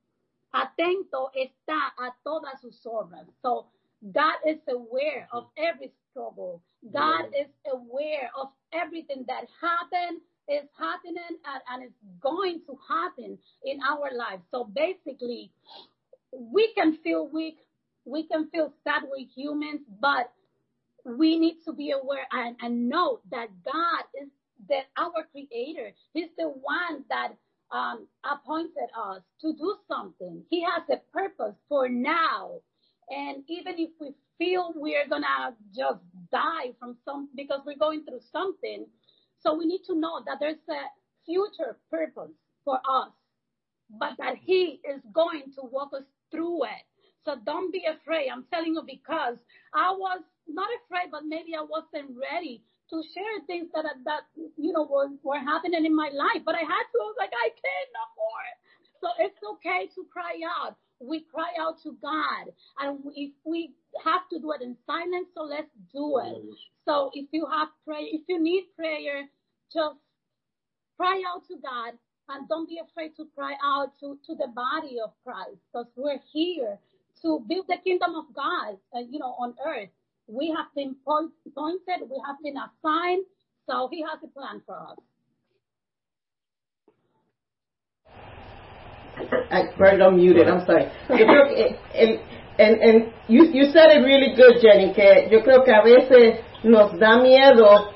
Atento 0.52 1.30
está 1.32 1.94
a 1.96 2.16
todas 2.24 2.60
sus 2.60 2.84
obras. 2.86 3.26
So 3.40 3.70
God 4.02 4.34
is 4.44 4.60
aware 4.68 5.28
of 5.32 5.48
every 5.56 5.92
struggle. 6.10 6.60
God 6.92 7.26
is 7.38 7.48
aware 7.72 8.30
of 8.40 8.48
everything 8.72 9.24
that 9.28 9.44
happened, 9.60 10.20
is 10.48 10.68
happening, 10.78 11.38
and, 11.46 11.62
and 11.72 11.84
is 11.84 11.96
going 12.20 12.60
to 12.66 12.78
happen 12.88 13.38
in 13.64 13.78
our 13.88 14.10
lives. 14.16 14.42
So 14.50 14.64
basically, 14.64 15.52
we 16.32 16.72
can 16.74 16.98
feel 17.04 17.28
weak, 17.28 17.58
we 18.04 18.26
can 18.26 18.48
feel 18.50 18.72
sad, 18.84 19.02
we're 19.10 19.26
humans, 19.34 19.80
but 20.00 20.32
we 21.04 21.38
need 21.38 21.58
to 21.64 21.72
be 21.72 21.92
aware 21.92 22.26
and, 22.32 22.56
and 22.60 22.88
know 22.88 23.20
that 23.30 23.48
God 23.64 24.04
is 24.20 24.28
that 24.68 24.84
our 24.96 25.26
creator. 25.32 25.92
He's 26.14 26.30
the 26.38 26.48
one 26.48 27.04
that 27.08 27.32
um, 27.72 28.06
appointed 28.24 28.90
us 28.96 29.22
to 29.40 29.52
do 29.54 29.76
something. 29.88 30.42
He 30.50 30.62
has 30.62 30.82
a 30.90 30.98
purpose 31.12 31.56
for 31.68 31.88
now. 31.88 32.60
And 33.08 33.42
even 33.48 33.74
if 33.78 33.90
we 34.00 34.12
feel 34.42 34.72
we're 34.74 35.08
gonna 35.08 35.54
just 35.74 36.02
die 36.32 36.74
from 36.78 36.96
some 37.04 37.28
because 37.36 37.60
we're 37.64 37.78
going 37.78 38.04
through 38.04 38.20
something, 38.32 38.86
so 39.40 39.54
we 39.54 39.66
need 39.66 39.82
to 39.86 39.94
know 39.94 40.22
that 40.26 40.38
there's 40.40 40.64
a 40.68 40.82
future 41.24 41.76
purpose 41.90 42.34
for 42.64 42.78
us, 42.88 43.12
but 43.98 44.14
that 44.18 44.36
He 44.36 44.80
is 44.82 45.00
going 45.12 45.52
to 45.54 45.62
walk 45.62 45.90
us 45.94 46.06
through 46.30 46.64
it. 46.64 46.84
So 47.24 47.36
don't 47.46 47.72
be 47.72 47.84
afraid. 47.86 48.30
I'm 48.30 48.44
telling 48.52 48.74
you 48.74 48.82
because 48.82 49.38
I 49.74 49.92
was 49.92 50.22
not 50.48 50.68
afraid, 50.84 51.10
but 51.12 51.22
maybe 51.24 51.54
I 51.54 51.62
wasn't 51.62 52.18
ready 52.18 52.62
to 52.90 53.02
share 53.14 53.36
things 53.46 53.68
that 53.74 53.86
that 54.04 54.22
you 54.34 54.72
know 54.72 54.88
were, 54.90 55.08
were 55.22 55.38
happening 55.38 55.86
in 55.86 55.94
my 55.94 56.10
life. 56.12 56.42
But 56.44 56.56
I 56.56 56.66
had 56.66 56.86
to. 56.90 56.96
I 56.98 57.06
was 57.06 57.16
like, 57.18 57.32
I 57.32 57.48
can't 57.54 57.90
no 57.94 58.04
more. 58.18 58.48
So 59.00 59.06
it's 59.22 59.38
okay 59.54 59.86
to 59.94 60.06
cry 60.12 60.34
out. 60.58 60.76
We 61.02 61.20
cry 61.34 61.50
out 61.60 61.82
to 61.82 61.96
God, 62.00 62.52
and 62.80 63.00
if 63.16 63.32
we 63.44 63.72
have 64.04 64.22
to 64.32 64.38
do 64.40 64.52
it 64.52 64.62
in 64.62 64.76
silence, 64.86 65.28
so 65.34 65.42
let's 65.42 65.70
do 65.92 66.20
it. 66.24 66.42
So 66.86 67.10
if 67.14 67.26
you 67.32 67.46
have 67.46 67.68
prayer, 67.84 68.06
if 68.06 68.22
you 68.28 68.40
need 68.42 68.64
prayer, 68.76 69.24
just 69.72 69.96
cry 70.96 71.22
out 71.28 71.46
to 71.48 71.56
God 71.62 71.94
and 72.28 72.48
don't 72.48 72.68
be 72.68 72.78
afraid 72.78 73.16
to 73.16 73.26
cry 73.34 73.54
out 73.64 73.92
to, 74.00 74.18
to 74.26 74.34
the 74.36 74.48
body 74.54 74.98
of 75.04 75.12
Christ 75.24 75.58
because 75.72 75.86
we're 75.96 76.20
here 76.32 76.78
to 77.22 77.44
build 77.48 77.66
the 77.68 77.78
kingdom 77.84 78.14
of 78.14 78.26
God, 78.34 78.78
uh, 78.94 79.00
you 79.00 79.18
know, 79.18 79.34
on 79.38 79.54
earth. 79.66 79.90
We 80.28 80.50
have 80.56 80.66
been 80.74 80.96
point- 81.04 81.32
appointed, 81.46 82.08
we 82.10 82.22
have 82.26 82.36
been 82.42 82.56
assigned, 82.56 83.24
so 83.68 83.88
He 83.90 84.02
has 84.02 84.18
a 84.24 84.28
plan 84.28 84.62
for 84.66 84.76
us. 84.76 84.98
I 89.50 89.62
I'm 89.78 90.66
sorry. 90.66 90.86
Yo 91.08 91.26
creo 91.26 91.48
que, 91.48 91.76
el, 91.94 92.20
and, 92.58 92.80
and 92.80 93.12
you, 93.28 93.44
you 93.52 93.64
said 93.72 93.90
it 93.90 94.04
really 94.04 94.34
good, 94.34 94.60
Jenny, 94.60 94.92
que 94.92 95.28
yo 95.30 95.42
creo 95.42 95.64
que 95.64 95.72
a 95.72 95.82
veces 95.82 96.40
nos 96.62 96.98
da 96.98 97.18
miedo 97.18 97.92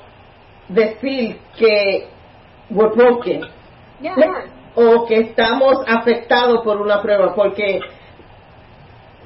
decir 0.69 1.37
que 1.57 2.09
we're 2.69 2.93
broken 2.93 3.45
Yeah. 3.99 4.13
o 4.75 5.05
que 5.07 5.15
estamos 5.21 5.83
afectados 5.87 6.63
por 6.63 6.79
una 6.79 7.01
prueba, 7.01 7.33
porque 7.33 7.79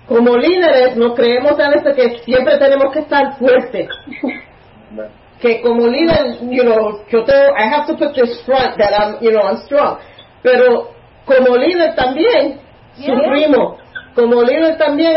como 0.07 0.37
líderes 0.37 0.95
nos 0.95 1.13
creemos 1.13 1.59
a 1.59 1.69
veces 1.69 1.93
que 1.93 2.19
siempre 2.19 2.57
tenemos 2.57 2.93
que 2.93 2.99
estar 2.99 3.37
fuertes. 3.37 3.89
que 5.41 5.61
como 5.61 5.87
líder, 5.87 6.39
you 6.49 6.63
know, 6.63 7.03
yo 7.09 7.25
tengo, 7.25 7.55
I 7.57 7.67
have 7.67 7.87
to 7.87 7.97
put 7.97 8.13
this 8.15 8.41
front 8.45 8.77
that 8.77 8.93
I'm, 8.93 9.17
you 9.21 9.31
know, 9.31 9.41
I'm 9.41 9.57
strong. 9.65 9.97
Pero 10.41 10.93
como 11.25 11.55
líder 11.55 11.95
también 11.95 12.59
sufrimos, 12.95 13.79
como 14.15 14.43
líder 14.43 14.77
también 14.77 15.15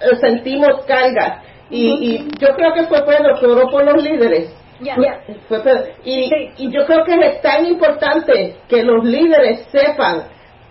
eh, 0.00 0.16
sentimos 0.20 0.84
cargas. 0.86 1.42
Y, 1.70 1.88
y 1.88 2.28
yo 2.38 2.48
creo 2.54 2.74
que 2.74 2.84
fue 2.84 3.02
Pedro 3.04 3.38
que 3.40 3.46
oró 3.46 3.70
por 3.70 3.84
los 3.84 4.02
líderes. 4.02 4.54
Yeah. 4.80 4.96
Fue 5.48 5.60
Pedro. 5.60 5.84
Y, 6.04 6.30
y 6.58 6.70
yo 6.70 6.84
creo 6.86 7.04
que 7.04 7.14
es 7.14 7.40
tan 7.40 7.64
importante 7.66 8.56
que 8.68 8.82
los 8.82 9.04
líderes 9.04 9.66
sepan 9.70 10.24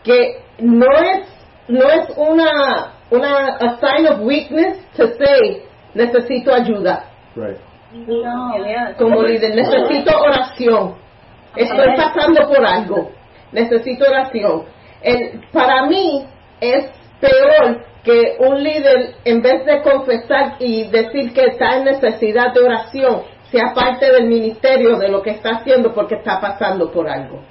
que 0.03 0.41
no 0.59 0.87
es, 0.97 1.27
no 1.67 1.89
es 1.89 2.09
una, 2.17 2.93
una 3.09 3.55
a 3.55 3.79
sign 3.79 4.07
of 4.07 4.19
weakness 4.21 4.77
to 4.95 5.07
say 5.17 5.63
necesito 5.93 6.53
ayuda 6.53 7.11
Right. 7.35 7.57
No, 7.93 8.57
yeah. 8.65 8.93
como 8.97 9.21
líder, 9.23 9.55
necesito 9.55 10.17
oración. 10.17 10.95
Estoy 11.55 11.95
pasando 11.95 12.47
por 12.47 12.65
algo. 12.65 13.11
Necesito 13.51 14.05
oración. 14.09 14.63
El- 15.01 15.41
para 15.51 15.85
mí 15.87 16.25
es 16.59 16.89
peor 17.19 17.83
que 18.03 18.37
un 18.39 18.63
líder, 18.63 19.15
en 19.25 19.41
vez 19.41 19.65
de 19.65 19.81
confesar 19.81 20.55
y 20.59 20.87
decir 20.89 21.33
que 21.33 21.45
está 21.45 21.77
en 21.77 21.85
necesidad 21.85 22.53
de 22.53 22.61
oración, 22.61 23.21
sea 23.51 23.73
parte 23.73 24.11
del 24.11 24.27
ministerio 24.27 24.97
de 24.97 25.09
lo 25.09 25.21
que 25.21 25.31
está 25.31 25.57
haciendo 25.57 25.93
porque 25.93 26.15
está 26.15 26.39
pasando 26.39 26.91
por 26.91 27.07
algo. 27.07 27.41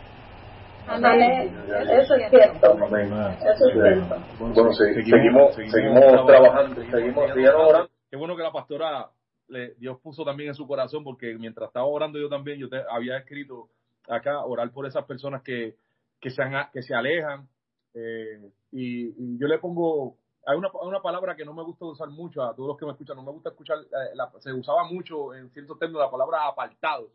Amén. 0.88 1.54
Eso 1.88 2.14
es 2.16 2.30
cierto. 2.30 2.72
Amén. 2.72 3.12
Eso 3.38 3.68
es 3.68 3.74
cierto. 3.74 4.16
Bueno, 4.40 4.72
sí, 4.72 4.84
seguimos, 5.04 5.54
seguimos 5.54 6.26
trabajando, 6.26 6.82
seguimos, 6.90 7.30
seguimos 7.32 7.68
orando. 7.68 7.90
Qué 8.10 8.16
bueno 8.16 8.36
que 8.36 8.42
la 8.42 8.50
pastora, 8.50 9.06
le, 9.48 9.74
Dios 9.74 10.00
puso 10.00 10.24
también 10.24 10.48
en 10.48 10.54
su 10.56 10.66
corazón, 10.66 11.04
porque 11.04 11.36
mientras 11.38 11.68
estaba 11.68 11.86
orando 11.86 12.18
yo 12.18 12.28
también, 12.28 12.58
yo 12.58 12.68
te, 12.68 12.82
había 12.90 13.18
escrito 13.18 13.68
acá, 14.08 14.44
orar 14.44 14.72
por 14.72 14.86
esas 14.86 15.04
personas 15.04 15.42
que, 15.42 15.74
que, 16.20 16.30
se, 16.30 16.42
han- 16.42 16.70
que 16.72 16.82
se 16.82 16.94
alejan. 16.94 17.48
eh, 17.94 18.52
y, 18.72 19.08
y 19.34 19.38
yo 19.38 19.46
le 19.48 19.58
pongo, 19.58 20.16
hay 20.46 20.56
una, 20.56 20.70
una 20.82 21.00
palabra 21.02 21.34
que 21.34 21.44
no 21.44 21.52
me 21.54 21.62
gusta 21.64 21.84
usar 21.86 22.08
mucho 22.08 22.42
a 22.42 22.54
todos 22.54 22.68
los 22.68 22.76
que 22.78 22.86
me 22.86 22.92
escuchan, 22.92 23.16
no 23.16 23.22
me 23.24 23.32
gusta 23.32 23.50
escuchar, 23.50 23.78
eh, 23.78 24.14
la- 24.14 24.30
se 24.38 24.52
usaba 24.52 24.84
mucho 24.84 25.34
en 25.34 25.50
ciertos 25.50 25.78
términos 25.78 26.02
la 26.02 26.10
palabra 26.10 26.46
apartados, 26.46 27.10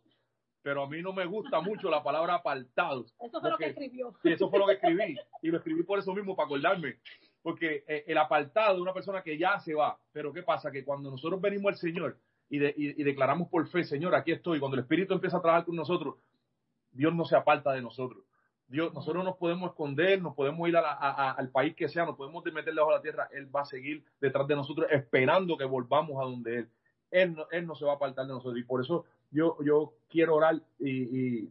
pero 0.61 0.83
a 0.83 0.89
mí 0.89 1.01
no 1.01 1.13
me 1.13 1.25
gusta 1.25 1.61
mucho 1.61 1.89
la 1.89 2.03
palabra 2.03 2.35
apartados. 2.35 3.13
Eso 3.21 3.39
fue 3.39 3.49
lo 3.51 3.57
que 3.57 3.65
escribió. 3.67 4.13
Sí, 4.23 4.31
eso 4.33 4.49
fue 4.49 4.59
lo 4.59 4.65
que 4.67 4.73
escribí. 4.73 5.15
Y 5.41 5.47
lo 5.49 5.57
escribí 5.57 5.83
por 5.83 5.99
eso 5.99 6.13
mismo, 6.13 6.35
para 6.35 6.47
acordarme. 6.47 6.95
porque 7.43 7.83
eh, 7.87 8.03
el 8.07 8.17
apartado 8.17 8.75
de 8.75 8.81
una 8.81 8.91
persona 8.93 9.21
que 9.21 9.37
ya 9.37 9.59
se 9.59 9.75
va, 9.75 9.97
pero 10.11 10.33
¿qué 10.33 10.41
pasa? 10.41 10.71
Que 10.71 10.83
cuando 10.83 11.11
nosotros 11.11 11.39
venimos 11.39 11.71
al 11.73 11.77
Señor 11.77 12.17
y, 12.49 12.57
y, 12.57 13.03
declaramos 13.03 13.47
por 13.49 13.67
fe, 13.67 13.83
Señor, 13.83 14.13
aquí 14.15 14.31
estoy, 14.31 14.59
cuando 14.59 14.75
el 14.77 14.81
Espíritu 14.81 15.13
empieza 15.13 15.37
a 15.37 15.41
trabajar 15.41 15.65
con 15.65 15.75
nosotros, 15.75 16.15
Dios 16.91 17.13
no 17.13 17.23
se 17.25 17.35
aparta 17.35 17.71
de 17.73 17.81
nosotros. 17.83 18.23
Dios, 18.67 18.93
nosotros 18.93 19.23
nos 19.23 19.37
podemos 19.37 19.69
esconder, 19.69 20.21
nos 20.21 20.33
podemos 20.33 20.67
ir 20.67 20.75
al 20.77 21.49
país 21.49 21.75
que 21.75 21.87
sea, 21.87 22.05
nos 22.05 22.15
podemos 22.15 22.43
meter 22.45 22.73
debajo 22.73 22.91
de 22.91 22.97
la 22.97 23.01
tierra, 23.01 23.29
Él 23.31 23.55
va 23.55 23.61
a 23.61 23.65
seguir 23.65 24.03
detrás 24.19 24.47
de 24.47 24.55
nosotros 24.55 24.87
esperando 24.91 25.57
que 25.57 25.65
volvamos 25.65 26.19
a 26.19 26.25
donde 26.25 26.59
Él. 26.59 26.69
Él 27.11 27.65
no, 27.65 27.75
se 27.75 27.85
va 27.85 27.93
a 27.93 27.95
apartar 27.95 28.25
de 28.25 28.33
nosotros. 28.33 28.59
Y 28.59 28.63
por 28.63 28.81
eso 28.81 29.05
yo, 29.31 29.93
quiero 30.09 30.35
orar 30.35 30.61
y, 30.79 31.49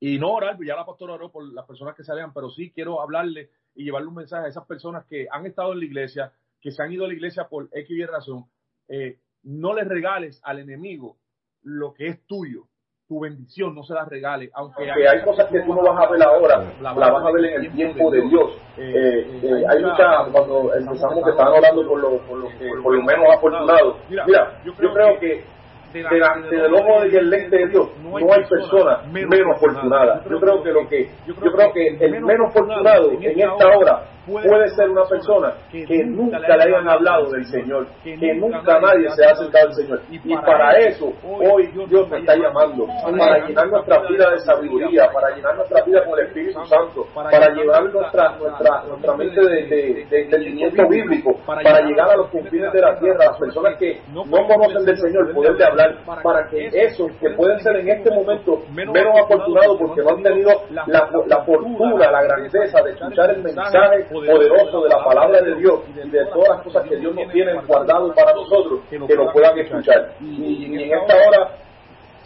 y, 0.00 0.18
no 0.18 0.32
orar, 0.32 0.56
ya 0.64 0.76
la 0.76 0.86
pastora 0.86 1.14
oró 1.14 1.30
por 1.30 1.44
las 1.52 1.66
personas 1.66 1.94
que 1.94 2.04
se 2.04 2.12
pero 2.32 2.50
sí 2.50 2.70
quiero 2.70 3.00
hablarle 3.00 3.50
y 3.74 3.84
llevarle 3.84 4.08
un 4.08 4.14
mensaje 4.14 4.46
a 4.46 4.48
esas 4.48 4.66
personas 4.66 5.04
que 5.06 5.26
han 5.30 5.46
estado 5.46 5.72
en 5.72 5.80
la 5.80 5.84
iglesia, 5.84 6.32
que 6.60 6.70
se 6.70 6.82
han 6.82 6.92
ido 6.92 7.04
a 7.04 7.08
la 7.08 7.14
iglesia 7.14 7.48
por 7.48 7.68
X 7.72 7.90
y 7.90 8.06
razón. 8.06 8.46
Eh, 8.88 9.18
no 9.42 9.74
les 9.74 9.88
regales 9.88 10.40
al 10.44 10.60
enemigo 10.60 11.16
lo 11.62 11.92
que 11.94 12.08
es 12.08 12.26
tuyo 12.26 12.68
tu 13.12 13.20
bendición 13.20 13.74
no 13.74 13.82
se 13.82 13.92
la 13.92 14.06
regale, 14.06 14.50
aunque 14.54 14.90
hay, 14.90 15.22
cosas 15.22 15.44
que 15.50 15.60
tú 15.60 15.74
no 15.74 15.82
vas 15.82 16.02
a 16.02 16.10
ver 16.10 16.22
ahora, 16.22 16.64
la, 16.80 16.94
vas 16.94 17.26
a 17.26 17.30
ver 17.30 17.44
en 17.44 17.64
el 17.64 17.72
tiempo 17.72 18.10
de 18.10 18.22
Dios. 18.22 18.52
Eh, 18.78 18.80
eh, 18.80 19.40
eh, 19.42 19.64
hay 19.68 19.84
muchas, 19.84 20.28
cuando 20.32 20.72
empezamos 20.74 21.22
que 21.22 21.30
estaban 21.30 21.52
orando 21.52 21.86
por 21.86 22.00
los 22.00 22.22
por 22.22 22.38
lo, 22.38 22.48
por 22.82 22.94
lo 22.94 23.02
menos 23.02 23.26
afortunados, 23.36 23.96
mira, 24.08 24.62
yo 24.64 24.74
creo 24.74 25.20
que 25.20 25.44
delante 25.92 26.56
del 26.56 26.74
ojo 26.74 27.02
del 27.02 27.30
lente 27.30 27.56
de 27.56 27.68
Dios 27.68 27.88
no 28.02 28.32
hay 28.32 28.44
persona 28.48 29.02
menos 29.10 29.56
afortunada. 29.56 30.22
Yo 30.28 30.40
creo 30.40 30.62
que 30.62 30.70
lo 30.72 30.88
que 30.88 31.10
yo 31.26 31.34
creo 31.34 31.72
que 31.72 31.88
el 31.88 32.22
menos 32.22 32.50
afortunado 32.50 33.12
en 33.12 33.40
esta 33.40 33.68
hora 33.76 34.04
puede 34.26 34.68
ser 34.70 34.88
una 34.90 35.04
persona 35.04 35.54
que 35.70 36.04
nunca 36.04 36.38
le 36.38 36.62
hayan 36.62 36.88
hablado 36.88 37.30
del 37.30 37.44
Señor, 37.46 37.86
que 38.04 38.34
nunca 38.34 38.78
nadie 38.80 39.10
se 39.10 39.24
ha 39.24 39.30
acercado 39.30 39.68
al 39.68 39.74
Señor. 39.74 40.00
Y 40.10 40.36
para 40.36 40.78
eso 40.78 41.12
hoy 41.22 41.66
Dios 41.88 42.08
me 42.08 42.18
está 42.18 42.36
llamando, 42.36 42.86
para 43.18 43.46
llenar 43.46 43.68
nuestra 43.68 44.00
vida 44.08 44.30
de 44.30 44.38
sabiduría, 44.40 45.10
para 45.12 45.34
llenar 45.34 45.56
nuestra 45.56 45.82
vida 45.84 46.04
con 46.04 46.18
el 46.18 46.26
Espíritu 46.26 46.64
Santo, 46.66 47.06
para 47.14 47.52
llevar 47.54 47.84
nuestra, 47.92 48.36
nuestra, 48.36 48.84
nuestra 48.84 49.16
mente 49.16 49.40
de, 49.40 50.06
entendimiento 50.10 50.88
bíblico, 50.88 51.38
para 51.44 51.80
llegar 51.80 52.10
a 52.10 52.16
los 52.16 52.28
confines 52.28 52.72
de 52.72 52.80
la 52.80 52.98
tierra, 52.98 53.26
las 53.26 53.38
personas 53.38 53.76
que 53.78 54.00
no 54.12 54.24
conocen 54.24 54.84
del 54.84 54.96
Señor, 54.98 55.32
poder 55.34 55.56
de 55.56 55.64
hablar, 55.64 55.81
para 56.22 56.48
que 56.48 56.68
esos 56.72 57.10
que 57.20 57.30
pueden 57.30 57.58
ser 57.60 57.76
en 57.76 57.88
este 57.88 58.10
momento 58.10 58.62
menos 58.72 59.18
afortunados 59.22 59.78
porque 59.78 60.02
no 60.02 60.10
han 60.10 60.22
tenido 60.22 60.50
la, 60.70 61.10
la 61.26 61.44
fortuna, 61.44 62.10
la 62.10 62.22
grandeza 62.22 62.82
de 62.82 62.90
escuchar 62.92 63.30
el 63.30 63.42
mensaje 63.42 64.04
poderoso 64.10 64.82
de 64.82 64.88
la 64.88 65.04
palabra 65.04 65.40
de 65.40 65.54
Dios 65.56 65.80
y 65.88 66.08
de 66.08 66.26
todas 66.26 66.48
las 66.48 66.62
cosas 66.62 66.88
que 66.88 66.96
Dios 66.96 67.14
nos 67.14 67.32
tiene 67.32 67.54
guardado 67.66 68.14
para 68.14 68.32
nosotros, 68.32 68.80
que 68.88 68.98
lo 68.98 69.32
puedan 69.32 69.58
escuchar. 69.58 70.12
Y, 70.20 70.66
en 70.66 70.92
esta 70.92 71.14
hora 71.16 71.50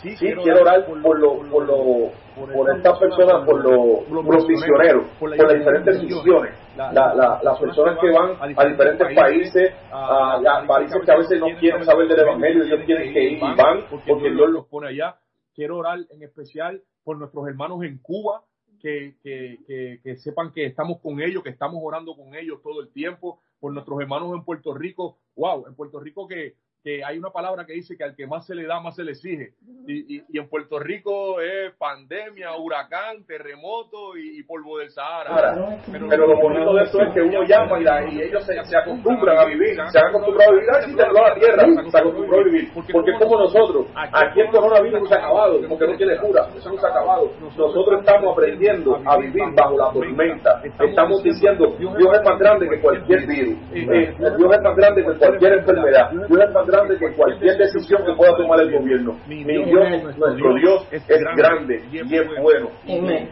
sí, 0.03 0.15
quiero 0.17 0.61
orar 0.61 0.87
por, 0.87 1.19
lo, 1.19 1.39
por, 1.51 1.67
lo, 1.67 2.11
por 2.35 2.77
estas 2.77 2.99
personas, 2.99 3.45
por, 3.45 3.65
los 3.65 4.47
misioneros, 4.47 5.07
por 5.19 5.37
las 5.37 5.55
diferentes 5.55 6.03
misiones, 6.03 6.55
las 6.77 7.61
personas 7.61 7.99
que 8.01 8.11
van 8.11 8.37
a 8.41 8.65
diferentes 8.65 9.15
países, 9.15 9.73
a, 9.91 10.65
países 10.67 11.03
que 11.05 11.13
a 11.13 11.17
veces 11.17 11.41
no 11.41 11.47
quieren 11.59 11.85
saber 11.85 12.09
del 12.09 12.21
Evangelio 12.21 12.65
Dios 12.65 12.81
quiere 12.85 13.13
que 13.13 13.23
ir 13.23 13.39
y 13.39 13.41
van 13.41 13.85
porque 13.89 14.31
Dios 14.31 14.51
los 14.51 14.67
pone 14.67 14.89
allá. 14.89 15.17
Quiero 15.55 15.79
orar 15.79 15.99
en 16.11 16.23
especial 16.23 16.83
por 17.03 17.17
nuestros 17.19 17.47
hermanos 17.49 17.83
en 17.83 17.99
Cuba, 17.99 18.43
que, 18.81 19.15
que, 19.23 20.01
que, 20.03 20.17
sepan 20.17 20.53
que 20.53 20.67
estamos 20.67 21.01
con 21.01 21.21
ellos, 21.21 21.43
que 21.43 21.51
estamos 21.51 21.81
orando 21.83 22.15
con 22.15 22.35
ellos 22.35 22.61
todo 22.63 22.81
el 22.81 22.93
tiempo, 22.93 23.41
por 23.59 23.73
nuestros 23.73 23.99
hermanos 24.01 24.35
en 24.35 24.45
Puerto 24.45 24.75
Rico. 24.75 25.17
Wow, 25.35 25.67
en 25.67 25.75
Puerto 25.75 25.99
Rico 25.99 26.29
que 26.29 26.55
que 26.87 27.03
hay 27.05 27.19
una 27.19 27.31
palabra 27.31 27.67
que 27.67 27.73
dice 27.73 27.97
que 27.97 28.05
al 28.05 28.15
que 28.15 28.29
más 28.29 28.47
se 28.47 28.55
le 28.55 28.65
da, 28.65 28.79
más 28.79 28.95
se 28.95 29.03
le 29.03 29.11
exige. 29.11 29.55
Y, 29.89 30.19
y, 30.19 30.39
en 30.39 30.49
Puerto 30.49 30.79
Rico 30.79 31.41
es 31.41 31.75
pandemia, 31.75 32.55
huracán, 32.57 33.25
terremoto 33.27 34.17
y, 34.17 34.41
polvo 34.45 34.79
del 34.79 34.91
Sahara. 34.91 35.81
pero, 35.91 36.29
lo 36.29 36.37
bonito 36.41 36.75
de 36.75 36.85
eso 36.85 37.01
es 37.03 37.13
que 37.13 37.23
uno 37.23 37.43
llama 37.43 37.81
y, 37.81 38.23
ellos 38.23 38.47
se, 38.47 38.55
se, 38.63 38.77
acostumbran 38.77 39.37
a 39.37 39.47
vivir, 39.47 39.75
se 39.91 39.99
han 39.99 40.07
acostumbrado 40.11 40.53
a 40.53 40.55
vivir, 40.55 40.71
así 40.71 40.95
te 40.95 41.03
la 41.03 41.35
tierra, 41.35 41.91
se 41.91 41.99
acostumbró 41.99 42.39
a 42.39 42.45
vivir. 42.45 42.71
Porque 42.93 43.13
como 43.19 43.37
nosotros, 43.37 43.87
aquí 43.97 44.41
el 44.43 44.51
coronavirus 44.53 45.01
no 45.01 45.07
se 45.09 45.15
ha 45.17 45.19
acabado, 45.19 45.61
como 45.63 45.79
que 45.79 45.87
no 45.89 45.97
tiene 45.97 46.17
cura, 46.19 46.47
eso 46.55 46.71
no 46.71 46.79
se 46.79 46.87
ha 46.87 46.91
acabado. 46.91 47.33
Nosotros 47.41 47.99
estamos 47.99 48.33
aprendiendo 48.33 48.97
a 49.05 49.19
vivir 49.19 49.43
bajo 49.57 49.77
la 49.77 49.91
tormenta. 49.91 50.63
Estamos 50.63 51.21
diciendo, 51.25 51.75
Dios 51.81 51.95
es 51.99 52.25
más 52.25 52.39
grande 52.39 52.69
que 52.69 52.81
cualquier 52.81 53.27
virus, 53.27 53.59
eh, 53.75 54.15
Dios 54.19 54.55
es 54.55 54.63
más 54.63 54.77
grande 54.77 55.05
que 55.05 55.19
cualquier 55.19 55.53
enfermedad, 55.55 56.11
Dios 56.13 56.41
es 56.47 56.55
más 56.55 56.65
grande 56.65 56.76
grande 56.77 56.99
que 56.99 57.13
cualquier 57.15 57.57
decisión 57.57 58.05
que 58.05 58.13
pueda 58.15 58.37
tomar 58.37 58.61
el 58.61 58.73
gobierno. 58.79 59.19
Mi 59.27 59.45
Dios, 59.45 60.03
nuestro 60.17 60.55
Dios, 60.55 60.87
es 60.91 61.07
grande 61.37 61.85
y 61.91 61.99
es 61.99 62.43
bueno. 62.43 62.71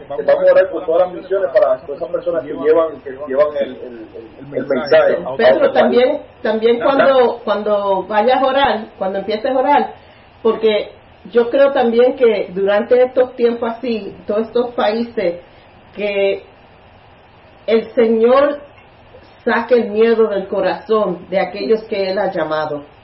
Vamos 0.09 0.27
a 0.27 0.51
orar 0.51 0.69
por 0.71 0.85
todas 0.85 1.07
las 1.07 1.13
misiones 1.13 1.51
para 1.53 1.81
todas 1.81 2.01
esas 2.01 2.09
personas 2.09 2.43
que 2.43 2.53
llevan, 2.53 3.01
que 3.01 3.11
llevan 3.11 3.47
el, 3.59 4.07
el, 4.53 4.67
mensaje. 4.67 5.17
Pedro, 5.37 5.71
también, 5.71 6.21
también 6.41 6.79
cuando, 6.79 7.41
cuando 7.43 8.03
vayas 8.03 8.41
a 8.41 8.45
orar, 8.45 8.85
cuando 8.97 9.19
empieces 9.19 9.51
a 9.51 9.57
orar, 9.57 9.93
porque 10.41 10.91
yo 11.31 11.49
creo 11.49 11.71
también 11.71 12.15
que 12.15 12.49
durante 12.53 13.01
estos 13.01 13.35
tiempos 13.35 13.73
así, 13.77 14.15
todos 14.27 14.47
estos 14.47 14.73
países, 14.73 15.41
que 15.95 16.43
el 17.67 17.91
Señor 17.93 18.59
saque 19.43 19.75
el 19.75 19.91
miedo 19.91 20.27
del 20.27 20.47
corazón 20.47 21.27
de 21.29 21.39
aquellos 21.39 21.83
que 21.83 22.11
Él 22.11 22.17
ha 22.19 22.31
llamado 22.31 22.94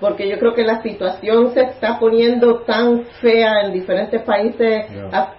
porque 0.00 0.28
yo 0.28 0.38
creo 0.38 0.54
que 0.54 0.64
la 0.64 0.82
situación 0.82 1.52
se 1.52 1.62
está 1.62 1.98
poniendo 1.98 2.60
tan 2.60 3.04
fea 3.20 3.62
en 3.64 3.72
diferentes 3.72 4.22
países 4.22 4.86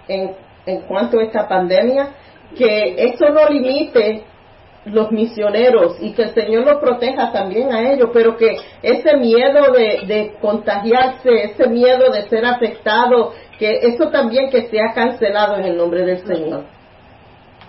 en, 0.07 0.31
en 0.65 0.81
cuanto 0.81 1.19
a 1.19 1.23
esta 1.23 1.47
pandemia, 1.47 2.09
que 2.57 2.95
eso 2.97 3.29
no 3.29 3.47
limite 3.47 4.23
los 4.85 5.11
misioneros 5.11 5.97
y 5.99 6.13
que 6.13 6.23
el 6.23 6.33
Señor 6.33 6.65
los 6.65 6.79
proteja 6.79 7.31
también 7.31 7.71
a 7.73 7.91
ellos, 7.91 8.09
pero 8.13 8.37
que 8.37 8.57
ese 8.81 9.17
miedo 9.17 9.71
de, 9.71 10.01
de 10.05 10.33
contagiarse, 10.41 11.29
ese 11.43 11.67
miedo 11.67 12.11
de 12.11 12.23
ser 12.23 12.45
afectado, 12.45 13.33
que 13.57 13.79
eso 13.81 14.09
también 14.09 14.49
que 14.49 14.67
sea 14.67 14.93
cancelado 14.93 15.57
en 15.57 15.65
el 15.65 15.77
nombre 15.77 16.05
del 16.05 16.25
Señor. 16.25 16.78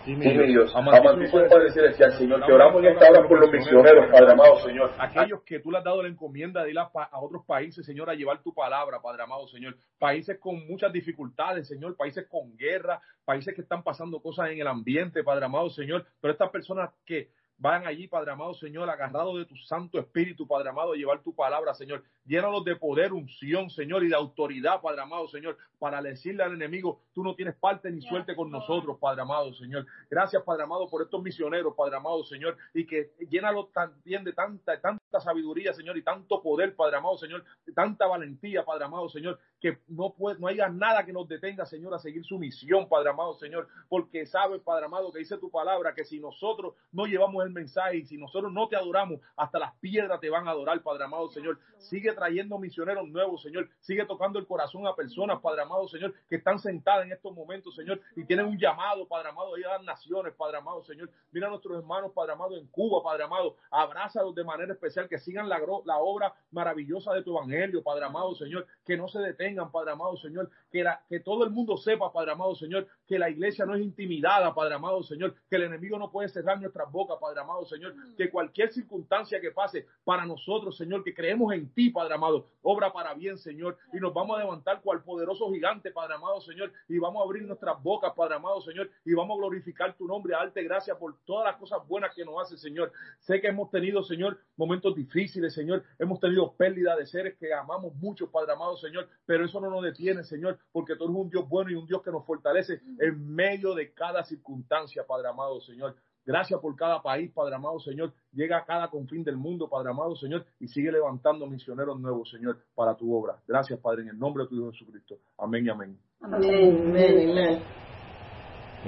Sí, 0.05 0.17
mi 0.17 0.27
Dios. 0.47 0.73
decir 0.75 2.05
al 2.05 2.13
Señor 2.13 2.45
que 2.47 2.53
oramos 2.53 2.83
en 2.83 2.93
esta 2.93 3.11
hora 3.11 3.29
por 3.29 3.39
los 3.39 3.51
misioneros, 3.51 4.07
Padre 4.11 4.33
amado, 4.33 4.57
Señor. 4.61 4.93
Aquellos 4.99 5.43
que 5.43 5.61
tú 5.61 5.71
le 5.71 5.79
has 5.79 5.85
dado 5.85 6.03
la 6.03 6.09
encomienda 6.09 6.65
de 6.65 6.71
ir 6.71 6.79
a, 6.79 6.91
a, 6.93 7.21
otros 7.21 7.45
países, 7.45 7.85
Señor, 7.85 8.09
a 8.09 8.15
llevar 8.15 8.43
tu 8.43 8.55
palabra, 8.55 9.01
Padre 9.03 9.25
amado, 9.25 9.47
Señor. 9.49 9.77
Países 9.99 10.39
con 10.39 10.67
muchas 10.67 10.93
dificultades, 10.93 11.69
Señor. 11.69 11.97
Países 11.97 12.27
con 12.29 12.57
guerra, 12.57 13.01
países 13.25 13.55
que 13.55 13.61
están 13.61 13.83
pasando 13.83 14.21
cosas 14.21 14.51
en 14.51 14.61
el 14.61 14.67
ambiente, 14.67 15.23
Padre 15.23 15.45
amado, 15.45 15.69
Señor. 15.69 16.07
Pero 16.21 16.33
estas 16.33 16.51
personas 16.51 16.91
que 17.05 17.29
van 17.61 17.87
allí, 17.87 18.09
Padre 18.09 18.33
amado, 18.33 18.55
Señor, 18.55 18.89
agarrados 18.89 19.37
de 19.37 19.45
tu 19.45 19.55
Santo 19.55 19.99
Espíritu, 19.99 20.47
Padre 20.47 20.71
amado, 20.71 20.93
a 20.93 20.97
llevar 20.97 21.23
tu 21.23 21.35
palabra, 21.35 21.75
Señor. 21.75 22.03
Llénalos 22.25 22.65
de 22.65 22.75
poder, 22.75 23.13
unción, 23.13 23.69
Señor, 23.69 24.03
y 24.03 24.09
de 24.09 24.15
autoridad, 24.15 24.81
Padre 24.81 25.03
amado, 25.03 25.29
Señor, 25.29 25.59
para 25.79 26.01
decirle 26.01 26.43
al 26.43 26.55
enemigo, 26.55 27.03
tú 27.13 27.23
no 27.23 27.35
tienes 27.35 27.55
parte 27.57 27.91
ni 27.91 28.01
suerte 28.01 28.35
con 28.35 28.51
nosotros, 28.51 28.97
Padre 28.99 29.23
amado, 29.23 29.53
Señor. 29.53 29.87
Gracias, 30.09 30.43
Padre 30.43 30.63
amado, 30.63 30.89
por 30.89 31.03
estos 31.03 31.23
misioneros, 31.23 31.75
Padre 31.77 31.97
amado, 31.97 32.25
Señor, 32.25 32.57
y 32.73 32.87
que 32.87 33.13
llénalos 33.29 33.71
también 33.73 34.25
de 34.25 34.33
tanta, 34.33 34.81
tanta 34.81 35.10
sabiduría, 35.19 35.73
Señor, 35.73 35.97
y 35.97 36.03
tanto 36.03 36.43
poder, 36.43 36.77
Padre 36.77 36.99
amado, 36.99 37.17
Señor, 37.17 37.43
tanta 37.75 38.07
valentía, 38.07 38.65
Padre 38.65 38.85
amado, 38.85 39.09
Señor, 39.09 39.41
que 39.61 39.79
no 39.89 40.13
puede, 40.13 40.39
no 40.39 40.47
haya 40.47 40.69
nada 40.69 41.05
que 41.05 41.13
nos 41.13 41.27
detenga, 41.27 41.65
Señor, 41.65 41.95
a 41.95 41.99
seguir 41.99 42.25
su 42.25 42.39
misión, 42.39 42.89
Padre 42.89 43.11
amado, 43.11 43.35
Señor, 43.35 43.67
porque 43.89 44.27
sabes, 44.27 44.61
Padre 44.61 44.85
amado, 44.85 45.11
que 45.11 45.19
dice 45.21 45.39
tu 45.39 45.51
palabra, 45.51 45.95
que 45.95 46.05
si 46.05 46.21
nosotros 46.21 46.75
no 46.93 47.07
llevamos 47.07 47.45
el 47.45 47.51
mensaje 47.51 47.97
y 47.97 48.07
si 48.07 48.19
nosotros 48.19 48.53
no 48.53 48.69
te 48.69 48.77
adoramos, 48.77 49.21
hasta 49.37 49.59
las 49.59 49.75
piedras 49.77 50.21
te 50.21 50.31
van 50.31 50.47
a 50.47 50.51
adorar, 50.51 50.83
Padre 50.83 51.05
amado, 51.05 51.31
Señor. 51.31 51.59
Sigue 51.79 52.13
trayendo 52.13 52.59
misioneros 52.59 53.09
nuevos, 53.09 53.43
Señor. 53.43 53.69
Sigue 53.81 54.05
tocando 54.05 54.39
el 54.39 54.47
corazón 54.47 54.87
a 54.87 54.95
personas, 54.95 55.41
Padre 55.41 55.63
amado, 55.63 55.89
Señor, 55.89 56.15
que 56.29 56.37
están 56.37 56.59
sentadas 56.59 57.07
en 57.07 57.13
estos 57.13 57.35
momentos, 57.35 57.75
Señor, 57.75 58.01
y 58.17 58.25
tienen 58.25 58.47
un 58.47 58.59
llamado, 58.59 59.07
Padre 59.09 59.31
amado, 59.31 59.55
a 59.55 59.59
las 59.59 59.85
naciones, 59.85 60.35
Padre 60.35 60.59
amado, 60.59 60.83
Señor. 60.85 61.11
Mira 61.33 61.47
a 61.47 61.51
nuestros 61.51 61.79
hermanos, 61.79 62.13
Padre 62.13 62.33
amado, 62.33 62.57
en 62.57 62.67
Cuba, 62.69 63.03
Padre 63.03 63.25
amado. 63.25 63.57
Abrázalos 63.71 64.35
de 64.35 64.45
manera 64.45 64.73
especial 64.73 65.00
Que 65.09 65.19
sigan 65.19 65.49
la, 65.49 65.61
la 65.85 65.99
obra 65.99 66.35
maravillosa 66.51 67.13
de 67.13 67.23
tu 67.23 67.37
evangelio, 67.37 67.83
Padre 67.83 68.05
amado 68.05 68.35
Señor, 68.35 68.67
que 68.85 68.97
no 68.97 69.09
se 69.09 69.21
detengan, 69.21 69.71
Padre 69.71 69.93
amado 69.93 70.17
Señor, 70.17 70.51
que, 70.71 70.83
la, 70.83 71.03
que 71.09 71.21
todo 71.21 71.45
el 71.45 71.51
mundo 71.51 71.77
sepa, 71.77 72.13
Padre 72.13 72.33
amado 72.33 72.55
Señor, 72.55 72.87
que 73.07 73.19
la 73.19 73.31
iglesia 73.31 73.65
no 73.65 73.75
es 73.75 73.83
intimidada, 73.83 74.55
Padre 74.55 74.75
amado 74.75 75.03
Señor, 75.03 75.35
que 75.49 75.57
el 75.57 75.65
enemigo 75.65 75.99
no 75.99 76.11
puede 76.11 76.29
cerrar 76.29 76.61
nuestras 76.61 76.91
bocas, 76.91 77.19
Padre 77.21 77.41
amado 77.41 77.65
Señor, 77.65 77.95
que 78.17 78.31
cualquier 78.31 78.73
circunstancia 78.73 79.41
que 79.41 79.51
pase 79.51 79.87
para 80.05 80.25
nosotros, 80.25 80.77
Señor, 80.77 81.05
que 81.05 81.15
creemos 81.15 81.53
en 81.53 81.73
ti, 81.73 81.91
Padre 81.91 82.15
amado, 82.15 82.47
obra 82.63 82.93
para 82.93 83.15
bien, 83.15 83.39
Señor, 83.39 83.79
y 83.93 83.99
nos 83.99 84.13
vamos 84.13 84.37
a 84.37 84.41
levantar 84.41 84.81
cual 84.81 85.03
poderoso 85.03 85.51
gigante, 85.53 85.91
Padre 85.91 86.15
amado 86.15 86.41
Señor, 86.41 86.73
y 86.89 86.99
vamos 86.99 87.21
a 87.21 87.25
abrir 87.25 87.43
nuestras 87.45 87.83
bocas, 87.83 88.13
Padre 88.15 88.37
amado 88.37 88.61
Señor, 88.61 88.91
y 89.05 89.15
vamos 89.15 89.37
a 89.37 89.39
glorificar 89.39 89.97
tu 89.97 90.07
nombre, 90.07 90.33
darte 90.33 90.63
gracias 90.63 90.97
por 90.97 91.17
todas 91.25 91.45
las 91.45 91.57
cosas 91.57 91.87
buenas 91.87 92.15
que 92.15 92.25
nos 92.25 92.41
hace, 92.41 92.57
Señor. 92.57 92.93
Sé 93.21 93.41
que 93.41 93.49
hemos 93.49 93.71
tenido, 93.71 94.03
Señor, 94.03 94.39
momentos 94.57 94.90
difíciles, 94.97 95.55
Señor, 95.55 95.85
hemos 95.99 96.21
tenido 96.21 96.53
pérdida 96.53 96.97
de 96.97 97.07
seres 97.07 97.37
que 97.39 97.53
amamos 97.53 97.95
mucho, 97.97 98.31
Padre 98.31 98.53
amado 98.53 98.77
Señor, 98.77 99.09
pero 99.27 99.45
eso 99.45 99.61
no 99.61 99.71
nos 99.71 99.83
detiene, 99.83 100.25
Señor, 100.25 100.59
porque 100.73 100.97
tú 100.97 101.05
eres 101.05 101.17
un 101.17 101.31
Dios 101.31 101.49
bueno 101.49 101.71
y 101.71 101.75
un 101.75 101.87
Dios 101.87 102.03
que 102.03 102.11
nos 102.11 102.25
fortalece 102.25 102.81
en 102.99 103.35
medio 103.35 103.75
de 103.75 103.93
cada 103.93 104.25
circunstancia, 104.25 105.05
Padre 105.07 105.29
amado 105.29 105.61
Señor. 105.61 105.97
Gracias 106.25 106.61
por 106.61 106.77
cada 106.77 107.03
país, 107.03 107.33
Padre 107.33 107.55
amado 107.55 107.81
Señor. 107.81 108.13
Llega 108.33 108.59
a 108.59 108.65
cada 108.65 108.89
confín 108.89 109.25
del 109.25 109.37
mundo, 109.37 109.69
Padre 109.69 109.91
amado 109.91 110.15
Señor, 110.17 110.45
y 110.59 110.69
sigue 110.69 110.93
levantando 110.93 111.47
misioneros 111.47 111.99
nuevos, 111.99 112.31
Señor, 112.31 112.59
para 112.75 112.95
tu 112.95 113.15
obra. 113.15 113.37
Gracias, 113.49 113.79
Padre, 113.81 114.03
en 114.03 114.09
el 114.11 114.19
nombre 114.19 114.45
de 114.45 114.51
tu 114.51 114.57
Hijo 114.57 114.73
Jesucristo. 114.73 115.19
Amén 115.39 115.67
y 115.67 115.71
amén. 115.71 115.99
Amén, 116.21 116.85
amén, 116.89 117.31
amén. 117.31 117.63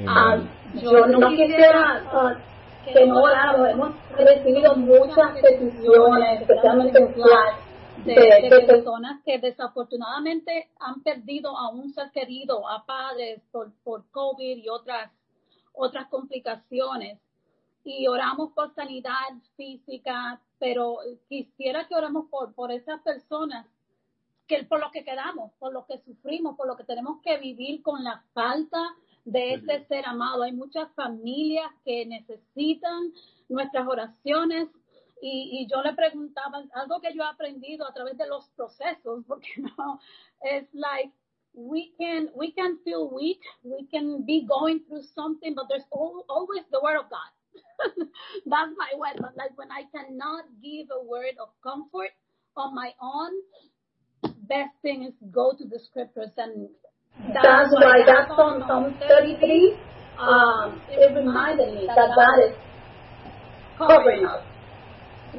Ah, 0.06 0.38
yo 0.74 1.06
no 1.06 1.28
quisiera 1.30 2.38
que 2.84 3.06
no 3.06 3.22
oráramos. 3.22 3.70
Hemos 3.70 3.92
recibido 4.16 4.76
muchas 4.76 5.38
peticiones, 5.40 6.40
especialmente 6.42 6.98
en 6.98 7.14
Flash, 7.14 7.56
de, 8.04 8.48
de, 8.50 8.66
personas 8.66 9.22
que 9.24 9.38
desafortunadamente 9.38 10.70
han 10.80 11.02
perdido 11.02 11.56
a 11.56 11.68
un 11.70 11.92
ser 11.92 12.10
querido, 12.10 12.68
a 12.68 12.84
padres 12.84 13.40
por, 13.52 13.72
por 13.84 14.10
COVID 14.10 14.56
y 14.56 14.68
otras 14.68 15.10
otras 15.74 16.08
complicaciones. 16.08 17.18
Y 17.84 18.06
oramos 18.06 18.52
por 18.52 18.72
sanidad 18.74 19.12
física, 19.56 20.40
pero 20.58 20.98
quisiera 21.28 21.88
que 21.88 21.94
oramos 21.94 22.26
por, 22.30 22.54
por 22.54 22.70
esas 22.70 23.00
personas 23.02 23.66
que 24.46 24.64
por 24.64 24.80
lo 24.80 24.90
que 24.90 25.04
quedamos, 25.04 25.52
por 25.58 25.72
lo 25.72 25.86
que 25.86 25.98
sufrimos, 25.98 26.56
por 26.56 26.66
lo 26.66 26.76
que 26.76 26.84
tenemos 26.84 27.20
que 27.22 27.38
vivir 27.38 27.82
con 27.82 28.04
la 28.04 28.22
falta 28.34 28.94
de 29.24 29.54
ese 29.54 29.84
ser 29.86 30.06
amado. 30.06 30.42
Hay 30.42 30.52
muchas 30.52 30.92
familias 30.94 31.70
que 31.84 32.06
necesitan 32.06 33.12
nuestras 33.48 33.86
oraciones 33.86 34.68
y, 35.20 35.60
y, 35.60 35.68
yo 35.68 35.82
le 35.82 35.92
preguntaba 35.92 36.64
algo 36.74 37.00
que 37.00 37.14
yo 37.14 37.22
he 37.22 37.26
aprendido 37.26 37.86
a 37.86 37.94
través 37.94 38.18
de 38.18 38.26
los 38.26 38.48
procesos, 38.56 39.24
porque 39.28 39.50
no, 39.78 40.00
es 40.40 40.66
like 40.74 41.12
we 41.54 41.92
can 41.96 42.30
we 42.34 42.52
can 42.52 42.78
feel 42.84 43.08
weak, 43.08 43.40
we 43.62 43.86
can 43.86 44.24
be 44.24 44.44
going 44.46 44.80
through 44.86 45.04
something, 45.14 45.54
but 45.54 45.66
there's 45.68 45.86
always 45.92 46.64
the 46.72 46.80
word 46.82 46.96
of 46.98 47.08
God. 47.08 47.30
That's 48.46 48.72
my 48.76 48.98
weapon. 48.98 49.30
Like 49.36 49.56
when 49.56 49.70
I 49.70 49.84
cannot 49.94 50.44
give 50.62 50.88
a 50.90 51.04
word 51.04 51.36
of 51.40 51.50
comfort 51.62 52.10
on 52.56 52.74
my 52.74 52.92
own, 53.00 53.32
best 54.48 54.74
thing 54.82 55.04
is 55.04 55.14
go 55.30 55.52
to 55.56 55.64
the 55.64 55.78
scriptures 55.78 56.32
and 56.36 56.68
that's, 57.32 57.72
why 57.72 58.02
that 58.06 58.28
song 58.36 58.64
Psalm 58.66 58.94
33 59.08 59.78
um, 60.18 60.80
it 60.90 61.14
reminded 61.14 61.74
me 61.74 61.86
that 61.86 62.14
God 62.14 62.38
is 62.46 62.54
covering 63.78 64.24
us 64.26 64.44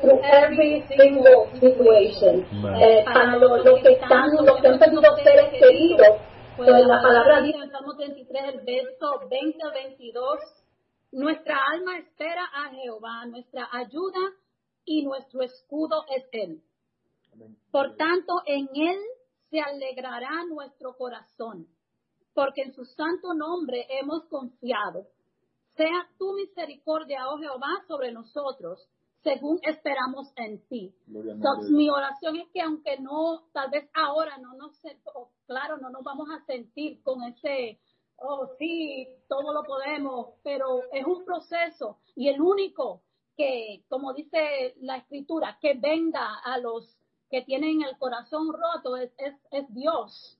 through 0.02 0.20
every 0.24 0.84
single 0.90 1.50
situation. 1.60 2.46
Eh, 2.82 3.04
para 3.06 3.38
los 3.38 3.64
lo 3.64 3.76
que 3.82 3.94
están, 3.94 4.34
los 4.42 4.60
que 4.60 4.68
han 4.68 4.80
perdido 4.80 5.16
seres 5.24 5.50
queridos, 5.60 6.22
pues 6.58 6.70
la 6.70 7.02
palabra 7.02 7.42
dice 7.42 7.60
en 7.60 7.72
Salmo 7.72 7.96
33, 7.96 8.44
el 8.56 8.62
verso 8.66 9.28
20 9.30 9.64
al 9.64 9.74
22, 9.74 10.40
nuestra 11.12 11.58
alma 11.74 12.00
espera 12.00 12.44
a 12.44 12.70
Jehová, 12.72 13.26
nuestra 13.28 13.70
ayuda 13.72 14.34
y 14.86 15.06
nuestro 15.06 15.42
escudo 15.44 16.06
es 16.16 16.26
Él. 16.32 16.62
Por 17.72 17.96
tanto, 17.96 18.42
en 18.46 18.68
Él 18.76 18.98
se 19.54 19.62
alegrará 19.62 20.46
nuestro 20.50 20.98
corazón, 20.98 21.68
porque 22.34 22.64
en 22.64 22.74
su 22.74 22.86
santo 22.86 23.36
nombre 23.36 23.86
hemos 23.88 24.26
confiado. 24.26 25.06
Sea 25.78 26.10
tu 26.18 26.34
misericordia, 26.34 27.28
oh 27.30 27.38
Jehová, 27.38 27.68
sobre 27.88 28.12
nosotros 28.12 28.90
según 29.22 29.60
esperamos 29.62 30.34
en 30.38 30.60
ti. 30.68 30.92
mi 31.70 31.90
oración 31.90 32.38
es 32.38 32.50
que 32.52 32.62
aunque 32.62 32.98
no, 33.00 33.44
tal 33.54 33.70
vez 33.70 33.88
ahora 33.94 34.38
no 34.40 34.56
nos, 34.56 34.82
claro, 35.46 35.78
no 35.78 35.92
nos 35.92 36.04
vamos 36.04 36.28
a 36.32 36.44
sentir 36.46 37.02
con 37.04 37.22
ese, 37.24 37.80
oh 38.18 38.48
sí, 38.58 39.08
todo 39.30 39.54
lo 39.54 39.64
podemos, 39.64 40.34
pero 40.44 40.82
es 40.92 41.06
un 41.06 41.24
proceso 41.24 42.00
y 42.16 42.28
el 42.28 42.42
único 42.42 43.04
que, 43.38 43.84
como 43.88 44.14
dice 44.14 44.74
la 44.82 44.98
escritura, 44.98 45.60
que 45.62 45.76
venga 45.76 46.40
a 46.44 46.58
los 46.58 47.03
que 47.34 47.42
tienen 47.42 47.82
el 47.82 47.98
corazón 47.98 48.54
roto 48.54 48.96
es, 48.96 49.12
es, 49.18 49.34
es 49.50 49.74
Dios. 49.74 50.38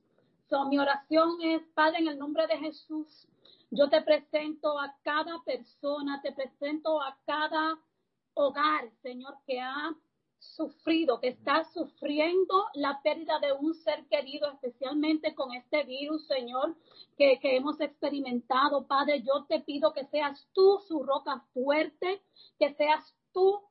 So, 0.48 0.66
mi 0.66 0.78
oración 0.78 1.42
es, 1.42 1.64
Padre, 1.74 1.98
en 2.02 2.10
el 2.10 2.20
nombre 2.20 2.46
de 2.46 2.56
Jesús, 2.60 3.28
yo 3.72 3.90
te 3.90 4.00
presento 4.04 4.80
a 4.80 4.96
cada 5.02 5.42
persona, 5.44 6.22
te 6.22 6.32
presento 6.34 7.02
a 7.02 7.18
cada 7.26 7.80
hogar, 8.36 8.92
Señor, 9.02 9.38
que 9.48 9.60
ha 9.60 9.96
sufrido, 10.38 11.20
que 11.20 11.30
está 11.30 11.64
sufriendo 11.74 12.66
la 12.76 13.02
pérdida 13.02 13.40
de 13.40 13.54
un 13.54 13.74
ser 13.74 14.06
querido, 14.08 14.52
especialmente 14.52 15.34
con 15.34 15.52
este 15.52 15.86
virus, 15.86 16.28
Señor, 16.28 16.76
que, 17.18 17.40
que, 17.40 17.56
hemos 17.56 17.82
experimentado. 17.82 18.86
Padre, 18.86 19.24
yo 19.24 19.46
te 19.46 19.62
pido 19.62 19.94
que 19.94 20.06
seas 20.06 20.48
tú 20.54 20.80
su 20.88 21.02
roca 21.02 21.44
fuerte, 21.56 22.22
que 22.60 22.72
seas 22.76 23.16
tú 23.34 23.64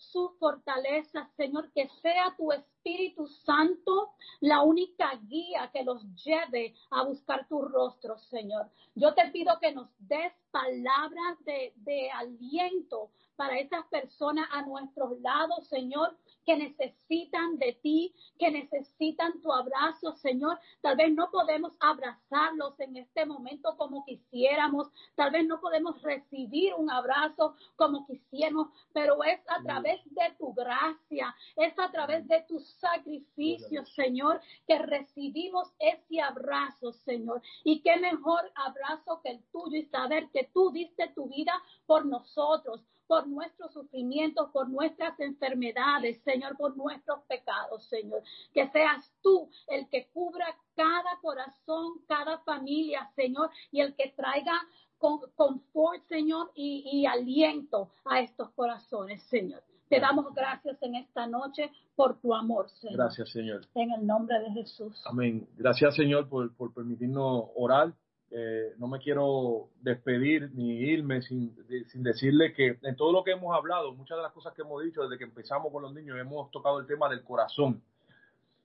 su 0.00 0.30
fortaleza, 0.38 1.30
Señor, 1.36 1.70
que 1.72 1.88
sea 2.00 2.34
tu 2.36 2.50
Espíritu 2.52 3.26
Santo 3.26 4.10
la 4.40 4.62
única 4.62 5.14
guía 5.28 5.70
que 5.72 5.84
los 5.84 6.02
lleve 6.14 6.74
a 6.90 7.04
buscar 7.04 7.46
tu 7.48 7.60
rostro, 7.62 8.18
Señor. 8.18 8.70
Yo 8.94 9.14
te 9.14 9.30
pido 9.30 9.58
que 9.60 9.72
nos 9.72 9.88
des 9.98 10.32
palabras 10.50 11.38
de, 11.44 11.72
de 11.76 12.10
aliento 12.10 13.10
para 13.40 13.58
esas 13.58 13.86
personas 13.86 14.46
a 14.52 14.60
nuestros 14.60 15.18
lados, 15.22 15.66
Señor, 15.68 16.14
que 16.44 16.58
necesitan 16.58 17.56
de 17.56 17.72
ti, 17.82 18.14
que 18.38 18.50
necesitan 18.50 19.40
tu 19.40 19.50
abrazo, 19.50 20.12
Señor. 20.16 20.58
Tal 20.82 20.94
vez 20.94 21.10
no 21.14 21.30
podemos 21.30 21.72
abrazarlos 21.80 22.78
en 22.80 22.98
este 22.98 23.24
momento 23.24 23.78
como 23.78 24.04
quisiéramos, 24.04 24.90
tal 25.14 25.30
vez 25.30 25.46
no 25.46 25.58
podemos 25.58 26.02
recibir 26.02 26.74
un 26.74 26.90
abrazo 26.90 27.56
como 27.76 28.06
quisiéramos, 28.06 28.68
pero 28.92 29.24
es 29.24 29.40
a 29.48 29.62
través 29.62 30.04
de 30.04 30.34
tu 30.38 30.52
gracia, 30.52 31.34
es 31.56 31.78
a 31.78 31.90
través 31.90 32.28
de 32.28 32.42
tu 32.46 32.60
sacrificio, 32.60 33.86
Señor, 33.86 34.42
que 34.66 34.78
recibimos 34.80 35.72
ese 35.78 36.20
abrazo, 36.20 36.92
Señor. 36.92 37.40
Y 37.64 37.80
qué 37.80 37.96
mejor 37.96 38.52
abrazo 38.54 39.22
que 39.22 39.30
el 39.30 39.42
tuyo 39.50 39.78
y 39.78 39.86
saber 39.86 40.28
que 40.28 40.50
tú 40.52 40.70
diste 40.72 41.08
tu 41.14 41.26
vida 41.26 41.54
por 41.86 42.04
nosotros 42.04 42.84
por 43.10 43.26
nuestros 43.26 43.72
sufrimientos, 43.72 44.50
por 44.52 44.68
nuestras 44.68 45.18
enfermedades, 45.18 46.22
Señor, 46.22 46.56
por 46.56 46.76
nuestros 46.76 47.20
pecados, 47.24 47.84
Señor. 47.88 48.22
Que 48.54 48.68
seas 48.68 49.12
tú 49.20 49.50
el 49.66 49.88
que 49.88 50.06
cubra 50.12 50.46
cada 50.76 51.18
corazón, 51.20 51.94
cada 52.06 52.38
familia, 52.44 53.10
Señor, 53.16 53.50
y 53.72 53.80
el 53.80 53.96
que 53.96 54.14
traiga 54.16 54.52
confort, 54.96 56.04
Señor, 56.06 56.52
y, 56.54 57.04
aliento 57.04 57.90
a 58.04 58.20
estos 58.20 58.50
corazones, 58.50 59.20
Señor. 59.24 59.64
Te 59.88 59.98
damos 59.98 60.32
gracias 60.32 60.80
en 60.80 60.94
esta 60.94 61.26
noche 61.26 61.68
por 61.96 62.20
tu 62.20 62.32
amor, 62.32 62.70
Señor. 62.70 62.96
Gracias, 62.96 63.30
Señor. 63.30 63.66
En 63.74 63.90
el 63.90 64.06
nombre 64.06 64.38
de 64.38 64.50
Jesús. 64.52 65.02
Amén. 65.04 65.48
Gracias, 65.56 65.96
Señor, 65.96 66.28
por, 66.28 66.54
por 66.54 66.72
permitirnos 66.72 67.46
orar 67.56 67.92
eh, 68.32 68.74
no 68.78 68.86
me 68.86 69.00
quiero 69.00 69.70
despedir 69.80 70.50
ni 70.54 70.78
irme 70.78 71.20
sin, 71.22 71.56
sin, 71.88 72.02
decirle 72.04 72.52
que 72.52 72.78
en 72.82 72.94
todo 72.94 73.12
lo 73.12 73.24
que 73.24 73.32
hemos 73.32 73.56
hablado, 73.56 73.92
muchas 73.92 74.18
de 74.18 74.22
las 74.22 74.32
cosas 74.32 74.54
que 74.54 74.62
hemos 74.62 74.84
dicho 74.84 75.02
desde 75.02 75.18
que 75.18 75.24
empezamos 75.24 75.72
con 75.72 75.82
los 75.82 75.92
niños, 75.92 76.16
hemos 76.18 76.48
tocado 76.52 76.78
el 76.78 76.86
tema 76.86 77.08
del 77.08 77.24
corazón. 77.24 77.82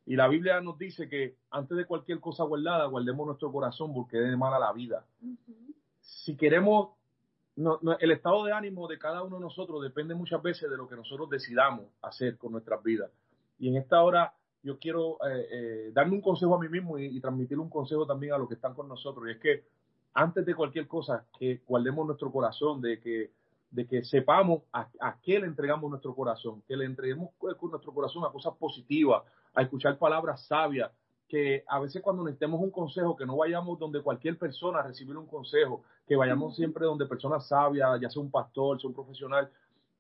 Y 0.06 0.16
la 0.16 0.28
Biblia 0.28 0.62
nos 0.62 0.78
dice 0.78 1.10
que 1.10 1.36
antes 1.50 1.76
de 1.76 1.86
cualquier 1.86 2.20
cosa 2.20 2.44
guardada, 2.44 2.86
guardemos 2.86 3.26
nuestro 3.26 3.52
corazón 3.52 3.92
porque 3.92 4.18
es 4.18 4.30
de 4.30 4.38
mala 4.38 4.60
la 4.60 4.72
vida. 4.72 5.04
Si 6.02 6.38
queremos, 6.38 6.90
el 7.56 8.12
estado 8.12 8.46
de 8.46 8.52
ánimo 8.52 8.88
de 8.88 9.00
cada 9.00 9.24
uno 9.24 9.38
de 9.38 9.42
nosotros 9.42 9.82
depende 9.82 10.14
muchas 10.14 10.44
veces 10.44 10.70
de 10.70 10.78
lo 10.78 10.88
que 10.88 10.96
nosotros 10.96 11.28
decidamos 11.32 11.86
hacer 12.04 12.38
con 12.38 12.52
nuestras 12.52 12.84
vidas. 12.84 13.10
Y 13.58 13.70
en 13.70 13.78
esta 13.78 14.04
hora 14.04 14.36
yo 14.66 14.80
quiero 14.80 15.20
eh, 15.24 15.48
eh, 15.52 15.92
darme 15.94 16.14
un 16.14 16.22
consejo 16.22 16.56
a 16.56 16.60
mí 16.60 16.68
mismo 16.68 16.98
y, 16.98 17.20
transmitir 17.20 17.60
un 17.60 17.70
consejo 17.70 18.08
también 18.08 18.34
a 18.34 18.38
los 18.40 18.48
que 18.48 18.56
están 18.56 18.74
con 18.74 18.90
nosotros. 18.90 19.28
Y 19.28 19.32
es 19.32 19.38
que 19.38 19.64
antes 20.16 20.44
de 20.44 20.56
cualquier 20.56 20.88
cosa, 20.88 21.24
que 21.38 21.62
guardemos 21.68 22.04
nuestro 22.08 22.32
corazón, 22.32 22.82
de 22.82 23.00
que, 23.00 23.30
de 23.70 23.86
que 23.86 24.04
sepamos 24.04 24.64
a, 24.74 24.90
a, 25.00 25.18
qué 25.22 25.40
le 25.40 25.46
entregamos 25.46 25.88
nuestro 25.88 26.16
corazón, 26.16 26.64
que 26.68 26.76
le 26.76 26.86
entreguemos 26.86 27.30
nuestro 27.40 27.94
corazón 27.94 28.26
a 28.26 28.32
cosas 28.32 28.56
positivas, 28.58 29.22
a 29.54 29.62
escuchar 29.62 30.00
palabras 30.00 30.48
sabias, 30.48 30.92
que 31.28 31.64
a 31.68 31.80
veces 31.80 32.02
cuando 32.02 32.24
necesitemos 32.24 32.60
un 32.60 32.72
consejo, 32.72 33.16
que 33.16 33.28
no 33.28 33.38
vayamos 33.38 33.78
donde 33.78 34.02
cualquier 34.02 34.40
persona 34.40 34.80
a 34.80 34.88
recibir 34.88 35.16
un 35.16 35.28
consejo, 35.28 35.84
que 36.08 36.16
vayamos 36.16 36.56
siempre 36.56 36.86
donde 36.86 37.06
personas 37.06 37.48
sabias, 37.48 38.02
ya 38.02 38.10
sea 38.10 38.22
un 38.22 38.32
pastor, 38.32 38.82
sea 38.82 38.88
un 38.88 38.96
profesional, 38.96 39.52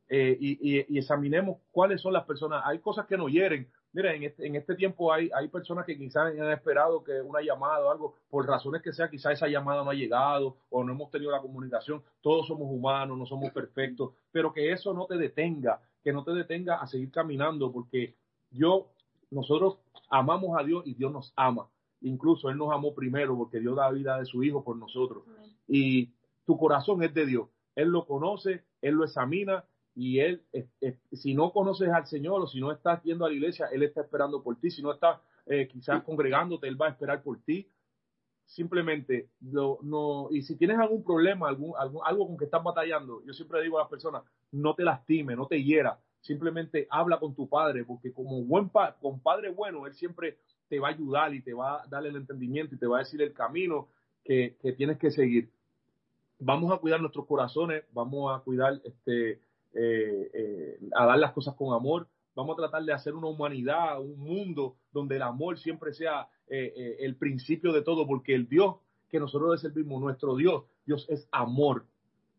eh, 0.09 0.35
y, 0.39 0.77
y, 0.77 0.85
y, 0.87 0.97
examinemos 0.99 1.59
cuáles 1.71 2.01
son 2.01 2.13
las 2.13 2.25
personas. 2.25 2.63
Hay 2.65 2.79
cosas 2.79 3.05
que 3.07 3.17
nos 3.17 3.31
hieren. 3.31 3.67
Mira, 3.95 4.13
en 4.13 4.23
este, 4.23 4.45
en 4.45 4.57
este 4.57 4.75
tiempo 4.75 5.13
hay, 5.13 5.29
hay 5.33 5.47
personas 5.47 5.85
que 5.85 5.97
quizás 5.97 6.25
han 6.25 6.51
esperado 6.51 7.01
que 7.01 7.21
una 7.21 7.41
llamada 7.41 7.85
o 7.85 7.89
algo, 7.89 8.15
por 8.29 8.45
razones 8.45 8.81
que 8.81 8.91
sea, 8.91 9.09
quizás 9.09 9.31
esa 9.31 9.47
llamada 9.47 9.85
no 9.85 9.89
ha 9.89 9.93
llegado 9.93 10.57
o 10.69 10.83
no 10.83 10.91
hemos 10.91 11.09
tenido 11.09 11.31
la 11.31 11.39
comunicación. 11.39 12.03
Todos 12.19 12.45
somos 12.45 12.67
humanos, 12.69 13.17
no 13.17 13.25
somos 13.25 13.53
perfectos, 13.53 14.11
pero 14.33 14.51
que 14.51 14.73
eso 14.73 14.93
no 14.93 15.05
te 15.05 15.15
detenga, 15.15 15.79
que 16.03 16.11
no 16.11 16.25
te 16.25 16.33
detenga 16.33 16.81
a 16.81 16.87
seguir 16.87 17.09
caminando, 17.09 17.71
porque 17.71 18.17
yo, 18.51 18.89
nosotros 19.31 19.77
amamos 20.09 20.59
a 20.59 20.63
Dios 20.65 20.83
y 20.85 20.95
Dios 20.95 21.13
nos 21.13 21.31
ama. 21.37 21.69
Incluso 22.01 22.49
Él 22.49 22.57
nos 22.57 22.73
amó 22.73 22.93
primero 22.93 23.37
porque 23.37 23.61
Dios 23.61 23.77
da 23.77 23.89
vida 23.91 24.19
de 24.19 24.25
su 24.25 24.43
Hijo 24.43 24.61
por 24.61 24.75
nosotros. 24.75 25.23
Y 25.69 26.11
tu 26.45 26.57
corazón 26.57 27.01
es 27.01 27.13
de 27.13 27.25
Dios. 27.25 27.47
Él 27.75 27.87
lo 27.87 28.05
conoce, 28.05 28.65
Él 28.81 28.95
lo 28.95 29.05
examina 29.05 29.63
y 29.95 30.19
él, 30.19 30.43
si 31.13 31.33
no 31.33 31.53
conoces 31.53 31.89
al 31.89 32.05
Señor 32.05 32.41
o 32.41 32.47
si 32.47 32.59
no 32.59 32.71
estás 32.73 33.01
yendo 33.03 33.25
a 33.25 33.29
la 33.29 33.35
iglesia, 33.35 33.67
Él 33.71 33.81
está 33.81 34.01
esperando 34.01 34.43
por 34.43 34.59
ti. 34.59 34.69
Si 34.69 34.81
no 34.81 34.91
estás 34.91 35.21
eh, 35.45 35.69
quizás 35.69 36.03
congregándote, 36.03 36.67
Él 36.67 36.79
va 36.79 36.87
a 36.87 36.89
esperar 36.89 37.23
por 37.23 37.39
ti. 37.39 37.69
Simplemente, 38.45 39.29
lo, 39.39 39.79
no, 39.83 40.27
y 40.31 40.41
si 40.41 40.57
tienes 40.57 40.77
algún 40.77 41.03
problema, 41.03 41.47
algún, 41.47 41.73
algún, 41.77 42.01
algo 42.03 42.27
con 42.27 42.37
que 42.37 42.45
estás 42.45 42.61
batallando, 42.61 43.23
yo 43.25 43.33
siempre 43.33 43.61
digo 43.63 43.77
a 43.77 43.83
las 43.83 43.89
personas, 43.89 44.23
no 44.51 44.75
te 44.75 44.83
lastime, 44.83 45.33
no 45.33 45.47
te 45.47 45.63
hiera. 45.63 45.97
Simplemente 46.19 46.87
habla 46.89 47.17
con 47.17 47.33
tu 47.33 47.47
padre, 47.47 47.85
porque 47.85 48.11
como 48.11 48.43
buen 48.43 48.69
pa, 48.69 48.97
con 48.99 49.21
padre 49.21 49.49
bueno, 49.49 49.87
Él 49.87 49.93
siempre 49.93 50.39
te 50.67 50.77
va 50.77 50.89
a 50.89 50.91
ayudar 50.91 51.33
y 51.33 51.41
te 51.41 51.53
va 51.53 51.83
a 51.83 51.87
dar 51.87 52.05
el 52.05 52.17
entendimiento 52.17 52.75
y 52.75 52.77
te 52.77 52.87
va 52.87 52.97
a 52.97 52.99
decir 52.99 53.21
el 53.21 53.33
camino 53.33 53.87
que, 54.25 54.57
que 54.61 54.73
tienes 54.73 54.97
que 54.97 55.09
seguir. 55.09 55.49
Vamos 56.37 56.73
a 56.73 56.79
cuidar 56.79 56.99
nuestros 56.99 57.25
corazones, 57.25 57.85
vamos 57.93 58.35
a 58.35 58.43
cuidar 58.43 58.81
este, 58.83 59.39
eh, 59.77 60.31
eh, 60.33 60.79
a 60.95 61.05
dar 61.05 61.19
las 61.19 61.33
cosas 61.33 61.53
con 61.55 61.73
amor. 61.73 62.07
Vamos 62.33 62.53
a 62.53 62.61
tratar 62.61 62.83
de 62.83 62.93
hacer 62.93 63.13
una 63.13 63.27
humanidad, 63.27 63.99
un 63.99 64.17
mundo 64.17 64.77
donde 64.93 65.17
el 65.17 65.21
amor 65.21 65.57
siempre 65.57 65.93
sea 65.93 66.29
eh, 66.47 66.97
el 66.99 67.17
principio 67.17 67.73
de 67.73 67.81
todo, 67.81 68.07
porque 68.07 68.33
el 68.35 68.47
Dios 68.47 68.75
que 69.09 69.19
nosotros 69.19 69.59
servimos, 69.59 70.01
nuestro 70.01 70.35
Dios, 70.35 70.63
Dios 70.85 71.05
es 71.09 71.27
amor, 71.31 71.85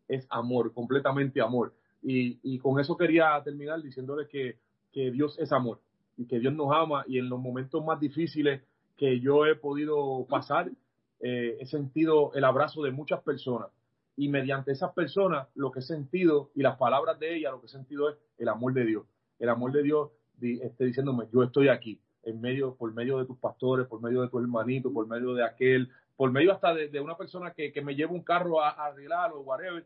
es 0.07 0.25
amor, 0.29 0.73
completamente 0.73 1.39
amor. 1.39 1.73
Y, 2.01 2.39
y 2.41 2.57
con 2.59 2.79
eso 2.79 2.97
quería 2.97 3.39
terminar 3.43 3.81
diciéndole 3.81 4.27
que, 4.27 4.57
que 4.91 5.11
Dios 5.11 5.37
es 5.39 5.51
amor 5.51 5.79
y 6.17 6.25
que 6.25 6.39
Dios 6.39 6.53
nos 6.53 6.71
ama 6.71 7.05
y 7.07 7.19
en 7.19 7.29
los 7.29 7.39
momentos 7.39 7.83
más 7.85 7.99
difíciles 7.99 8.63
que 8.97 9.19
yo 9.19 9.45
he 9.45 9.55
podido 9.55 10.25
pasar, 10.27 10.71
he 11.19 11.65
sentido 11.65 12.31
el 12.35 12.43
abrazo 12.43 12.83
de 12.83 12.91
muchas 12.91 13.21
personas 13.21 13.69
y 14.17 14.29
mediante 14.29 14.71
esas 14.71 14.93
personas 14.93 15.47
lo 15.55 15.71
que 15.71 15.79
he 15.79 15.83
sentido 15.83 16.49
y 16.55 16.63
las 16.63 16.77
palabras 16.77 17.19
de 17.19 17.37
ella 17.37 17.51
lo 17.51 17.61
que 17.61 17.67
he 17.67 17.69
sentido 17.69 18.09
es 18.09 18.17
el 18.39 18.49
amor 18.49 18.73
de 18.73 18.85
Dios. 18.85 19.05
El 19.39 19.49
amor 19.49 19.71
de 19.71 19.83
Dios 19.83 20.09
esté 20.41 20.85
diciéndome, 20.85 21.25
yo 21.31 21.43
estoy 21.43 21.69
aquí, 21.69 22.01
en 22.23 22.41
medio, 22.41 22.75
por 22.75 22.93
medio 22.93 23.19
de 23.19 23.25
tus 23.25 23.37
pastores, 23.37 23.87
por 23.87 24.01
medio 24.01 24.21
de 24.21 24.29
tu 24.29 24.39
hermanito, 24.39 24.91
por 24.91 25.07
medio 25.07 25.33
de 25.33 25.45
aquel, 25.45 25.89
por 26.15 26.31
medio 26.31 26.51
hasta 26.51 26.73
de, 26.73 26.99
una 26.99 27.15
persona 27.15 27.51
que, 27.51 27.71
que, 27.71 27.81
me 27.81 27.95
lleva 27.95 28.11
un 28.11 28.23
carro 28.23 28.59
a, 28.59 28.71
a 28.71 28.87
arreglar 28.87 29.31
o 29.33 29.41
whatever. 29.41 29.85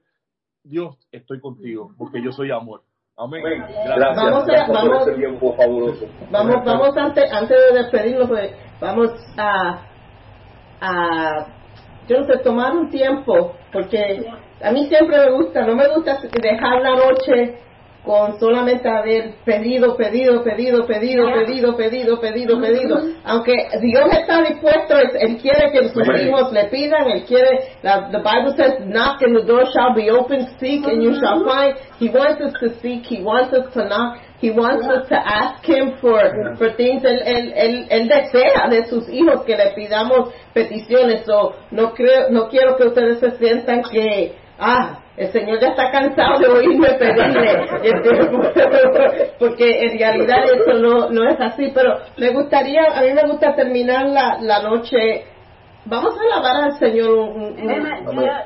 Dios, 0.63 0.97
estoy 1.11 1.39
contigo, 1.41 1.93
porque 1.97 2.23
yo 2.23 2.32
soy 2.32 2.51
amor. 2.51 2.84
Amén. 3.17 3.43
Gracias, 3.43 4.15
vamos 4.15 4.49
a, 4.49 4.71
vamos, 4.71 5.07
este 5.07 5.19
tiempo 5.19 5.53
fabuloso. 5.55 6.05
Vamos, 6.32 6.55
vamos 6.65 6.97
antes, 6.97 7.32
antes 7.32 7.57
de 7.57 7.79
despedirnos, 7.79 8.29
pues, 8.29 8.51
vamos 8.79 9.11
a, 9.38 9.86
a 10.79 11.61
yo 12.12 12.20
no 12.20 12.26
sé, 12.26 12.39
tomar 12.43 12.76
un 12.76 12.89
tiempo, 12.89 13.53
porque 13.72 14.26
a 14.62 14.72
mí 14.72 14.88
siempre 14.88 15.18
me 15.18 15.32
gusta, 15.32 15.66
no 15.66 15.76
me 15.76 15.88
gusta 15.88 16.20
dejar 16.41 16.82
la 16.82 16.95
noche 16.95 17.55
con 18.03 18.39
solamente 18.39 18.89
haber 18.89 19.36
pedido, 19.45 19.95
pedido, 19.95 20.43
pedido, 20.43 20.88
pedido, 20.88 21.32
pedido, 21.32 21.78
pedido, 21.78 22.20
pedido, 22.20 22.59
pedido. 22.59 22.97
Aunque 23.24 23.53
Dios 23.80 24.09
está 24.12 24.41
dispuesto, 24.41 24.95
Él 24.97 25.38
quiere 25.38 25.72
que 25.72 25.89
sus 25.89 26.07
hijos 26.20 26.51
le 26.51 26.66
pidan, 26.66 27.12
Él 27.12 27.24
quiere, 27.26 27.59
la, 27.84 28.09
the 28.09 28.18
Bible 28.18 28.55
says, 28.57 28.86
knock 28.88 29.22
and 29.22 29.36
the 29.38 29.45
door 29.45 29.66
shall 29.72 29.93
be 29.93 30.09
open, 30.09 30.47
seek 30.59 30.86
and 30.88 31.03
you 31.03 31.14
shall 31.14 31.45
find. 31.45 31.76
He 31.99 32.09
wants 32.09 32.41
us 32.41 32.53
to 32.59 32.80
seek, 32.82 33.05
He 33.05 33.24
wants 33.24 33.53
us 33.53 33.72
to 33.74 33.88
knock. 33.88 34.18
He 34.42 34.50
wants 34.50 34.88
us 34.88 35.08
to 35.10 35.16
ask 35.16 35.64
Him 35.64 35.98
for, 36.02 36.20
for 36.58 36.74
things. 36.76 37.04
Él, 37.04 37.22
él, 37.24 37.54
él, 37.56 37.88
él, 37.89 38.08
desea 38.08 38.68
de 38.70 38.86
sus 38.86 39.08
hijos 39.10 39.44
que 39.46 39.56
le 39.56 39.72
pidamos 39.76 40.34
peticiones. 40.52 41.24
So, 41.26 41.54
no 41.70 41.94
creo, 41.94 42.30
no 42.32 42.50
quiero 42.50 42.76
que 42.76 42.88
ustedes 42.88 43.20
se 43.20 43.38
sientan 43.38 43.84
que, 43.84 44.34
ah, 44.58 45.02
el 45.18 45.32
Señor 45.32 45.60
ya 45.60 45.68
está 45.70 45.92
cansado 45.92 46.39
de 46.39 46.48
oírme 46.48 46.88
pedirle, 46.94 47.68
porque 49.39 49.86
en 49.86 50.00
realidad 50.00 50.46
eso 50.46 50.74
no, 50.80 51.10
no 51.12 51.30
es 51.30 51.39
así, 51.39 51.72
pero 51.74 52.00
me 52.18 52.32
gustaría, 52.32 52.82
a 52.96 53.02
mí 53.02 53.14
me 53.14 53.30
gusta 53.30 53.54
terminar 53.54 54.08
la, 54.08 54.39
la 54.42 54.64
noche, 54.64 55.26
vamos 55.86 56.16
a 56.18 56.24
alabar 56.24 56.64
al 56.64 56.80
Señor, 56.80 57.30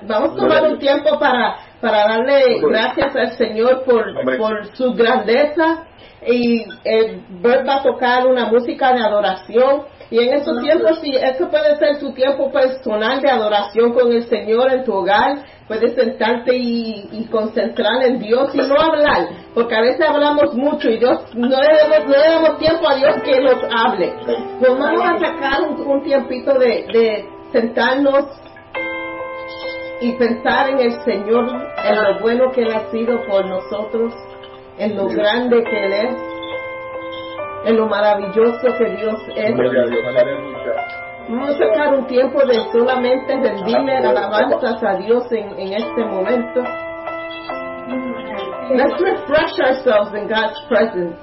vamos 0.01 0.31
a 0.31 0.35
tomar 0.35 0.63
un 0.63 0.79
tiempo 0.79 1.17
para, 1.19 1.55
para 1.85 2.07
darle 2.07 2.59
gracias 2.61 3.15
al 3.15 3.37
Señor 3.37 3.83
por, 3.83 4.03
por 4.37 4.75
su 4.75 4.93
grandeza. 4.93 5.83
Y 6.27 6.65
eh, 6.83 7.21
Bert 7.41 7.67
va 7.67 7.75
a 7.75 7.83
tocar 7.83 8.25
una 8.25 8.47
música 8.47 8.91
de 8.93 9.03
adoración. 9.03 9.83
Y 10.09 10.19
en 10.19 10.33
esos 10.33 10.61
tiempos, 10.63 10.99
si 11.01 11.15
eso 11.15 11.47
puede 11.49 11.77
ser 11.77 11.97
su 11.97 12.11
tiempo 12.13 12.51
personal 12.51 13.21
de 13.21 13.29
adoración 13.29 13.93
con 13.93 14.11
el 14.11 14.23
Señor 14.23 14.71
en 14.71 14.83
tu 14.83 14.93
hogar, 14.93 15.45
puedes 15.67 15.93
sentarte 15.93 16.55
y, 16.55 17.07
y 17.11 17.25
concentrar 17.25 18.03
en 18.03 18.19
Dios 18.19 18.53
y 18.53 18.57
no 18.59 18.79
hablar, 18.79 19.29
porque 19.55 19.75
a 19.75 19.81
veces 19.81 20.07
hablamos 20.07 20.53
mucho 20.53 20.89
y 20.89 20.97
Dios 20.97 21.21
no 21.33 21.59
le 21.59 21.77
damos, 21.77 22.07
no 22.07 22.17
le 22.17 22.29
damos 22.29 22.57
tiempo 22.59 22.87
a 22.87 22.95
Dios 22.95 23.15
que 23.23 23.41
nos 23.41 23.63
hable. 23.75 24.13
Pues 24.59 24.77
vamos 24.77 25.01
a 25.01 25.17
sacar 25.19 25.61
un, 25.69 25.81
un 25.81 26.03
tiempito 26.03 26.53
de, 26.53 26.85
de 26.93 27.25
sentarnos 27.51 28.25
y 30.01 30.11
pensar 30.13 30.69
en 30.69 30.79
el 30.79 31.01
Señor, 31.03 31.47
en 31.83 32.03
lo 32.03 32.19
bueno 32.19 32.51
que 32.51 32.63
Él 32.63 32.71
ha 32.71 32.91
sido 32.91 33.25
por 33.25 33.45
nosotros, 33.45 34.13
en 34.77 34.95
lo 34.95 35.07
grande 35.07 35.63
que 35.63 35.85
Él 35.85 35.93
es 35.93 36.35
en 37.65 37.77
lo 37.77 37.87
maravilloso 37.87 38.67
que 38.77 38.85
Dios 38.95 39.19
es. 39.35 39.55
Vamos 41.27 41.49
a 41.49 41.57
sacar 41.57 41.95
un 41.95 42.05
tiempo 42.05 42.45
de 42.45 42.61
solamente 42.71 43.35
rendirle 43.35 43.97
alabanzas 43.97 44.83
a 44.83 44.97
Dios 44.97 45.31
en, 45.31 45.59
en 45.59 45.73
este 45.73 46.05
momento. 46.05 46.61
Let's 48.69 49.01
refresh 49.01 49.59
ourselves 49.59 50.13
in 50.13 50.27
God's 50.27 50.59
presence. 50.67 51.15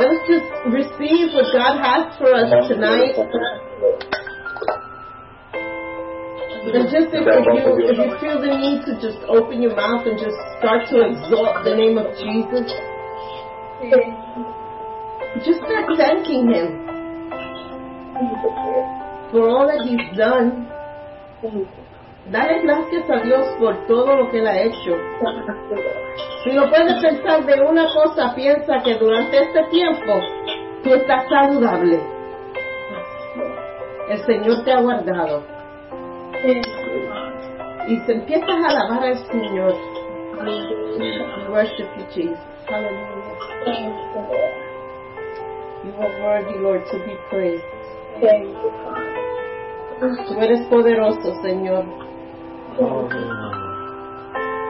Let's 0.00 0.26
just 0.26 0.46
receive 0.66 1.34
what 1.34 1.52
God 1.52 1.76
has 1.78 2.16
for 2.16 2.34
us 2.34 2.68
tonight. 2.68 3.16
And 6.62 6.86
just 6.86 7.10
if, 7.10 7.26
if 7.26 7.42
you 7.58 7.74
if 7.90 7.98
you 7.98 8.10
feel 8.22 8.38
the 8.38 8.54
need 8.54 8.86
to 8.86 8.94
just 9.02 9.18
open 9.26 9.60
your 9.60 9.74
mouth 9.74 10.06
and 10.06 10.14
just 10.14 10.38
start 10.62 10.86
to 10.94 11.02
exalt 11.10 11.66
the 11.66 11.74
name 11.74 11.98
of 11.98 12.06
Jesus. 12.14 12.70
Just 15.42 15.58
start 15.58 15.90
thanking 15.98 16.54
Him 16.54 16.86
for 19.34 19.50
all 19.50 19.66
that 19.66 19.82
He's 19.82 20.06
done. 20.16 20.70
Dale 22.30 22.62
gracias 22.62 23.10
a 23.10 23.18
Dios 23.26 23.42
por 23.58 23.74
todo 23.88 24.22
lo 24.22 24.30
que 24.30 24.38
Él 24.38 24.46
ha 24.46 24.62
hecho. 24.62 24.94
Si 26.44 26.52
no 26.54 26.70
puedes 26.70 26.94
pensar 27.02 27.44
de 27.44 27.60
una 27.60 27.86
cosa, 27.92 28.32
piensa 28.36 28.78
que 28.84 28.94
durante 28.94 29.36
este 29.36 29.64
tiempo 29.64 30.12
tú 30.84 30.94
estás 30.94 31.28
saludable. 31.28 31.98
El 34.08 34.24
Señor 34.26 34.62
te 34.64 34.72
ha 34.72 34.80
guardado. 34.80 35.51
Y 36.44 38.00
se 38.04 38.12
empiezas 38.12 38.48
a 38.48 38.68
alabar 38.68 39.04
al 39.04 39.18
Señor. 39.28 39.74
Worship 41.48 41.88
you, 41.96 42.04
Jesus. 42.12 42.38
Hallelujah. 42.66 43.36
You 45.84 45.92
are 46.00 46.12
worthy, 46.20 46.58
Lord, 46.58 46.84
to 46.90 46.98
be 46.98 47.14
praised. 47.30 47.62
Tú 50.00 50.40
eres 50.40 50.66
poderoso, 50.66 51.32
Señor. 51.42 51.84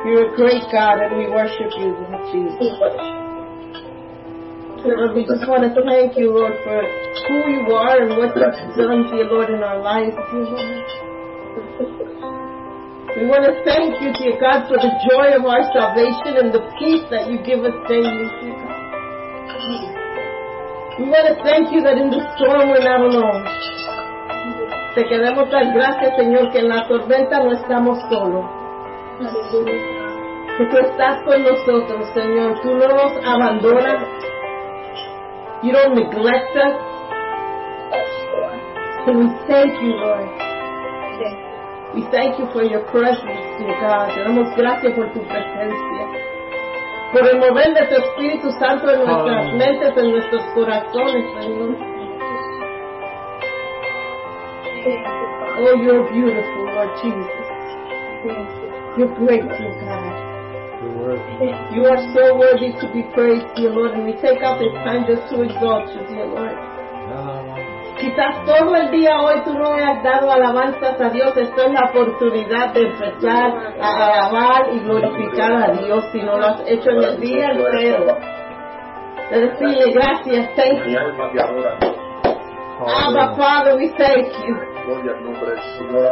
You're 0.04 0.32
a 0.32 0.36
great 0.36 0.64
God, 0.70 1.00
and 1.00 1.16
we 1.16 1.26
worship 1.30 1.72
you, 1.78 1.96
Lord 1.96 2.32
Jesus. 2.32 2.76
Lord, 4.84 5.14
we 5.14 5.24
just 5.24 5.48
want 5.48 5.62
to 5.62 5.82
thank 5.86 6.18
you, 6.18 6.32
Lord, 6.34 6.54
for 6.64 6.82
who 7.28 7.50
you 7.50 7.72
are 7.72 8.02
and 8.02 8.10
what 8.18 8.36
you've 8.36 8.76
done, 8.76 9.10
dear 9.10 9.24
Lord, 9.30 9.48
in 9.48 9.62
our 9.62 9.80
lives, 9.80 10.16
Lord. 10.32 11.11
We 11.82 13.26
want 13.28 13.44
to 13.44 13.54
thank 13.64 14.00
you, 14.00 14.12
dear 14.16 14.40
God, 14.40 14.68
for 14.68 14.78
the 14.78 14.92
joy 15.10 15.36
of 15.36 15.44
our 15.44 15.66
salvation 15.74 16.38
and 16.40 16.48
the 16.54 16.64
peace 16.78 17.04
that 17.10 17.28
you 17.28 17.42
give 17.44 17.60
us 17.64 17.76
daily, 17.88 18.24
dear 18.40 18.56
God. 18.56 18.82
We 20.98 21.08
want 21.08 21.26
to 21.28 21.36
thank 21.42 21.72
you 21.72 21.82
that 21.82 21.98
in 21.98 22.10
the 22.10 22.22
storm 22.36 22.70
we're 22.70 22.84
not 22.84 23.00
alone. 23.00 23.42
Te 24.94 25.04
queremos 25.08 25.50
dar 25.50 25.72
gracias, 25.72 26.16
Señor, 26.16 26.52
que 26.52 26.58
en 26.60 26.68
la 26.68 26.86
tormenta 26.86 27.40
no 27.40 27.52
estamos 27.52 27.98
solos. 28.10 28.44
Que 30.58 30.66
tú 30.66 30.76
estás 30.78 31.22
con 31.24 31.42
nosotros, 31.42 32.08
Señor. 32.14 32.60
Tú 32.60 32.74
no 32.76 32.88
nos 32.88 33.12
abandonas. 33.24 34.04
You 35.62 35.72
don't 35.72 35.94
neglect 35.94 36.56
us. 36.56 36.74
So 39.06 39.12
we 39.12 39.26
thank 39.48 39.80
you, 39.80 39.96
Lord. 39.96 40.51
We 41.94 42.00
thank 42.10 42.38
you 42.38 42.48
for 42.52 42.64
your 42.64 42.80
presence, 42.88 43.44
dear 43.60 43.76
God. 43.84 44.14
Te 44.14 44.24
damos 44.24 44.48
gracias 44.56 44.94
por 44.94 45.12
tu 45.12 45.20
presencia. 45.28 46.04
Por 47.12 47.28
el 47.28 47.36
mover 47.38 47.74
de 47.74 47.84
tu 47.86 47.94
Espíritu 48.00 48.50
Santo 48.58 48.88
en 48.88 49.04
nuestras 49.04 49.46
Amén. 49.52 49.58
mentes, 49.58 49.96
en 49.98 50.10
nuestros 50.10 50.42
corazones, 50.54 51.24
Señor. 51.38 51.76
Oh, 55.58 55.74
you're 55.84 56.10
beautiful, 56.10 56.64
Lord 56.72 56.96
Jesus. 57.02 57.46
You're 58.96 59.14
great, 59.20 59.42
dear 59.42 59.74
God. 59.84 60.32
You 61.74 61.84
are 61.84 62.00
so 62.14 62.38
worthy 62.38 62.72
to 62.72 62.88
be 62.94 63.02
praised, 63.12 63.46
dear 63.54 63.68
Lord, 63.68 63.92
and 63.92 64.06
we 64.06 64.14
take 64.14 64.42
out 64.42 64.58
this 64.58 64.72
time 64.82 65.04
just 65.06 65.28
to 65.28 65.42
exalt 65.42 65.92
you, 65.92 66.06
dear 66.08 66.24
Lord. 66.24 66.71
Quizás 68.02 68.44
todo 68.44 68.74
el 68.74 68.90
día 68.90 69.16
hoy 69.20 69.40
tú 69.44 69.54
no 69.54 69.74
has 69.74 70.02
dado 70.02 70.32
alabanzas 70.32 71.00
a 71.00 71.08
Dios, 71.10 71.36
esta 71.36 71.66
es 71.66 71.72
la 71.72 71.84
oportunidad 71.88 72.74
de 72.74 72.80
empezar 72.80 73.52
a 73.80 74.06
alabar 74.06 74.74
y 74.74 74.80
glorificar 74.80 75.52
a 75.52 75.68
Dios 75.68 76.04
si 76.10 76.20
no 76.20 76.36
lo 76.36 76.46
has 76.46 76.62
hecho 76.66 76.90
en 76.90 77.02
el 77.04 77.20
día 77.20 77.50
entero. 77.52 78.18
De 79.30 79.40
decirle 79.40 79.92
gracias, 79.92 80.50
thank 80.56 80.84
you. 80.84 80.98
Abba 82.84 83.36
Father, 83.36 83.76
we 83.76 83.88
thank 83.90 84.32
you. 84.48 84.56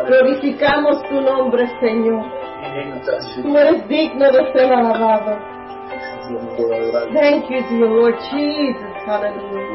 Glorificamos 0.07 1.03
tu 1.09 1.21
nombre, 1.21 1.67
Señor. 1.81 2.25
Tú 3.43 3.59
eres 3.59 3.89
digno 3.89 4.31
de 4.31 4.53
ser 4.53 4.73
alabado. 4.73 5.39
Thank 7.13 7.51
you, 7.51 7.61
dear 7.69 7.89
Lord 7.89 8.17
Jesus. 8.31 8.95
Hallelujah. 9.05 9.70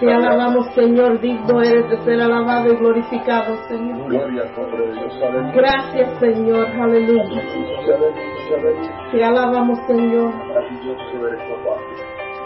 Te 0.00 0.12
alabamos, 0.12 0.66
Señor, 0.74 1.20
digno 1.20 1.62
eres 1.62 1.88
de 1.90 1.96
ser 2.04 2.20
alabado 2.20 2.72
y 2.72 2.76
glorificado, 2.76 3.56
Señor. 3.68 4.10
Gracias, 5.54 6.18
Señor, 6.20 6.66
aleluya. 6.66 7.42
Te 9.12 9.24
alabamos, 9.24 9.78
Señor. 9.86 10.32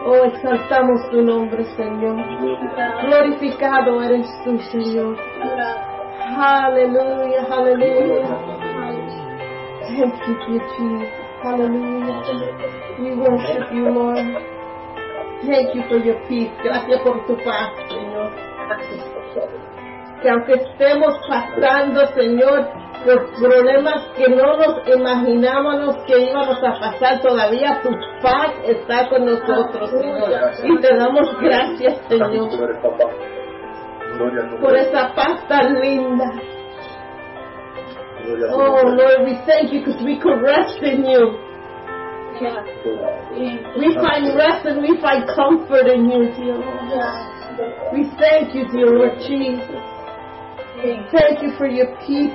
Oh, 0.05 0.25
exaltamos 0.25 1.09
tu 1.11 1.23
nombre, 1.23 1.65
Señor. 1.65 2.17
Glorificado 3.03 4.03
eres 4.03 4.27
tú, 4.45 4.59
Señor. 4.59 5.17
Aleluya, 6.37 7.47
aleluya. 7.51 8.27
Thank 9.87 10.15
you, 10.27 10.35
Jesus. 10.47 11.09
Hallelujah. 11.43 12.23
We 12.99 13.15
worship 13.17 13.73
you, 13.73 13.89
Lord. 13.91 14.62
Thank 15.47 15.75
you 15.75 15.83
for 15.89 15.99
your 15.99 16.17
peace. 16.29 16.53
Gracias 16.63 17.01
por 17.03 17.27
tu 17.27 17.37
paz, 17.45 17.71
Señor. 17.89 18.31
Que 20.23 20.31
aunque 20.31 20.55
estemos 20.55 21.19
pasando, 21.29 22.07
Señor, 22.15 22.69
los 23.05 23.41
problemas 23.41 24.07
que 24.17 24.29
no 24.29 24.57
nos 24.57 24.87
imaginábamos 24.87 25.97
que 26.07 26.21
íbamos 26.21 26.63
a 26.63 26.79
pasar, 26.79 27.21
todavía 27.21 27.81
tu 27.83 27.91
paz 28.23 28.53
está 28.65 29.09
con 29.09 29.25
nosotros, 29.25 29.91
Señor. 29.91 30.31
Y 30.63 30.81
te 30.81 30.97
damos 30.97 31.29
gracias, 31.41 31.99
Señor, 32.09 32.51
por 34.61 34.77
esa 34.77 35.13
paz 35.15 35.49
tan 35.49 35.81
linda. 35.81 36.31
Oh, 38.53 38.83
Lord, 38.87 39.25
we 39.25 39.35
thank 39.45 39.73
you 39.73 39.81
because 39.81 40.01
we 40.05 40.21
can 40.21 40.41
rest 40.41 40.81
in 40.83 41.05
you. 41.05 41.52
Dios. 42.43 42.67
We 43.79 43.95
find 43.95 44.35
rest 44.37 44.67
and 44.67 44.83
we 44.83 44.99
find 45.01 45.25
comfort 45.31 45.87
in 45.87 46.11
you, 46.11 46.27
dear 46.35 46.59
Lord. 46.59 47.95
We 47.95 48.11
thank 48.19 48.55
you, 48.55 48.67
dear 48.73 48.91
Lord 48.99 49.19
Jesus. 49.23 49.79
Thank 51.15 51.43
you 51.43 51.55
for 51.57 51.69
your 51.69 51.95
peace 52.03 52.35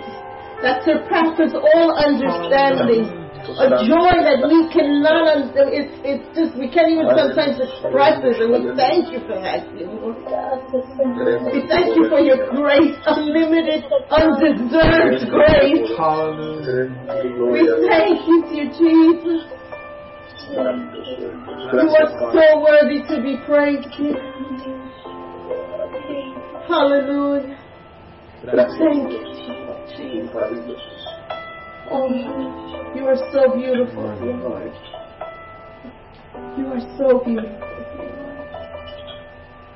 that 0.63 0.83
surpasses 0.85 1.53
all 1.53 1.91
understanding. 1.99 3.25
A 3.47 3.69
joy 3.87 4.15
that 4.27 4.43
we 4.43 4.67
cannot, 4.75 5.23
un- 5.31 5.55
it's, 5.71 5.93
it's 6.03 6.25
just, 6.35 6.51
we 6.59 6.67
can't 6.67 6.91
even 6.91 7.07
sometimes 7.15 7.55
express 7.63 8.19
it, 8.19 8.43
and 8.43 8.51
we 8.51 8.59
thank 8.75 9.07
you 9.07 9.23
for 9.23 9.39
that, 9.39 9.63
dear 9.71 9.87
Lord. 9.87 10.19
We 11.55 11.63
thank 11.71 11.95
you 11.95 12.09
for 12.11 12.19
your 12.19 12.43
grace, 12.51 12.97
unlimited, 13.07 13.87
undeserved 14.11 15.31
grace. 15.31 15.87
Hallelujah. 15.95 16.91
We 17.55 17.61
thank 17.87 18.19
you, 18.27 18.37
dear 18.51 18.67
Jesus. 18.75 19.47
You 20.49 20.59
are 20.59 22.09
so 22.31 22.45
worthy 22.61 23.03
to 23.09 23.21
be 23.21 23.35
praised, 23.45 23.89
dear. 23.97 24.17
Hallelujah. 26.67 27.57
Thank 28.45 29.11
you, 29.11 29.19
Jesus. 29.97 30.37
Oh, 31.91 32.07
you 32.95 33.03
are 33.07 33.21
so 33.31 33.55
beautiful, 33.55 34.03
Lord. 34.03 34.73
You 36.57 36.65
are 36.67 36.83
so 36.97 37.07
beautiful. 37.25 37.67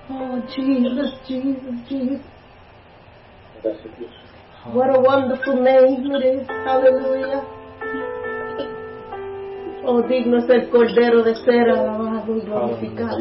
Oh, 0.09 0.41
Jesus, 0.55 1.11
Jesus, 1.27 1.75
Jesus. 1.89 2.25
What 4.71 4.89
a 4.95 4.99
wonderful 4.99 5.61
name 5.61 6.11
it 6.11 6.23
is. 6.23 6.47
Hallelujah. 6.47 7.60
Oh, 9.83 10.01
digno 10.03 10.37
es 10.37 10.49
el 10.49 10.69
Cordero 10.69 11.23
de 11.23 11.35
ser 11.35 11.69
alabado 11.69 12.37
y 12.37 12.41
glorificado. 12.41 13.17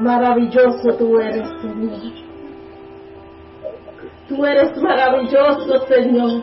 Maravilloso 0.00 0.94
tú 0.98 1.20
eres, 1.20 1.48
Señor. 1.60 2.28
Tú 4.28 4.44
eres 4.44 4.76
maravilloso, 4.82 5.86
Señor. 5.86 6.42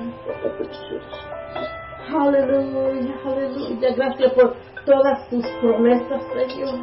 Aleluya, 2.09 3.13
aleluya. 3.25 3.95
Gracias 3.95 4.33
por 4.33 4.55
todas 4.85 5.29
tus 5.29 5.45
promesas, 5.61 6.23
Señor. 6.33 6.79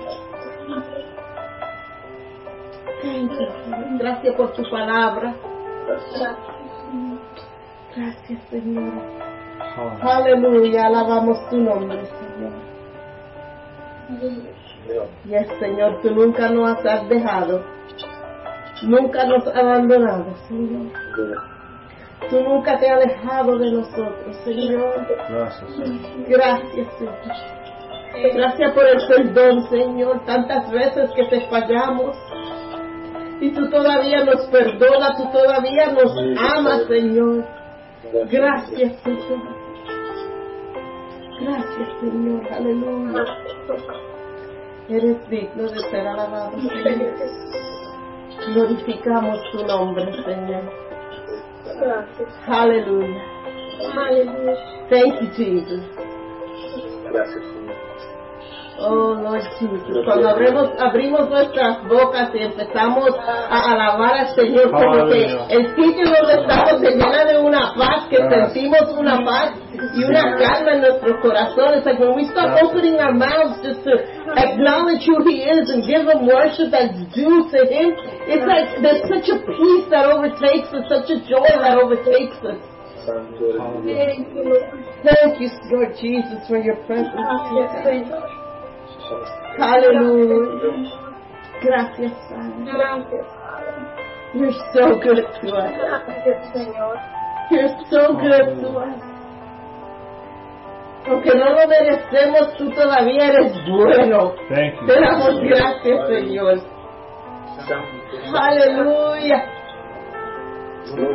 Gracias 3.98 4.34
por 4.36 4.52
tu 4.52 4.62
palabra. 4.70 5.34
Gracias, 7.96 8.42
Señor. 8.50 8.92
Aleluya, 10.02 10.86
alabamos 10.86 11.48
tu 11.48 11.56
nombre, 11.56 12.04
Señor. 12.06 12.52
Yes, 15.24 15.48
Señor, 15.58 16.00
tú 16.02 16.10
nunca 16.10 16.48
nos 16.48 16.84
has 16.84 17.08
dejado. 17.08 17.62
Nunca 18.82 19.24
nos 19.24 19.46
has 19.46 19.56
abandonado, 19.56 20.26
Señor. 20.48 20.92
Tú 22.28 22.40
nunca 22.40 22.78
te 22.78 22.90
has 22.90 23.02
alejado 23.02 23.58
de 23.58 23.72
nosotros, 23.72 24.36
Señor. 24.44 25.06
Gracias, 25.28 25.70
Señor. 25.76 26.28
Gracias, 26.28 26.88
Señor. 26.98 28.34
Gracias 28.34 28.72
por 28.72 28.86
el 28.86 29.06
perdón, 29.06 29.68
Señor. 29.70 30.24
Tantas 30.26 30.70
veces 30.70 31.10
que 31.12 31.24
te 31.26 31.40
fallamos. 31.48 32.16
Y 33.40 33.50
tú 33.52 33.68
todavía 33.70 34.24
nos 34.24 34.46
perdonas, 34.46 35.16
tú 35.16 35.30
todavía 35.32 35.92
nos 35.92 36.14
amas, 36.38 36.84
Señor. 36.88 37.44
Gracias, 38.30 39.00
Señor. 39.02 39.61
Gracias, 41.44 41.88
Señor. 42.00 42.52
Aleluya. 42.52 43.24
Eres 44.88 45.28
digno 45.28 45.62
de 45.62 45.78
ser 45.90 46.06
alabado, 46.06 46.52
Señor. 46.60 47.14
Glorificamos 48.54 49.40
tu 49.52 49.64
nombre, 49.66 50.04
Señor. 50.24 50.62
Aleluya. 52.46 53.22
Aleluya. 53.96 54.54
Thank 54.90 55.20
you, 55.20 55.28
Jesus. 55.36 55.82
Gracias, 57.10 57.44
Señor. 57.44 57.62
Oh, 58.84 59.14
Lord 59.14 59.42
Jesus. 59.60 60.04
Cuando 60.04 60.28
abrimos, 60.28 60.70
abrimos 60.78 61.28
nuestras 61.30 61.84
bocas 61.86 62.30
y 62.34 62.38
empezamos 62.38 63.10
a 63.18 63.72
alabar 63.72 64.14
al 64.18 64.28
Señor, 64.34 64.70
como 64.72 65.06
que 65.06 65.24
el 65.50 65.74
sitio 65.76 66.04
donde 66.10 66.40
estamos 66.40 66.80
se 66.80 66.90
llena 66.90 67.24
de 67.24 67.38
una 67.38 67.72
paz, 67.78 68.06
que 68.08 68.16
Gracias. 68.16 68.52
sentimos 68.52 68.98
una 68.98 69.24
paz 69.24 69.52
y 69.94 70.04
una 70.04 70.36
calma 70.38 70.72
en 70.74 70.80
nuestros 70.80 71.16
corazones. 71.20 71.84
Like 71.84 71.98
when 71.98 72.14
we 72.14 72.24
start 72.30 72.62
opening 72.62 72.96
our 72.98 73.12
mouths 73.12 73.62
just 73.62 73.82
to 73.84 73.94
acknowledge 74.36 75.04
who 75.06 75.22
He 75.28 75.42
is 75.42 75.70
and 75.70 75.82
give 75.84 76.06
Him 76.06 76.26
worship 76.26 76.70
that's 76.70 76.94
due 77.14 77.48
to 77.50 77.58
Him, 77.66 77.94
it's 78.30 78.46
like 78.46 78.80
there's 78.80 79.02
such 79.08 79.28
a 79.30 79.38
peace 79.42 79.86
that 79.90 80.06
overtakes 80.06 80.70
us, 80.72 80.86
such 80.88 81.10
a 81.10 81.18
joy 81.26 81.48
that 81.50 81.78
overtakes 81.78 82.38
us. 82.44 82.60
Santo 83.04 83.44
eres 83.50 83.58
tu 83.58 83.82
Dios. 83.82 83.98
Thank 83.98 84.34
you, 84.34 84.42
Lord. 84.46 84.62
Thank 85.02 85.40
you, 85.40 85.48
Lord 85.70 85.90
Jesus, 85.98 86.46
for 86.46 86.58
your 86.58 86.76
presence. 86.86 87.10
Hallelujah. 89.58 91.02
Gracias, 91.62 92.12
Gracias, 92.64 93.26
You're 94.34 94.52
so 94.72 94.98
good 94.98 95.26
to 95.42 95.54
us. 95.54 95.72
You're 97.50 97.74
so 97.90 98.14
good 98.14 98.60
to 98.62 98.68
us. 98.78 99.11
Aunque 101.08 101.34
no 101.34 101.50
lo 101.50 101.68
merecemos, 101.68 102.54
tú 102.56 102.70
todavía 102.70 103.28
eres 103.28 103.52
bueno. 103.68 104.34
Thank 104.48 104.80
you. 104.80 104.86
Te 104.86 105.00
damos 105.00 105.40
gracias, 105.40 106.08
Señor. 106.08 106.60
Aleluya. 108.34 109.44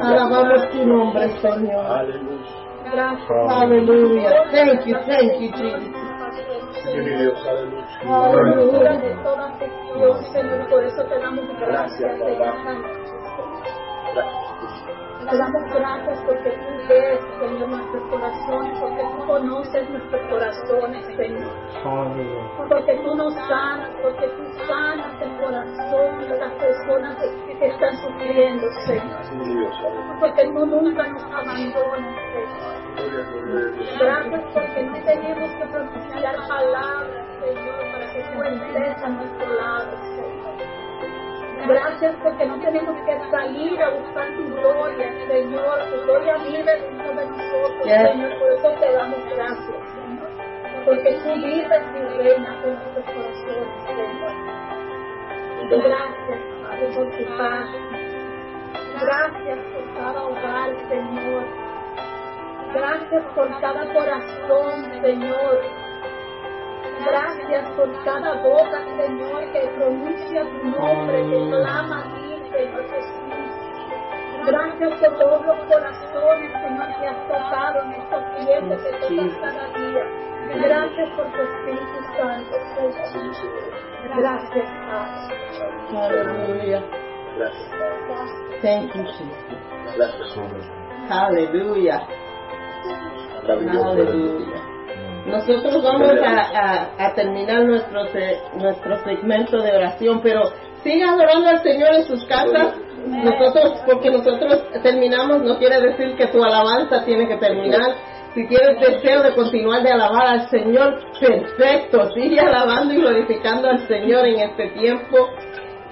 Alabamos 0.02 0.70
tu 0.70 0.86
nombre, 0.86 1.30
Señor. 1.30 1.86
Aleluya. 1.86 2.68
Gracias. 2.92 3.30
Aleluya. 3.50 4.30
Thank 4.52 4.86
you, 4.86 4.96
thank 5.06 5.40
you, 5.40 5.52
Jesus. 5.52 6.08
Aleluya. 8.06 8.92
De 8.94 9.16
toda 9.24 9.48
aflicción, 9.48 10.24
Señor, 10.32 10.70
por 10.70 10.84
eso 10.84 11.04
te 11.04 11.20
damos 11.20 11.46
gracias 11.60 12.18
Señor. 12.18 12.56
Te 15.30 15.38
damos 15.38 15.64
gracias 15.74 16.24
porque 16.26 16.50
tú 16.52 16.88
ves, 16.88 17.20
Señor, 17.40 17.70
porque 17.92 18.10
tú 18.10 18.18
conoces 19.68 19.90
nuestros 19.90 20.22
corazones, 20.30 21.06
Señor. 21.16 21.52
Porque 22.70 22.94
tú 23.04 23.16
nos 23.16 23.34
sanas, 23.34 23.90
porque 24.02 24.28
tú 24.28 24.44
sanas 24.68 25.22
el 25.22 25.38
corazón 25.38 26.30
de 26.30 26.38
las 26.38 26.54
personas 26.54 27.16
que, 27.18 27.68
están 27.68 27.98
sufriendo, 27.98 28.68
Señor. 28.86 29.72
Porque 30.20 30.46
tú 30.46 30.66
nunca 30.66 31.08
nos 31.08 31.24
abandonas, 31.24 32.16
Señor. 32.34 32.78
Gracias 34.00 34.42
porque 34.54 34.84
no 34.84 34.94
tenemos 35.06 35.52
que 35.52 35.66
pronunciar 35.66 36.36
palabras, 36.48 37.26
Señor, 37.42 37.92
para 37.92 38.14
que 38.14 38.22
tú 38.22 38.44
estés 38.44 39.04
a 39.04 39.10
nuestro 39.10 39.54
lado. 39.54 40.17
Gracias 41.66 42.16
porque 42.24 42.46
no 42.46 42.60
tenemos 42.60 42.96
que 43.06 43.32
salir 43.32 43.82
a 43.82 43.90
buscar 43.90 44.28
tu 44.36 44.44
gloria, 44.56 45.12
Señor. 45.28 45.80
Tu 45.90 46.02
gloria 46.04 46.38
vive 46.38 46.76
dentro 46.80 47.08
de 47.16 47.26
nosotros, 47.26 47.86
Yes. 47.86 48.12
Señor. 48.12 48.40
Por 48.40 48.52
eso 48.52 48.70
te 48.80 48.92
damos 48.94 49.26
gracias, 49.36 49.84
Señor. 49.96 50.30
Porque 50.86 51.14
tú 51.24 51.34
vives 51.34 51.82
y 51.96 52.18
reinas 52.22 52.56
en 52.64 52.74
nuestros 52.74 53.06
corazones, 53.06 53.68
Señor. 53.88 54.34
Gracias, 55.70 56.40
Padre, 56.62 56.88
por 56.96 57.12
tu 57.18 57.38
paz. 57.38 57.68
Gracias 59.02 59.60
por 59.74 59.94
cada 59.96 60.24
hogar, 60.24 60.70
Señor. 60.90 61.44
Gracias 62.74 63.24
por 63.36 63.60
cada 63.60 63.94
corazón, 63.94 65.02
Señor. 65.02 65.87
Gracias 67.06 67.70
por 67.72 68.04
cada 68.04 68.34
boca, 68.44 68.84
Señor, 68.98 69.52
que 69.52 69.60
pronuncia 69.78 70.44
tu 70.44 70.66
nombre, 70.70 71.24
que 71.30 71.50
clama 71.50 72.00
a 72.00 72.04
ti, 72.16 72.42
Señor 72.52 72.84
Jesús. 72.90 73.18
Gracias 74.46 75.00
por 75.00 75.18
todos 75.18 75.46
los 75.46 75.58
corazones, 75.66 76.52
Señor, 76.54 76.88
que 77.00 77.08
has 77.08 77.28
tocado 77.28 77.82
en 77.84 77.92
estos 77.92 78.24
tiempos, 78.46 78.78
que 78.82 78.92
tocas 78.92 79.34
cada 79.42 79.66
día. 79.78 80.04
Gracias 80.56 81.10
por 81.16 81.26
tu 81.34 81.42
Espíritu 81.42 81.98
Santo, 82.18 82.56
Señor. 82.76 83.88
Gracias, 84.18 84.70
Padre. 84.88 85.36
Hallelujah. 85.92 86.84
Gracias. 87.38 87.68
Thank 88.62 88.96
you, 88.96 89.04
Jesus. 89.04 89.98
Gracias, 89.98 90.34
tú. 90.34 90.42
Aleluya. 91.10 92.08
Nosotros 95.28 95.84
vamos 95.84 96.10
a, 96.24 96.88
a- 96.98 97.14
terminar 97.14 97.64
nuestro, 97.66 98.02
nuestro 98.56 99.04
segmento 99.04 99.58
de 99.62 99.72
oración, 99.76 100.22
pero 100.24 100.42
siga 100.84 101.12
adorando 101.12 101.50
al 101.50 101.62
Señor 101.64 101.94
en 101.96 102.04
sus 102.06 102.24
casas. 102.26 102.76
Nosotros, 103.08 103.82
porque 103.86 104.10
nosotros 104.10 104.64
terminamos, 104.84 105.42
no 105.42 105.58
quiere 105.58 105.80
decir 105.80 106.16
que 106.18 106.28
tu 106.28 106.44
alabanza 106.44 107.06
tiene 107.06 107.28
que 107.28 107.38
terminar. 107.38 107.96
Si 108.34 108.46
tienes 108.48 108.80
deseo 108.82 109.24
de 109.24 109.34
continuar 109.34 109.82
de 109.82 109.92
alabar 109.92 110.28
al 110.28 110.50
Señor, 110.50 111.00
perfecto. 111.20 112.12
Sigue 112.14 112.40
alabando 112.40 112.94
y 112.94 112.98
glorificando 112.98 113.70
al 113.70 113.88
Señor 113.88 114.26
en 114.28 114.40
este 114.42 114.70
tiempo. 114.72 115.18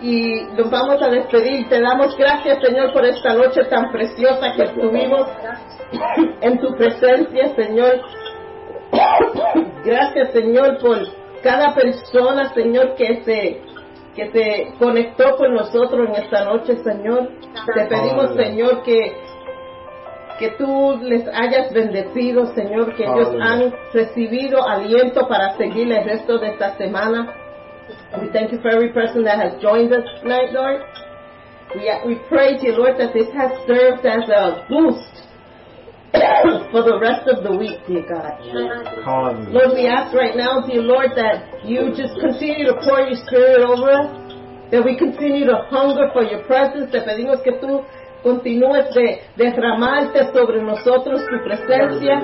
Y 0.02 0.44
nos 0.58 0.70
vamos 0.70 1.02
a 1.02 1.08
despedir. 1.10 1.68
Te 1.70 1.80
damos 1.82 2.16
gracias, 2.18 2.60
Señor, 2.62 2.92
por 2.92 3.06
esta 3.06 3.34
noche 3.34 3.64
tan 3.66 3.90
preciosa 3.92 4.52
que 4.56 4.64
estuvimos 4.64 5.28
en 6.42 6.60
tu 6.60 6.68
presencia, 6.76 7.48
Señor. 7.56 8.02
Gracias, 9.86 10.32
Señor, 10.32 10.80
por 10.80 10.98
cada 11.44 11.74
persona, 11.76 12.54
Señor, 12.54 12.96
que 12.96 13.24
se 13.24 13.62
que 14.16 14.32
se 14.32 14.74
conectó 14.80 15.36
con 15.36 15.54
nosotros 15.54 16.08
en 16.08 16.16
esta 16.24 16.46
noche, 16.46 16.78
Señor. 16.78 17.30
Te 17.74 17.86
pedimos, 17.86 18.32
Aleluya. 18.32 18.46
Señor, 18.46 18.84
que 18.84 19.14
que 20.40 20.50
tú 20.52 21.00
les 21.02 21.26
hayas 21.28 21.72
bendecido, 21.74 22.46
Señor, 22.48 22.96
que 22.96 23.04
ellos 23.04 23.30
Aleluya. 23.30 23.46
han 23.46 23.74
recibido 23.94 24.68
aliento 24.68 25.28
para 25.28 25.56
seguir 25.58 25.92
el 25.92 26.04
resto 26.04 26.38
de 26.40 26.48
esta 26.50 26.76
semana. 26.78 27.34
We 28.20 28.28
thank 28.30 28.52
you 28.52 28.60
for 28.60 28.72
every 28.72 28.92
person 28.92 29.24
that 29.26 29.38
has 29.40 29.62
joined 29.62 29.94
us 29.94 30.04
tonight, 30.22 30.52
Lord. 30.52 30.82
We, 31.76 31.90
we 32.06 32.16
pray, 32.30 32.58
dear 32.58 32.78
Lord, 32.78 32.98
that 32.98 33.14
this 33.14 33.28
has 33.34 33.52
served 33.68 34.06
as 34.06 34.30
a 34.30 34.66
boost 34.70 35.25
for 36.72 36.84
the 36.84 36.98
rest 37.00 37.28
of 37.28 37.44
the 37.44 37.52
week, 37.56 37.80
dear 37.88 38.06
God. 38.08 38.40
Hallelujah. 39.04 39.50
Lord, 39.52 39.72
we 39.74 39.88
ask 39.88 40.14
right 40.14 40.36
now, 40.36 40.62
dear 40.62 40.82
Lord, 40.82 41.12
that 41.16 41.66
you 41.66 41.92
just 41.96 42.20
continue 42.20 42.66
to 42.68 42.76
pour 42.84 43.02
your 43.02 43.20
spirit 43.26 43.66
over 43.66 43.90
us, 43.90 44.10
that 44.72 44.84
we 44.84 44.98
continue 44.98 45.46
to 45.46 45.66
hunger 45.70 46.10
for 46.14 46.24
your 46.24 46.44
presence. 46.46 46.92
Te 46.92 47.02
pedimos 47.02 47.44
que 47.44 47.60
tú 47.60 47.84
continúes 48.24 48.94
de 48.94 49.22
derramarte 49.36 50.32
sobre 50.34 50.62
nosotros 50.62 51.22
tu 51.26 51.38
presencia, 51.44 52.22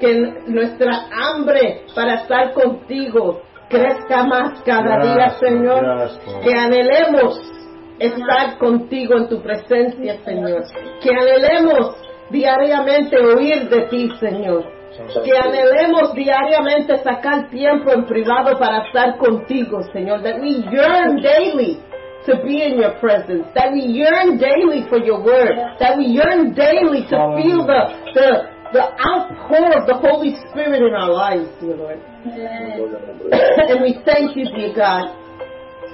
que 0.00 0.12
nuestra 0.46 1.08
hambre 1.12 1.86
para 1.94 2.22
estar 2.22 2.52
contigo 2.54 3.42
crezca 3.68 4.24
más 4.24 4.62
cada 4.62 5.02
día, 5.02 5.30
Señor, 5.40 6.10
que 6.42 6.54
anhelemos 6.54 7.40
estar 7.98 8.58
contigo 8.58 9.16
en 9.16 9.28
tu 9.28 9.42
presencia, 9.42 10.18
Señor, 10.24 10.64
que 11.02 11.10
anhelemos 11.10 11.96
diariamente 12.30 13.16
oír 13.18 13.68
de 13.68 13.86
ti, 13.88 14.10
Señor, 14.18 14.64
que 15.24 15.36
anhelemos 15.36 16.14
diariamente 16.14 16.98
sacar 16.98 17.48
tiempo 17.50 17.90
en 17.92 18.04
privado 18.04 18.58
para 18.58 18.86
estar 18.86 19.16
contigo, 19.18 19.82
Señor, 19.92 20.22
that 20.22 20.40
we 20.40 20.62
yearn 20.70 21.20
daily 21.20 21.80
to 22.26 22.36
be 22.42 22.62
in 22.62 22.78
your 22.78 22.98
presence, 23.00 23.44
that 23.54 23.72
we 23.72 23.80
yearn 23.80 24.38
daily 24.38 24.86
for 24.88 24.98
your 24.98 25.20
word, 25.22 25.56
that 25.78 25.98
we 25.98 26.06
yearn 26.06 26.54
daily 26.54 27.02
to 27.02 27.16
feel 27.36 27.66
the, 27.66 28.12
the, 28.14 28.48
the 28.72 28.84
outpour 29.02 29.76
of 29.76 29.86
the 29.86 29.94
Holy 29.94 30.36
Spirit 30.48 30.82
in 30.82 30.94
our 30.94 31.12
lives, 31.12 31.48
dear 31.60 31.76
Lord. 31.76 32.00
and 32.24 33.82
we 33.82 34.00
thank 34.04 34.36
you, 34.36 34.46
dear 34.56 34.74
God. 34.74 35.16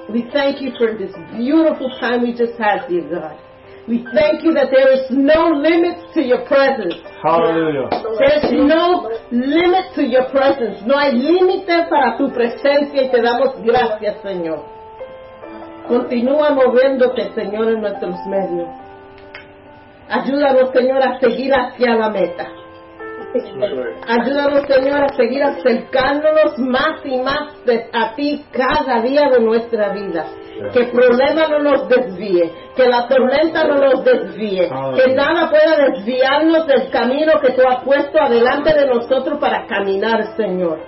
We 0.09 0.29
thank 0.33 0.61
you 0.61 0.73
for 0.79 0.97
this 0.97 1.15
beautiful 1.37 1.91
time 2.01 2.23
we 2.23 2.33
just 2.33 2.59
had, 2.59 2.87
dear 2.89 3.09
God. 3.09 3.39
We 3.89 4.05
thank 4.15 4.45
you 4.45 4.53
that 4.55 4.71
there 4.71 4.93
is 4.93 5.11
no 5.11 5.51
limit 5.57 6.13
to 6.15 6.23
your 6.23 6.45
presence. 6.47 6.95
Hallelujah. 7.23 7.89
There's 7.91 8.53
no 8.53 9.11
limit 9.33 9.95
to 9.97 10.03
your 10.05 10.29
presence. 10.31 10.83
No 10.87 10.97
hay 10.97 11.13
límite 11.13 11.89
para 11.89 12.17
tu 12.17 12.31
presencia 12.31 13.03
y 13.03 13.11
te 13.11 13.23
damos 13.23 13.61
gracias, 13.63 14.23
Señor. 14.23 14.65
Continúa 15.89 16.51
moviéndote, 16.51 17.33
Señor, 17.35 17.69
en 17.69 17.81
nuestros 17.81 18.15
medios. 18.27 18.69
Ayúdanos, 20.09 20.71
Señor, 20.73 21.03
a 21.03 21.19
seguir 21.19 21.53
hacia 21.53 21.95
la 21.97 22.11
meta. 22.11 22.49
Ayúdanos, 24.09 24.67
Señor, 24.67 25.05
a 25.05 25.09
seguir 25.15 25.43
acercándonos 25.43 26.59
más 26.59 27.05
y 27.05 27.17
más 27.21 27.55
a 27.93 28.15
ti 28.15 28.45
cada 28.51 29.01
día 29.03 29.29
de 29.31 29.41
nuestra 29.41 29.93
vida. 29.93 30.27
Que 30.73 30.81
el 30.81 30.91
problema 30.91 31.49
no 31.49 31.59
nos 31.61 31.89
desvíe, 31.89 32.53
que 32.77 32.87
la 32.87 33.09
tormenta 33.09 33.65
no 33.65 33.77
nos 33.77 34.05
desvíe, 34.05 34.69
que 34.97 35.15
nada 35.15 35.49
pueda 35.51 35.89
desviarnos 35.91 36.67
del 36.67 36.91
camino 36.91 37.33
que 37.41 37.53
tú 37.53 37.63
has 37.67 37.83
puesto 37.85 38.21
adelante 38.21 38.75
de 38.75 38.87
nosotros 38.87 39.39
para 39.39 39.67
caminar, 39.67 40.37
Señor. 40.37 40.81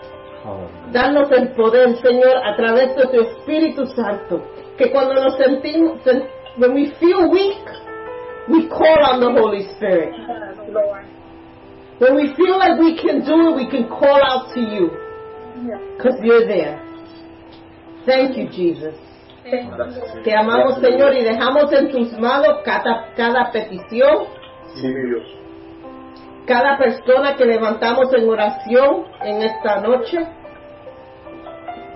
Danos 0.93 1.31
el 1.31 1.49
poder, 1.53 1.97
Señor, 1.97 2.37
a 2.45 2.55
través 2.57 2.95
de 2.97 3.07
tu 3.07 3.21
Espíritu 3.21 3.87
Santo. 3.87 4.43
Que 4.77 4.91
cuando 4.91 5.15
nos 5.15 5.37
sentimos, 5.37 6.03
sen- 6.05 6.27
when 6.59 6.75
we 6.75 6.87
feel 7.01 7.31
weak, 7.31 7.65
we 8.49 8.69
call 8.69 8.99
on 9.11 9.21
the 9.21 9.41
Holy 9.41 9.63
Spirit. 9.75 10.13
When 12.01 12.17
we 12.17 12.35
feel 12.35 12.59
like 12.59 12.79
we 12.81 12.97
can 12.97 13.21
do 13.25 13.51
it, 13.51 13.55
we 13.57 13.67
can 13.71 13.89
call 13.89 14.21
out 14.23 14.53
to 14.55 14.61
you 14.61 14.91
because 15.97 16.19
you're 16.23 16.47
there. 16.47 16.81
Thank 18.05 18.37
you, 18.37 18.49
Jesus. 18.49 18.97
Te 20.25 20.37
amamos, 20.37 20.79
Señor, 20.81 21.15
y 21.15 21.25
dejamos 21.25 21.73
en 21.73 21.91
tus 21.91 22.13
manos 22.19 22.61
cada, 22.65 23.07
cada 23.17 23.51
petición, 23.51 24.25
Sí, 24.75 24.87
mi 24.89 25.11
Dios. 25.11 25.23
cada 26.47 26.79
persona 26.79 27.35
que 27.37 27.45
levantamos 27.45 28.13
en 28.15 28.29
oración 28.29 29.05
en 29.23 29.43
esta 29.43 29.81
noche. 29.81 30.19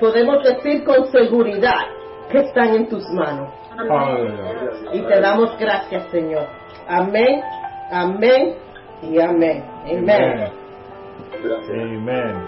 Podemos 0.00 0.42
decir 0.42 0.84
con 0.84 1.06
seguridad 1.10 1.86
que 2.30 2.38
están 2.38 2.74
en 2.74 2.88
tus 2.88 3.08
manos. 3.10 3.52
Y 4.92 5.00
te 5.02 5.20
damos 5.20 5.56
gracias, 5.58 6.04
Señor. 6.10 6.46
Amén, 6.88 7.40
amén 7.90 8.56
y 9.02 9.18
amén. 9.20 9.64
Amén. 9.86 10.50
Amen. 11.70 12.46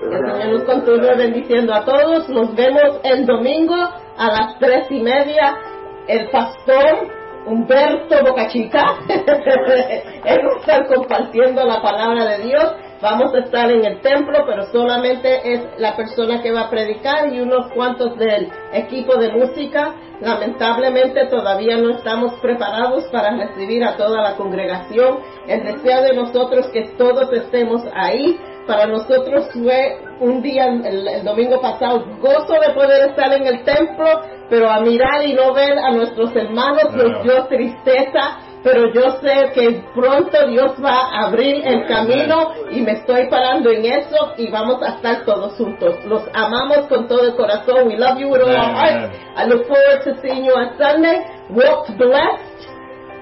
Que 0.00 0.16
el 0.16 0.32
Señor 0.32 0.48
nos 0.52 0.64
continúe 0.64 1.16
bendiciendo 1.16 1.74
a 1.74 1.84
todos. 1.84 2.28
Nos 2.28 2.54
vemos 2.54 3.00
el 3.04 3.26
domingo 3.26 3.74
a 4.16 4.26
las 4.26 4.58
tres 4.58 4.90
y 4.90 5.00
media. 5.00 5.58
El 6.06 6.28
pastor 6.30 7.08
Humberto 7.46 8.16
Bocachica, 8.24 8.96
él 9.08 10.40
va 10.46 10.54
a 10.54 10.60
estar 10.60 10.86
compartiendo 10.86 11.64
la 11.64 11.82
palabra 11.82 12.24
de 12.26 12.44
Dios. 12.44 12.74
Vamos 13.02 13.34
a 13.34 13.38
estar 13.40 13.70
en 13.70 13.84
el 13.84 14.00
templo, 14.00 14.44
pero 14.46 14.64
solamente 14.72 15.52
es 15.52 15.60
la 15.78 15.94
persona 15.94 16.40
que 16.40 16.52
va 16.52 16.62
a 16.62 16.70
predicar 16.70 17.30
y 17.34 17.40
unos 17.40 17.70
cuantos 17.74 18.16
del 18.16 18.50
equipo 18.72 19.16
de 19.16 19.30
música. 19.30 19.94
Lamentablemente 20.20 21.26
todavía 21.26 21.76
no 21.76 21.90
estamos 21.90 22.32
preparados 22.40 23.04
para 23.12 23.36
recibir 23.36 23.84
a 23.84 23.96
toda 23.96 24.22
la 24.22 24.36
congregación. 24.36 25.18
El 25.46 25.64
deseo 25.64 26.02
de 26.02 26.14
nosotros 26.14 26.68
que 26.68 26.94
todos 26.96 27.30
estemos 27.30 27.82
ahí 27.94 28.38
para 28.66 28.86
nosotros 28.86 29.48
fue 29.52 29.98
un 30.20 30.42
día, 30.42 30.66
el, 30.66 31.06
el 31.06 31.24
domingo 31.24 31.60
pasado, 31.60 32.04
gozo 32.20 32.54
de 32.66 32.72
poder 32.74 33.10
estar 33.10 33.32
en 33.32 33.46
el 33.46 33.64
templo, 33.64 34.06
pero 34.48 34.70
a 34.70 34.80
mirar 34.80 35.24
y 35.24 35.34
no 35.34 35.52
ver 35.52 35.78
a 35.78 35.90
nuestros 35.90 36.34
hermanos 36.36 36.94
nos 36.94 37.22
dio 37.22 37.44
tristeza, 37.46 38.38
pero 38.62 38.92
yo 38.92 39.18
sé 39.20 39.50
que 39.54 39.82
pronto 39.94 40.46
Dios 40.48 40.72
va 40.82 41.10
a 41.10 41.26
abrir 41.26 41.66
el 41.66 41.86
camino 41.86 42.52
y 42.70 42.80
me 42.80 42.92
estoy 42.92 43.28
parando 43.28 43.70
en 43.70 43.84
eso 43.84 44.32
y 44.38 44.50
vamos 44.50 44.82
a 44.82 44.96
estar 44.96 45.24
todos 45.24 45.54
juntos. 45.54 46.02
Los 46.06 46.22
amamos 46.32 46.86
con 46.88 47.06
todo 47.06 47.26
el 47.26 47.34
corazón. 47.36 47.88
We 47.88 47.96
love 47.98 48.18
you 48.18 48.28
with 48.28 48.40
all 48.40 48.50
our 48.50 48.74
heart. 48.74 49.12
I 49.36 49.46
look 49.46 49.66
forward 49.66 50.02
to 50.04 50.20
seeing 50.22 50.44
you 50.46 50.52
on 50.54 50.78
Sunday. 50.78 51.24
Walk 51.50 51.88
blessed. 51.98 52.53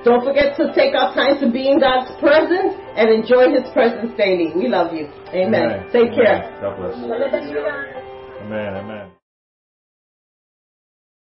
Don't 0.05 0.25
forget 0.25 0.57
to 0.57 0.75
take 0.75 0.95
our 0.95 1.15
time 1.15 1.39
to 1.39 1.51
be 1.51 1.71
in 1.71 1.79
God's 1.79 2.11
presence 2.19 2.75
and 2.97 3.09
enjoy 3.09 3.55
His 3.55 3.71
presence 3.73 4.11
daily. 4.17 4.51
We 4.55 4.67
love 4.67 4.93
you. 4.93 5.07
Amen. 5.31 5.87
Take 5.93 6.11
care. 6.15 6.59
God 6.61 6.77
bless. 6.77 6.99
Dios. 6.99 7.63
Amen. 8.43 8.75
Amen. 8.75 9.12